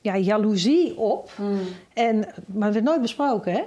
ja, 0.01 0.17
jaloezie 0.17 0.97
op. 0.97 1.31
En, 1.93 2.17
maar 2.45 2.65
het 2.65 2.73
werd 2.73 2.85
nooit 2.85 3.01
besproken, 3.01 3.53
hè? 3.53 3.63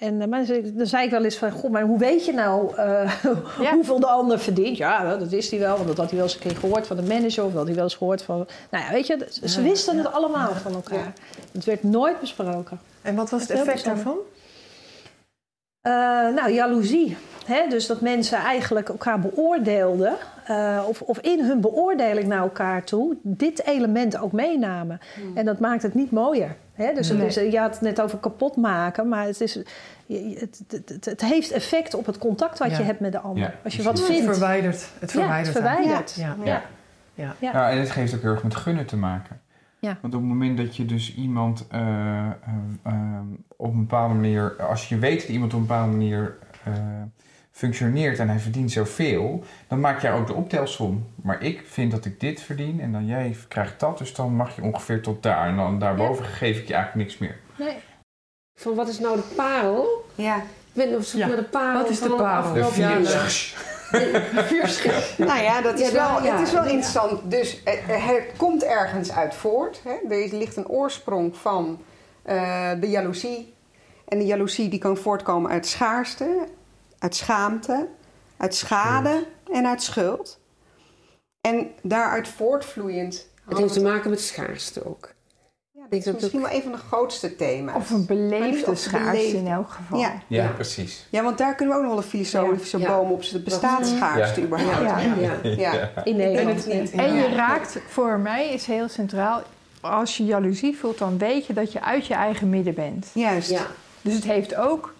En 0.00 0.32
eh, 0.32 0.72
dan 0.74 0.86
zei 0.86 1.04
ik 1.04 1.10
wel 1.10 1.24
eens 1.24 1.36
van... 1.36 1.50
Goh, 1.50 1.70
maar 1.70 1.82
hoe 1.82 1.98
weet 1.98 2.24
je 2.24 2.32
nou 2.32 2.76
eh, 2.76 3.12
Ja. 3.60 3.72
hoeveel 3.72 4.00
de 4.00 4.06
ander 4.06 4.38
verdient? 4.38 4.76
Ja, 4.76 5.16
dat 5.16 5.28
wist 5.28 5.50
hij 5.50 5.60
wel. 5.60 5.74
Want 5.74 5.86
dat 5.86 5.96
had 5.96 6.06
hij 6.06 6.14
wel 6.14 6.24
eens 6.24 6.34
een 6.34 6.40
keer 6.40 6.56
gehoord 6.56 6.86
van 6.86 6.96
de 6.96 7.02
manager. 7.02 7.44
Of 7.44 7.50
dat 7.50 7.58
had 7.58 7.66
hij 7.66 7.74
wel 7.74 7.84
eens 7.84 7.94
gehoord 7.94 8.22
van... 8.22 8.46
Nou 8.70 8.84
ja, 8.84 8.90
weet 8.92 9.06
je, 9.06 9.28
ze 9.44 9.62
wisten 9.62 9.96
het 9.96 10.12
allemaal 10.12 10.54
van 10.54 10.74
elkaar. 10.74 11.12
Het 11.52 11.64
werd 11.64 11.82
nooit 11.82 12.20
besproken. 12.20 12.80
En 13.02 13.14
wat 13.14 13.30
was 13.30 13.40
het 13.40 13.50
effect 13.50 13.84
daarvan? 13.84 14.16
Eh, 15.80 15.92
nou, 16.34 16.52
jaloezie. 16.52 17.16
Hè? 17.44 17.68
Dus 17.68 17.86
dat 17.86 18.00
mensen 18.00 18.38
eigenlijk 18.38 18.88
elkaar 18.88 19.20
beoordeelden, 19.20 20.16
eh, 20.50 20.82
of, 20.88 21.00
of 21.02 21.18
in 21.18 21.44
hun 21.44 21.60
beoordeling 21.60 22.26
naar 22.26 22.38
elkaar 22.42 22.84
toe, 22.84 23.16
dit 23.22 23.66
element 23.66 24.18
ook 24.18 24.32
meenamen. 24.32 25.00
En 25.34 25.44
dat 25.44 25.60
maakt 25.60 25.82
het 25.82 25.94
niet 25.94 26.10
mooier. 26.10 26.56
Hè? 26.72 26.92
Dus 26.94 27.10
Nee. 27.10 27.26
is, 27.26 27.34
je 27.34 27.58
had 27.58 27.70
het 27.72 27.80
net 27.80 28.00
over 28.00 28.18
kapot 28.18 28.56
maken, 28.56 29.08
maar 29.08 29.24
het, 29.26 29.40
is, 29.40 29.54
het, 29.54 30.60
het, 30.68 31.04
het, 31.04 31.20
heeft 31.20 31.50
effect 31.50 31.94
op 31.94 32.06
het 32.06 32.18
contact 32.18 32.58
wat 32.58 32.70
Ja. 32.70 32.78
je 32.78 32.82
hebt 32.82 33.00
met 33.00 33.12
de 33.12 33.18
ander. 33.20 33.42
Ja, 33.42 33.54
Als 33.64 33.76
je 33.76 33.82
wat 33.82 33.92
precies. 33.92 34.08
Het 34.14 34.18
vindt. 34.24 34.36
verwijdert. 34.38 34.88
Het 34.98 35.12
Ja, 35.12 35.36
het 35.36 35.48
verwijdert. 35.48 35.52
verwijdert. 35.56 36.14
Ja. 36.14 36.36
Ja. 36.44 36.62
Ja. 37.14 37.34
Ja, 37.38 37.70
en 37.70 37.78
het 37.78 37.92
heeft 37.92 38.14
ook 38.14 38.20
heel 38.22 38.30
erg 38.30 38.42
met 38.42 38.54
gunnen 38.56 38.86
te 38.86 38.96
maken. 38.96 39.40
Ja. 39.78 39.98
Want 40.00 40.14
op 40.14 40.20
het 40.20 40.28
moment 40.28 40.56
dat 40.56 40.76
je 40.76 40.84
dus 40.86 41.14
iemand 41.14 41.66
eh, 41.70 41.80
eh, 41.80 42.30
eh, 42.82 42.92
op 43.56 43.72
een 43.72 43.80
bepaalde 43.80 44.14
manier, 44.14 44.62
als 44.62 44.88
je 44.88 44.98
weet 44.98 45.20
dat 45.20 45.28
iemand 45.30 45.54
op 45.54 45.60
een 45.60 45.66
bepaalde 45.66 45.92
manier 45.92 46.36
eh, 46.64 46.72
functioneert 47.60 48.18
en 48.18 48.28
hij 48.28 48.38
verdient 48.38 48.72
zoveel, 48.72 49.44
dan 49.68 49.80
maak 49.80 50.00
jij 50.02 50.12
ook 50.12 50.26
de 50.26 50.34
optelsom. 50.34 51.06
Maar 51.22 51.42
ik 51.42 51.62
vind 51.66 51.90
dat 51.90 52.04
ik 52.04 52.20
dit 52.20 52.40
verdien 52.42 52.80
en 52.80 52.92
dan 52.92 53.06
jij 53.06 53.36
krijgt 53.48 53.80
dat, 53.80 53.98
dus 53.98 54.14
dan 54.14 54.34
mag 54.34 54.56
je 54.56 54.62
ongeveer 54.62 55.02
tot 55.02 55.22
daar. 55.22 55.46
En 55.48 55.56
dan 55.56 55.78
daarboven 55.78 56.24
geef 56.24 56.58
ik 56.58 56.68
je 56.68 56.74
eigenlijk 56.74 57.06
niks 57.08 57.18
meer. 57.18 57.36
Nee. 57.58 57.76
Van 58.60 58.74
wat 58.74 58.88
is 58.88 58.98
nou 58.98 59.16
de 59.16 59.32
parel? 59.36 60.04
Ja. 60.14 60.36
Ik 60.36 60.42
ben 60.72 60.94
op 60.96 61.02
zoek 61.02 61.20
Ja, 61.20 61.26
naar 61.26 61.36
de 61.36 61.42
parel. 61.44 61.82
wat 61.82 61.90
is 61.90 62.00
de 62.00 62.08
parel? 62.08 62.52
De 62.54 62.62
afgelopen 62.62 62.72
vier... 62.74 63.00
jaar. 63.00 63.68
Nou 65.18 65.42
ja, 65.42 65.60
dat 65.62 65.80
is 65.80 65.90
Ja, 65.90 65.94
wel, 65.94 66.24
ja. 66.24 66.36
het 66.38 66.46
is 66.46 66.52
wel 66.52 66.64
interessant. 66.64 67.30
Dus 67.30 67.60
er, 67.64 67.78
er 67.90 68.22
komt 68.36 68.64
ergens 68.64 69.12
uit 69.12 69.34
voort. 69.34 69.80
Hè? 69.84 70.14
Er 70.14 70.24
is- 70.24 70.30
ligt 70.30 70.56
een 70.56 70.68
oorsprong 70.68 71.36
van 71.36 71.82
eh, 72.22 72.70
de 72.80 72.88
jaloezie. 72.88 73.54
En 74.08 74.18
de 74.18 74.26
jaloezie 74.26 74.68
die 74.68 74.78
kan 74.78 74.96
voortkomen 74.96 75.50
uit 75.50 75.66
schaarste, 75.66 76.46
uit 77.00 77.14
schaamte, 77.16 77.86
uit 78.36 78.54
schade 78.54 79.26
en 79.52 79.66
uit 79.66 79.82
schuld. 79.82 80.38
En 81.40 81.70
daaruit 81.82 82.28
voortvloeiend... 82.28 83.28
Het 83.48 83.58
heeft 83.58 83.72
te 83.72 83.82
maken 83.82 84.10
met 84.10 84.20
schaarste 84.20 84.84
ook. 84.86 85.12
Ja, 85.72 85.80
dat 85.80 85.90
denk 85.90 86.02
is 86.02 86.04
dat 86.12 86.20
misschien 86.20 86.40
wel 86.40 86.50
een 86.50 86.62
van 86.62 86.72
de 86.72 86.78
grootste 86.78 87.36
thema's. 87.36 87.76
Of 87.76 87.90
een 87.90 88.06
beleefde 88.06 88.74
schaarste 88.74 89.08
beleefd. 89.12 89.34
in 89.34 89.46
elk 89.46 89.70
geval. 89.70 89.98
Ja. 89.98 90.12
Ja, 90.26 90.42
Ja. 90.42 90.48
precies. 90.48 91.06
ja, 91.10 91.22
want 91.22 91.38
daar 91.38 91.54
kunnen 91.54 91.74
we 91.74 91.80
ook 91.80 91.86
nog 91.86 91.94
wel 91.96 92.04
een 92.04 92.10
filosofische 92.10 92.78
Ja. 92.78 92.88
boom 92.88 93.10
op 93.10 93.22
zetten. 93.22 93.44
Bestaat 93.44 93.86
schaarste 93.86 94.40
Ja. 94.40 94.46
überhaupt? 94.46 95.02
Ja. 95.02 95.34
Ja. 95.42 95.72
Ja. 95.72 96.04
In 96.04 96.16
Nederland 96.16 96.66
niet. 96.66 96.90
En 96.90 97.14
je 97.14 97.28
raakt, 97.28 97.78
voor 97.88 98.18
mij 98.18 98.48
is 98.52 98.66
heel 98.66 98.88
centraal, 98.88 99.42
als 99.80 100.16
je 100.16 100.24
jaloezie 100.24 100.76
voelt, 100.78 100.98
dan 100.98 101.18
weet 101.18 101.46
je 101.46 101.52
dat 101.52 101.72
je 101.72 101.82
uit 101.82 102.06
je 102.06 102.14
eigen 102.14 102.50
midden 102.50 102.74
bent. 102.74 103.06
Juist. 103.14 103.50
Ja. 103.50 103.66
Dus 104.02 104.14
het 104.14 104.24
heeft 104.24 104.54
ook, 104.54 104.94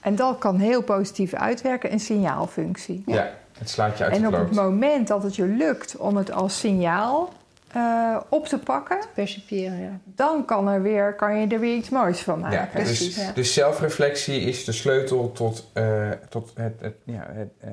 en 0.00 0.16
dat 0.16 0.38
kan 0.38 0.58
heel 0.58 0.82
positief 0.82 1.34
uitwerken, 1.34 1.92
een 1.92 2.00
signaalfunctie. 2.00 3.02
Ja. 3.06 3.30
het 3.58 3.70
slaat 3.70 3.98
je 3.98 4.04
uit 4.04 4.12
En 4.12 4.22
het 4.22 4.34
op 4.34 4.40
het 4.40 4.52
moment 4.54 5.08
dat 5.08 5.22
het 5.22 5.36
je 5.36 5.44
lukt 5.44 5.96
om 5.96 6.16
het 6.16 6.32
als 6.32 6.58
signaal 6.58 7.32
eh, 7.72 8.16
op 8.28 8.46
te 8.46 8.58
pakken, 8.58 8.98
Percipiëren, 9.14 9.80
ja. 9.80 9.98
dan 10.04 10.44
kan, 10.44 10.68
er 10.68 10.82
weer, 10.82 11.14
kan 11.14 11.38
je 11.40 11.46
er 11.46 11.60
weer 11.60 11.76
iets 11.76 11.88
moois 11.88 12.20
van 12.20 12.40
maken. 12.40 12.58
Ja, 12.58 12.68
Precies. 12.72 13.14
dus, 13.14 13.24
Ja. 13.24 13.32
dus 13.32 13.54
zelfreflectie 13.54 14.40
is 14.40 14.64
de 14.64 14.72
sleutel 14.72 15.32
tot, 15.32 15.70
eh, 15.72 16.10
tot 16.28 16.50
het, 16.54 16.74
het, 16.80 16.94
ja, 17.04 17.26
het 17.32 17.50
eh, 17.60 17.70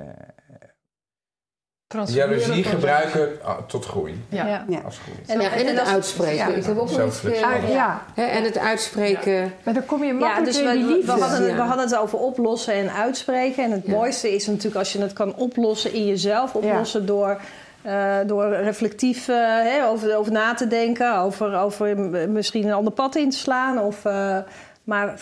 jaloezie 2.05 2.63
gebruiken 2.63 3.29
ah, 3.43 3.58
tot 3.67 3.86
groei. 3.86 4.23
Ja. 4.29 4.65
Als 4.86 4.97
groei. 4.97 5.17
En, 5.27 5.41
ja, 5.41 5.51
en 5.51 5.67
het 5.67 5.88
uitspreken. 5.88 6.36
ja. 6.36 6.47
Ik 6.47 6.65
heb 6.65 6.77
ook. 6.77 6.89
Ah, 6.89 7.69
ja. 7.69 8.01
Hè, 8.13 8.23
en 8.23 8.43
het 8.43 8.58
uitspreken. 8.58 9.53
maar 9.63 9.73
dan 9.73 9.86
kom 9.86 9.99
je 10.03 10.05
Ja, 10.13 10.13
makkelijk 10.13 10.45
dus 10.45 10.60
in 10.60 10.65
we, 10.67 10.73
die 10.73 10.86
we, 10.86 10.93
liefde. 10.93 11.12
hadden, 11.12 11.47
Ja. 11.47 11.55
we 11.55 11.62
hadden 11.62 11.86
het 11.86 11.97
over 11.97 12.19
oplossen 12.19 12.73
en 12.73 12.91
uitspreken. 12.93 13.63
En 13.63 13.71
het 13.71 13.86
Ja. 13.86 13.91
mooiste 13.91 14.36
is 14.36 14.47
natuurlijk 14.47 14.75
als 14.75 14.93
je 14.93 14.99
het 15.01 15.13
kan 15.13 15.36
oplossen 15.36 15.93
in 15.93 16.05
jezelf. 16.05 16.55
Oplossen 16.55 17.05
door, 17.05 17.39
eh, 17.81 18.15
door 18.25 18.49
reflectief 18.49 19.27
eh, 19.27 19.36
hè, 19.47 19.88
over, 19.88 20.17
over 20.17 20.31
na 20.31 20.53
te 20.53 20.67
denken. 20.67 21.17
Over, 21.17 21.55
over 21.60 21.97
misschien 22.29 22.65
een 22.67 22.73
ander 22.73 22.93
pad 22.93 23.15
in 23.15 23.29
te 23.29 23.38
slaan. 23.38 23.79
Of, 23.79 24.05
eh, 24.05 24.38
maar 24.84 25.19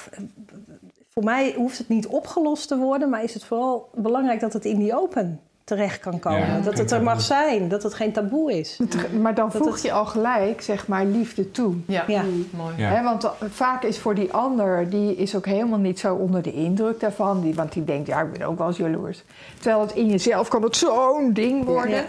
voor 1.13 1.23
mij 1.23 1.53
hoeft 1.57 1.77
het 1.77 1.89
niet 1.89 2.07
opgelost 2.07 2.67
te 2.67 2.77
worden. 2.77 3.09
Maar 3.09 3.23
is 3.23 3.33
het 3.33 3.43
vooral 3.43 3.89
belangrijk 3.93 4.39
dat 4.39 4.53
het 4.53 4.65
in 4.65 4.77
die 4.79 4.97
open 4.97 5.39
terecht 5.63 5.99
kan 5.99 6.19
komen. 6.19 6.39
Ja, 6.39 6.60
dat 6.60 6.78
het 6.78 6.91
er 6.91 7.04
mag 7.04 7.21
zijn. 7.21 7.67
Dat 7.67 7.84
het 7.84 7.93
geen 7.93 8.12
taboe 8.12 8.60
is. 8.60 8.80
Maar 9.21 9.36
dan 9.36 9.52
voeg 9.52 9.71
het- 9.73 9.82
je 9.82 9.91
al 9.91 10.06
gelijk, 10.06 10.62
zeg 10.62 10.88
maar, 10.88 11.06
liefde 11.06 11.52
toe. 11.52 11.76
Ja. 11.88 12.04
Ja. 12.08 12.23
mooi. 12.49 12.73
Ja. 12.78 13.04
Want 13.04 13.30
vaak 13.39 13.84
is 13.84 13.99
voor 13.99 14.15
die 14.15 14.34
ander, 14.34 14.89
die 14.89 15.15
is 15.15 15.36
ook 15.36 15.45
helemaal 15.45 15.80
niet 15.80 15.99
zo 15.99 16.15
onder 16.15 16.41
de 16.41 16.54
indruk 16.54 16.99
daarvan. 16.99 17.41
Die, 17.41 17.54
want 17.56 17.71
die 17.71 17.84
denkt, 17.84 18.08
ja, 18.08 18.21
ik 18.21 18.32
ben 18.32 18.47
ook 18.47 18.58
wel 18.58 18.67
eens 18.67 18.78
jaloers. 18.78 19.23
Terwijl 19.60 19.82
het 19.82 19.91
in 19.91 20.08
jezelf 20.08 20.47
kan 20.47 20.63
het 20.63 20.76
zo'n 20.76 21.34
ding 21.34 21.65
worden. 21.65 21.91
Ja. 21.91 22.06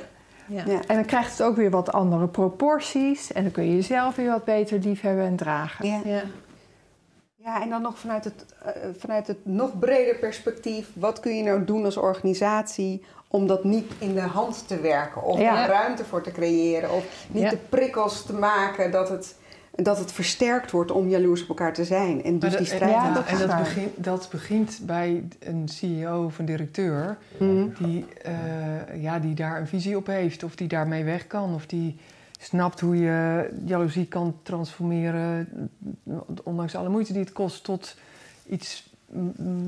Ja. 0.47 0.63
Ja. 0.67 0.81
En 0.87 0.95
dan 0.95 1.05
krijgt 1.05 1.39
het 1.39 1.47
ook 1.47 1.57
weer 1.57 1.71
wat 1.71 1.93
andere 1.93 2.27
proporties. 2.27 3.33
En 3.33 3.43
dan 3.43 3.53
kun 3.53 3.65
je 3.65 3.75
jezelf 3.75 4.15
weer 4.17 4.31
wat 4.31 4.45
beter 4.45 4.79
liefhebben 4.79 5.25
en 5.25 5.37
dragen. 5.37 5.87
Ja. 5.89 6.01
Ja. 6.05 6.23
Ja, 7.37 7.63
en 7.63 7.69
dan 7.71 7.83
nog 7.83 7.99
vanuit 7.99 8.25
het, 8.25 8.45
eh, 8.65 8.73
vanuit 8.99 9.27
het 9.27 9.37
nog 9.43 9.79
breder 9.79 10.15
perspectief. 10.17 10.89
Wat 10.95 11.21
kun 11.21 11.37
je 11.37 11.43
nou 11.43 11.65
doen 11.65 11.85
als 11.85 11.97
organisatie 11.97 13.05
om 13.35 13.47
dat 13.47 13.65
niet 13.65 13.93
in 13.99 14.15
de 14.15 14.21
hand 14.21 14.69
te 14.69 14.81
werken? 14.81 15.23
Of 15.23 15.39
Ja. 15.41 15.55
daar 15.55 15.69
ruimte 15.69 16.05
voor 16.05 16.23
te 16.23 16.33
creëren? 16.33 16.91
Of 16.93 17.27
niet 17.29 17.43
Ja. 17.43 17.51
de 17.51 17.57
prikkels 17.69 18.23
te 18.23 18.33
maken 18.33 18.91
dat 18.91 19.09
het, 19.09 19.35
dat 19.71 19.99
het 19.99 20.13
versterkt 20.13 20.71
wordt 20.71 20.91
om 20.91 21.09
jaloers 21.09 21.43
op 21.43 21.49
elkaar 21.49 21.73
te 21.73 21.85
zijn. 21.85 22.25
En 22.25 22.39
dus 22.39 22.57
die 22.57 22.67
strijd 22.67 22.93
ja, 22.93 22.99
aan 22.99 23.13
te 23.13 23.19
dat 23.21 23.29
en 23.29 23.49
dat, 23.49 23.59
begint, 23.59 24.05
dat 24.05 24.29
begint 24.31 24.81
bij 24.83 25.25
een 25.39 25.69
CEO 25.69 26.25
of 26.25 26.39
een 26.39 26.45
directeur 26.45 27.17
Mhm. 27.39 27.67
die, 27.79 28.07
eh, 28.23 29.03
ja, 29.03 29.19
die 29.19 29.35
daar 29.35 29.61
een 29.61 29.67
visie 29.67 29.97
op 29.97 30.07
heeft, 30.07 30.43
of 30.43 30.55
die 30.57 30.69
daarmee 30.69 31.05
weg 31.05 31.27
kan, 31.27 31.55
of 31.55 31.67
die 31.67 31.97
snapt 32.41 32.81
hoe 32.81 32.97
je 32.99 33.49
jaloezie 33.65 34.07
kan 34.07 34.37
transformeren, 34.43 35.49
ondanks 36.45 36.75
alle 36.77 36.89
moeite 36.89 37.13
die 37.13 37.23
het 37.23 37.33
kost, 37.33 37.65
tot 37.65 37.97
iets, 38.49 38.94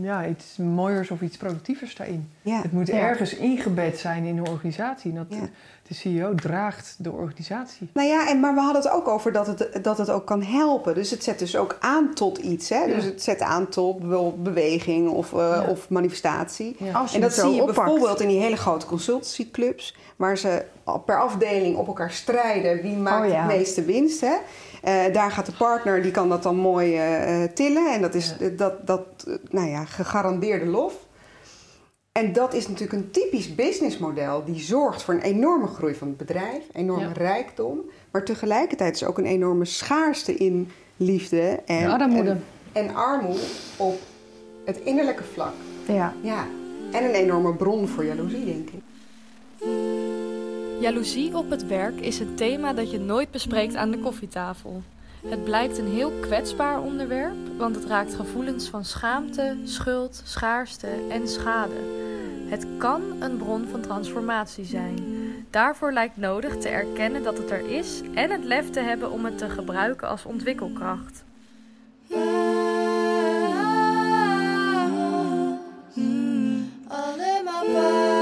ja, 0.03 0.27
iets 0.27 0.57
mooiers 0.57 1.11
of 1.11 1.20
iets 1.20 1.37
productievers 1.37 1.94
daarin. 1.94 2.31
Ja. 2.42 2.62
Het 2.62 2.72
moet 2.72 2.87
Ja. 2.87 2.94
ergens 2.99 3.35
ingebed 3.35 3.99
zijn 3.99 4.25
in 4.25 4.37
de 4.37 4.51
organisatie. 4.51 5.11
En 5.11 5.16
dat 5.16 5.38
Ja. 5.40 5.49
de 5.88 5.94
CEO 5.94 6.35
draagt 6.35 6.94
de 6.99 7.11
organisatie. 7.12 7.88
Nou 7.92 8.09
ja, 8.09 8.29
en, 8.29 8.40
maar 8.40 8.55
we 8.55 8.61
hadden 8.61 8.83
het 8.83 8.90
ook 8.90 9.09
over 9.09 9.33
dat 9.33 9.46
het, 9.46 9.79
dat 9.85 9.99
het 9.99 10.11
ook 10.11 10.27
kan 10.27 10.42
helpen. 10.42 10.94
Dus 10.94 11.11
het 11.11 11.25
zet 11.25 11.38
dus 11.38 11.57
ook 11.57 11.77
aan 11.81 12.14
tot 12.14 12.38
iets. 12.38 12.68
Hè? 12.68 12.79
Ja. 12.85 12.94
Dus 12.94 13.05
het 13.05 13.22
zet 13.22 13.40
aan 13.40 13.68
tot 13.68 13.99
beweging 14.42 15.09
of, 15.09 15.33
eh, 15.33 15.38
Ja. 15.38 15.64
of 15.70 15.88
manifestatie. 15.90 16.77
Ja. 16.79 16.92
Als 16.92 17.11
je 17.11 17.16
En 17.16 17.22
dat 17.22 17.31
het 17.31 17.40
zo 17.40 17.46
zie 17.46 17.55
je 17.57 17.61
oppakt. 17.62 17.79
bijvoorbeeld 17.79 18.20
in 18.20 18.29
die 18.29 18.40
hele 18.40 18.57
grote 18.57 18.87
consultancyclubs, 18.87 19.96
waar 20.16 20.38
ze 20.38 20.64
per 21.05 21.20
afdeling 21.20 21.77
op 21.77 21.87
elkaar 21.87 22.11
strijden 22.11 22.83
wie 22.83 22.96
maakt 22.96 23.25
Oh 23.27 23.31
ja. 23.33 23.46
het 23.46 23.57
meeste 23.57 23.83
winst. 23.85 24.20
Hè? 24.20 24.35
Eh, 24.82 25.12
daar 25.12 25.30
gaat 25.30 25.46
de 25.46 25.52
partner, 25.52 26.02
die 26.02 26.10
kan 26.10 26.28
dat 26.28 26.42
dan 26.42 26.56
mooi 26.56 26.94
eh, 26.96 27.42
eh, 27.44 27.50
tillen. 27.52 27.92
En 27.92 28.00
dat 28.00 28.14
is 28.14 28.34
Ja. 28.38 28.48
dat, 28.48 28.86
dat 28.86 29.06
nou 29.50 29.68
ja, 29.68 29.84
gegarandeerde 29.84 30.66
lof. 30.66 30.94
En 32.12 32.32
dat 32.32 32.54
is 32.54 32.68
natuurlijk 32.68 32.92
een 33.02 33.10
typisch 33.10 33.54
businessmodel 33.54 34.44
die 34.44 34.60
zorgt 34.60 35.02
voor 35.02 35.14
een 35.14 35.20
enorme 35.20 35.66
groei 35.66 35.94
van 35.94 36.08
het 36.08 36.16
bedrijf, 36.16 36.62
enorme 36.72 37.02
Ja. 37.06 37.12
rijkdom, 37.12 37.80
maar 38.10 38.24
tegelijkertijd 38.24 38.94
is 38.94 39.04
ook 39.04 39.18
een 39.18 39.26
enorme 39.26 39.64
schaarste 39.64 40.34
in 40.34 40.70
liefde 40.96 41.60
en, 41.66 41.90
Armoede. 41.90 42.30
en, 42.30 42.42
en 42.72 42.94
armoede 42.94 43.40
op 43.76 43.98
het 44.64 44.76
innerlijke 44.80 45.24
vlak. 45.24 45.52
Ja. 45.86 46.14
Ja, 46.22 46.46
en 46.92 47.04
een 47.04 47.14
enorme 47.14 47.54
bron 47.54 47.88
voor 47.88 48.04
jaloezie, 48.04 48.44
denk 48.44 48.68
ik. 48.70 48.80
Jaloezie 50.80 51.36
op 51.36 51.50
het 51.50 51.66
werk 51.66 52.00
is 52.00 52.18
een 52.18 52.34
thema 52.34 52.72
dat 52.72 52.90
je 52.90 53.00
nooit 53.00 53.30
bespreekt 53.30 53.74
aan 53.74 53.90
de 53.90 53.98
koffietafel. 53.98 54.82
Het 55.26 55.44
blijkt 55.44 55.78
een 55.78 55.88
heel 55.88 56.12
kwetsbaar 56.20 56.80
onderwerp, 56.80 57.34
want 57.56 57.76
het 57.76 57.84
raakt 57.84 58.14
gevoelens 58.14 58.68
van 58.68 58.84
schaamte, 58.84 59.56
schuld, 59.64 60.22
schaarste 60.24 60.88
en 61.08 61.28
schade. 61.28 61.74
Het 62.48 62.66
kan 62.78 63.02
een 63.18 63.36
bron 63.36 63.66
van 63.70 63.80
transformatie 63.80 64.64
zijn. 64.64 64.98
Daarvoor 65.50 65.92
lijkt 65.92 66.16
nodig 66.16 66.56
te 66.56 66.68
erkennen 66.68 67.22
dat 67.22 67.38
het 67.38 67.50
er 67.50 67.66
is 67.70 68.00
en 68.14 68.30
het 68.30 68.44
lef 68.44 68.70
te 68.70 68.80
hebben 68.80 69.10
om 69.10 69.24
het 69.24 69.38
te 69.38 69.48
gebruiken 69.48 70.08
als 70.08 70.24
ontwikkelkracht. 70.24 71.24
Alle 76.88 78.15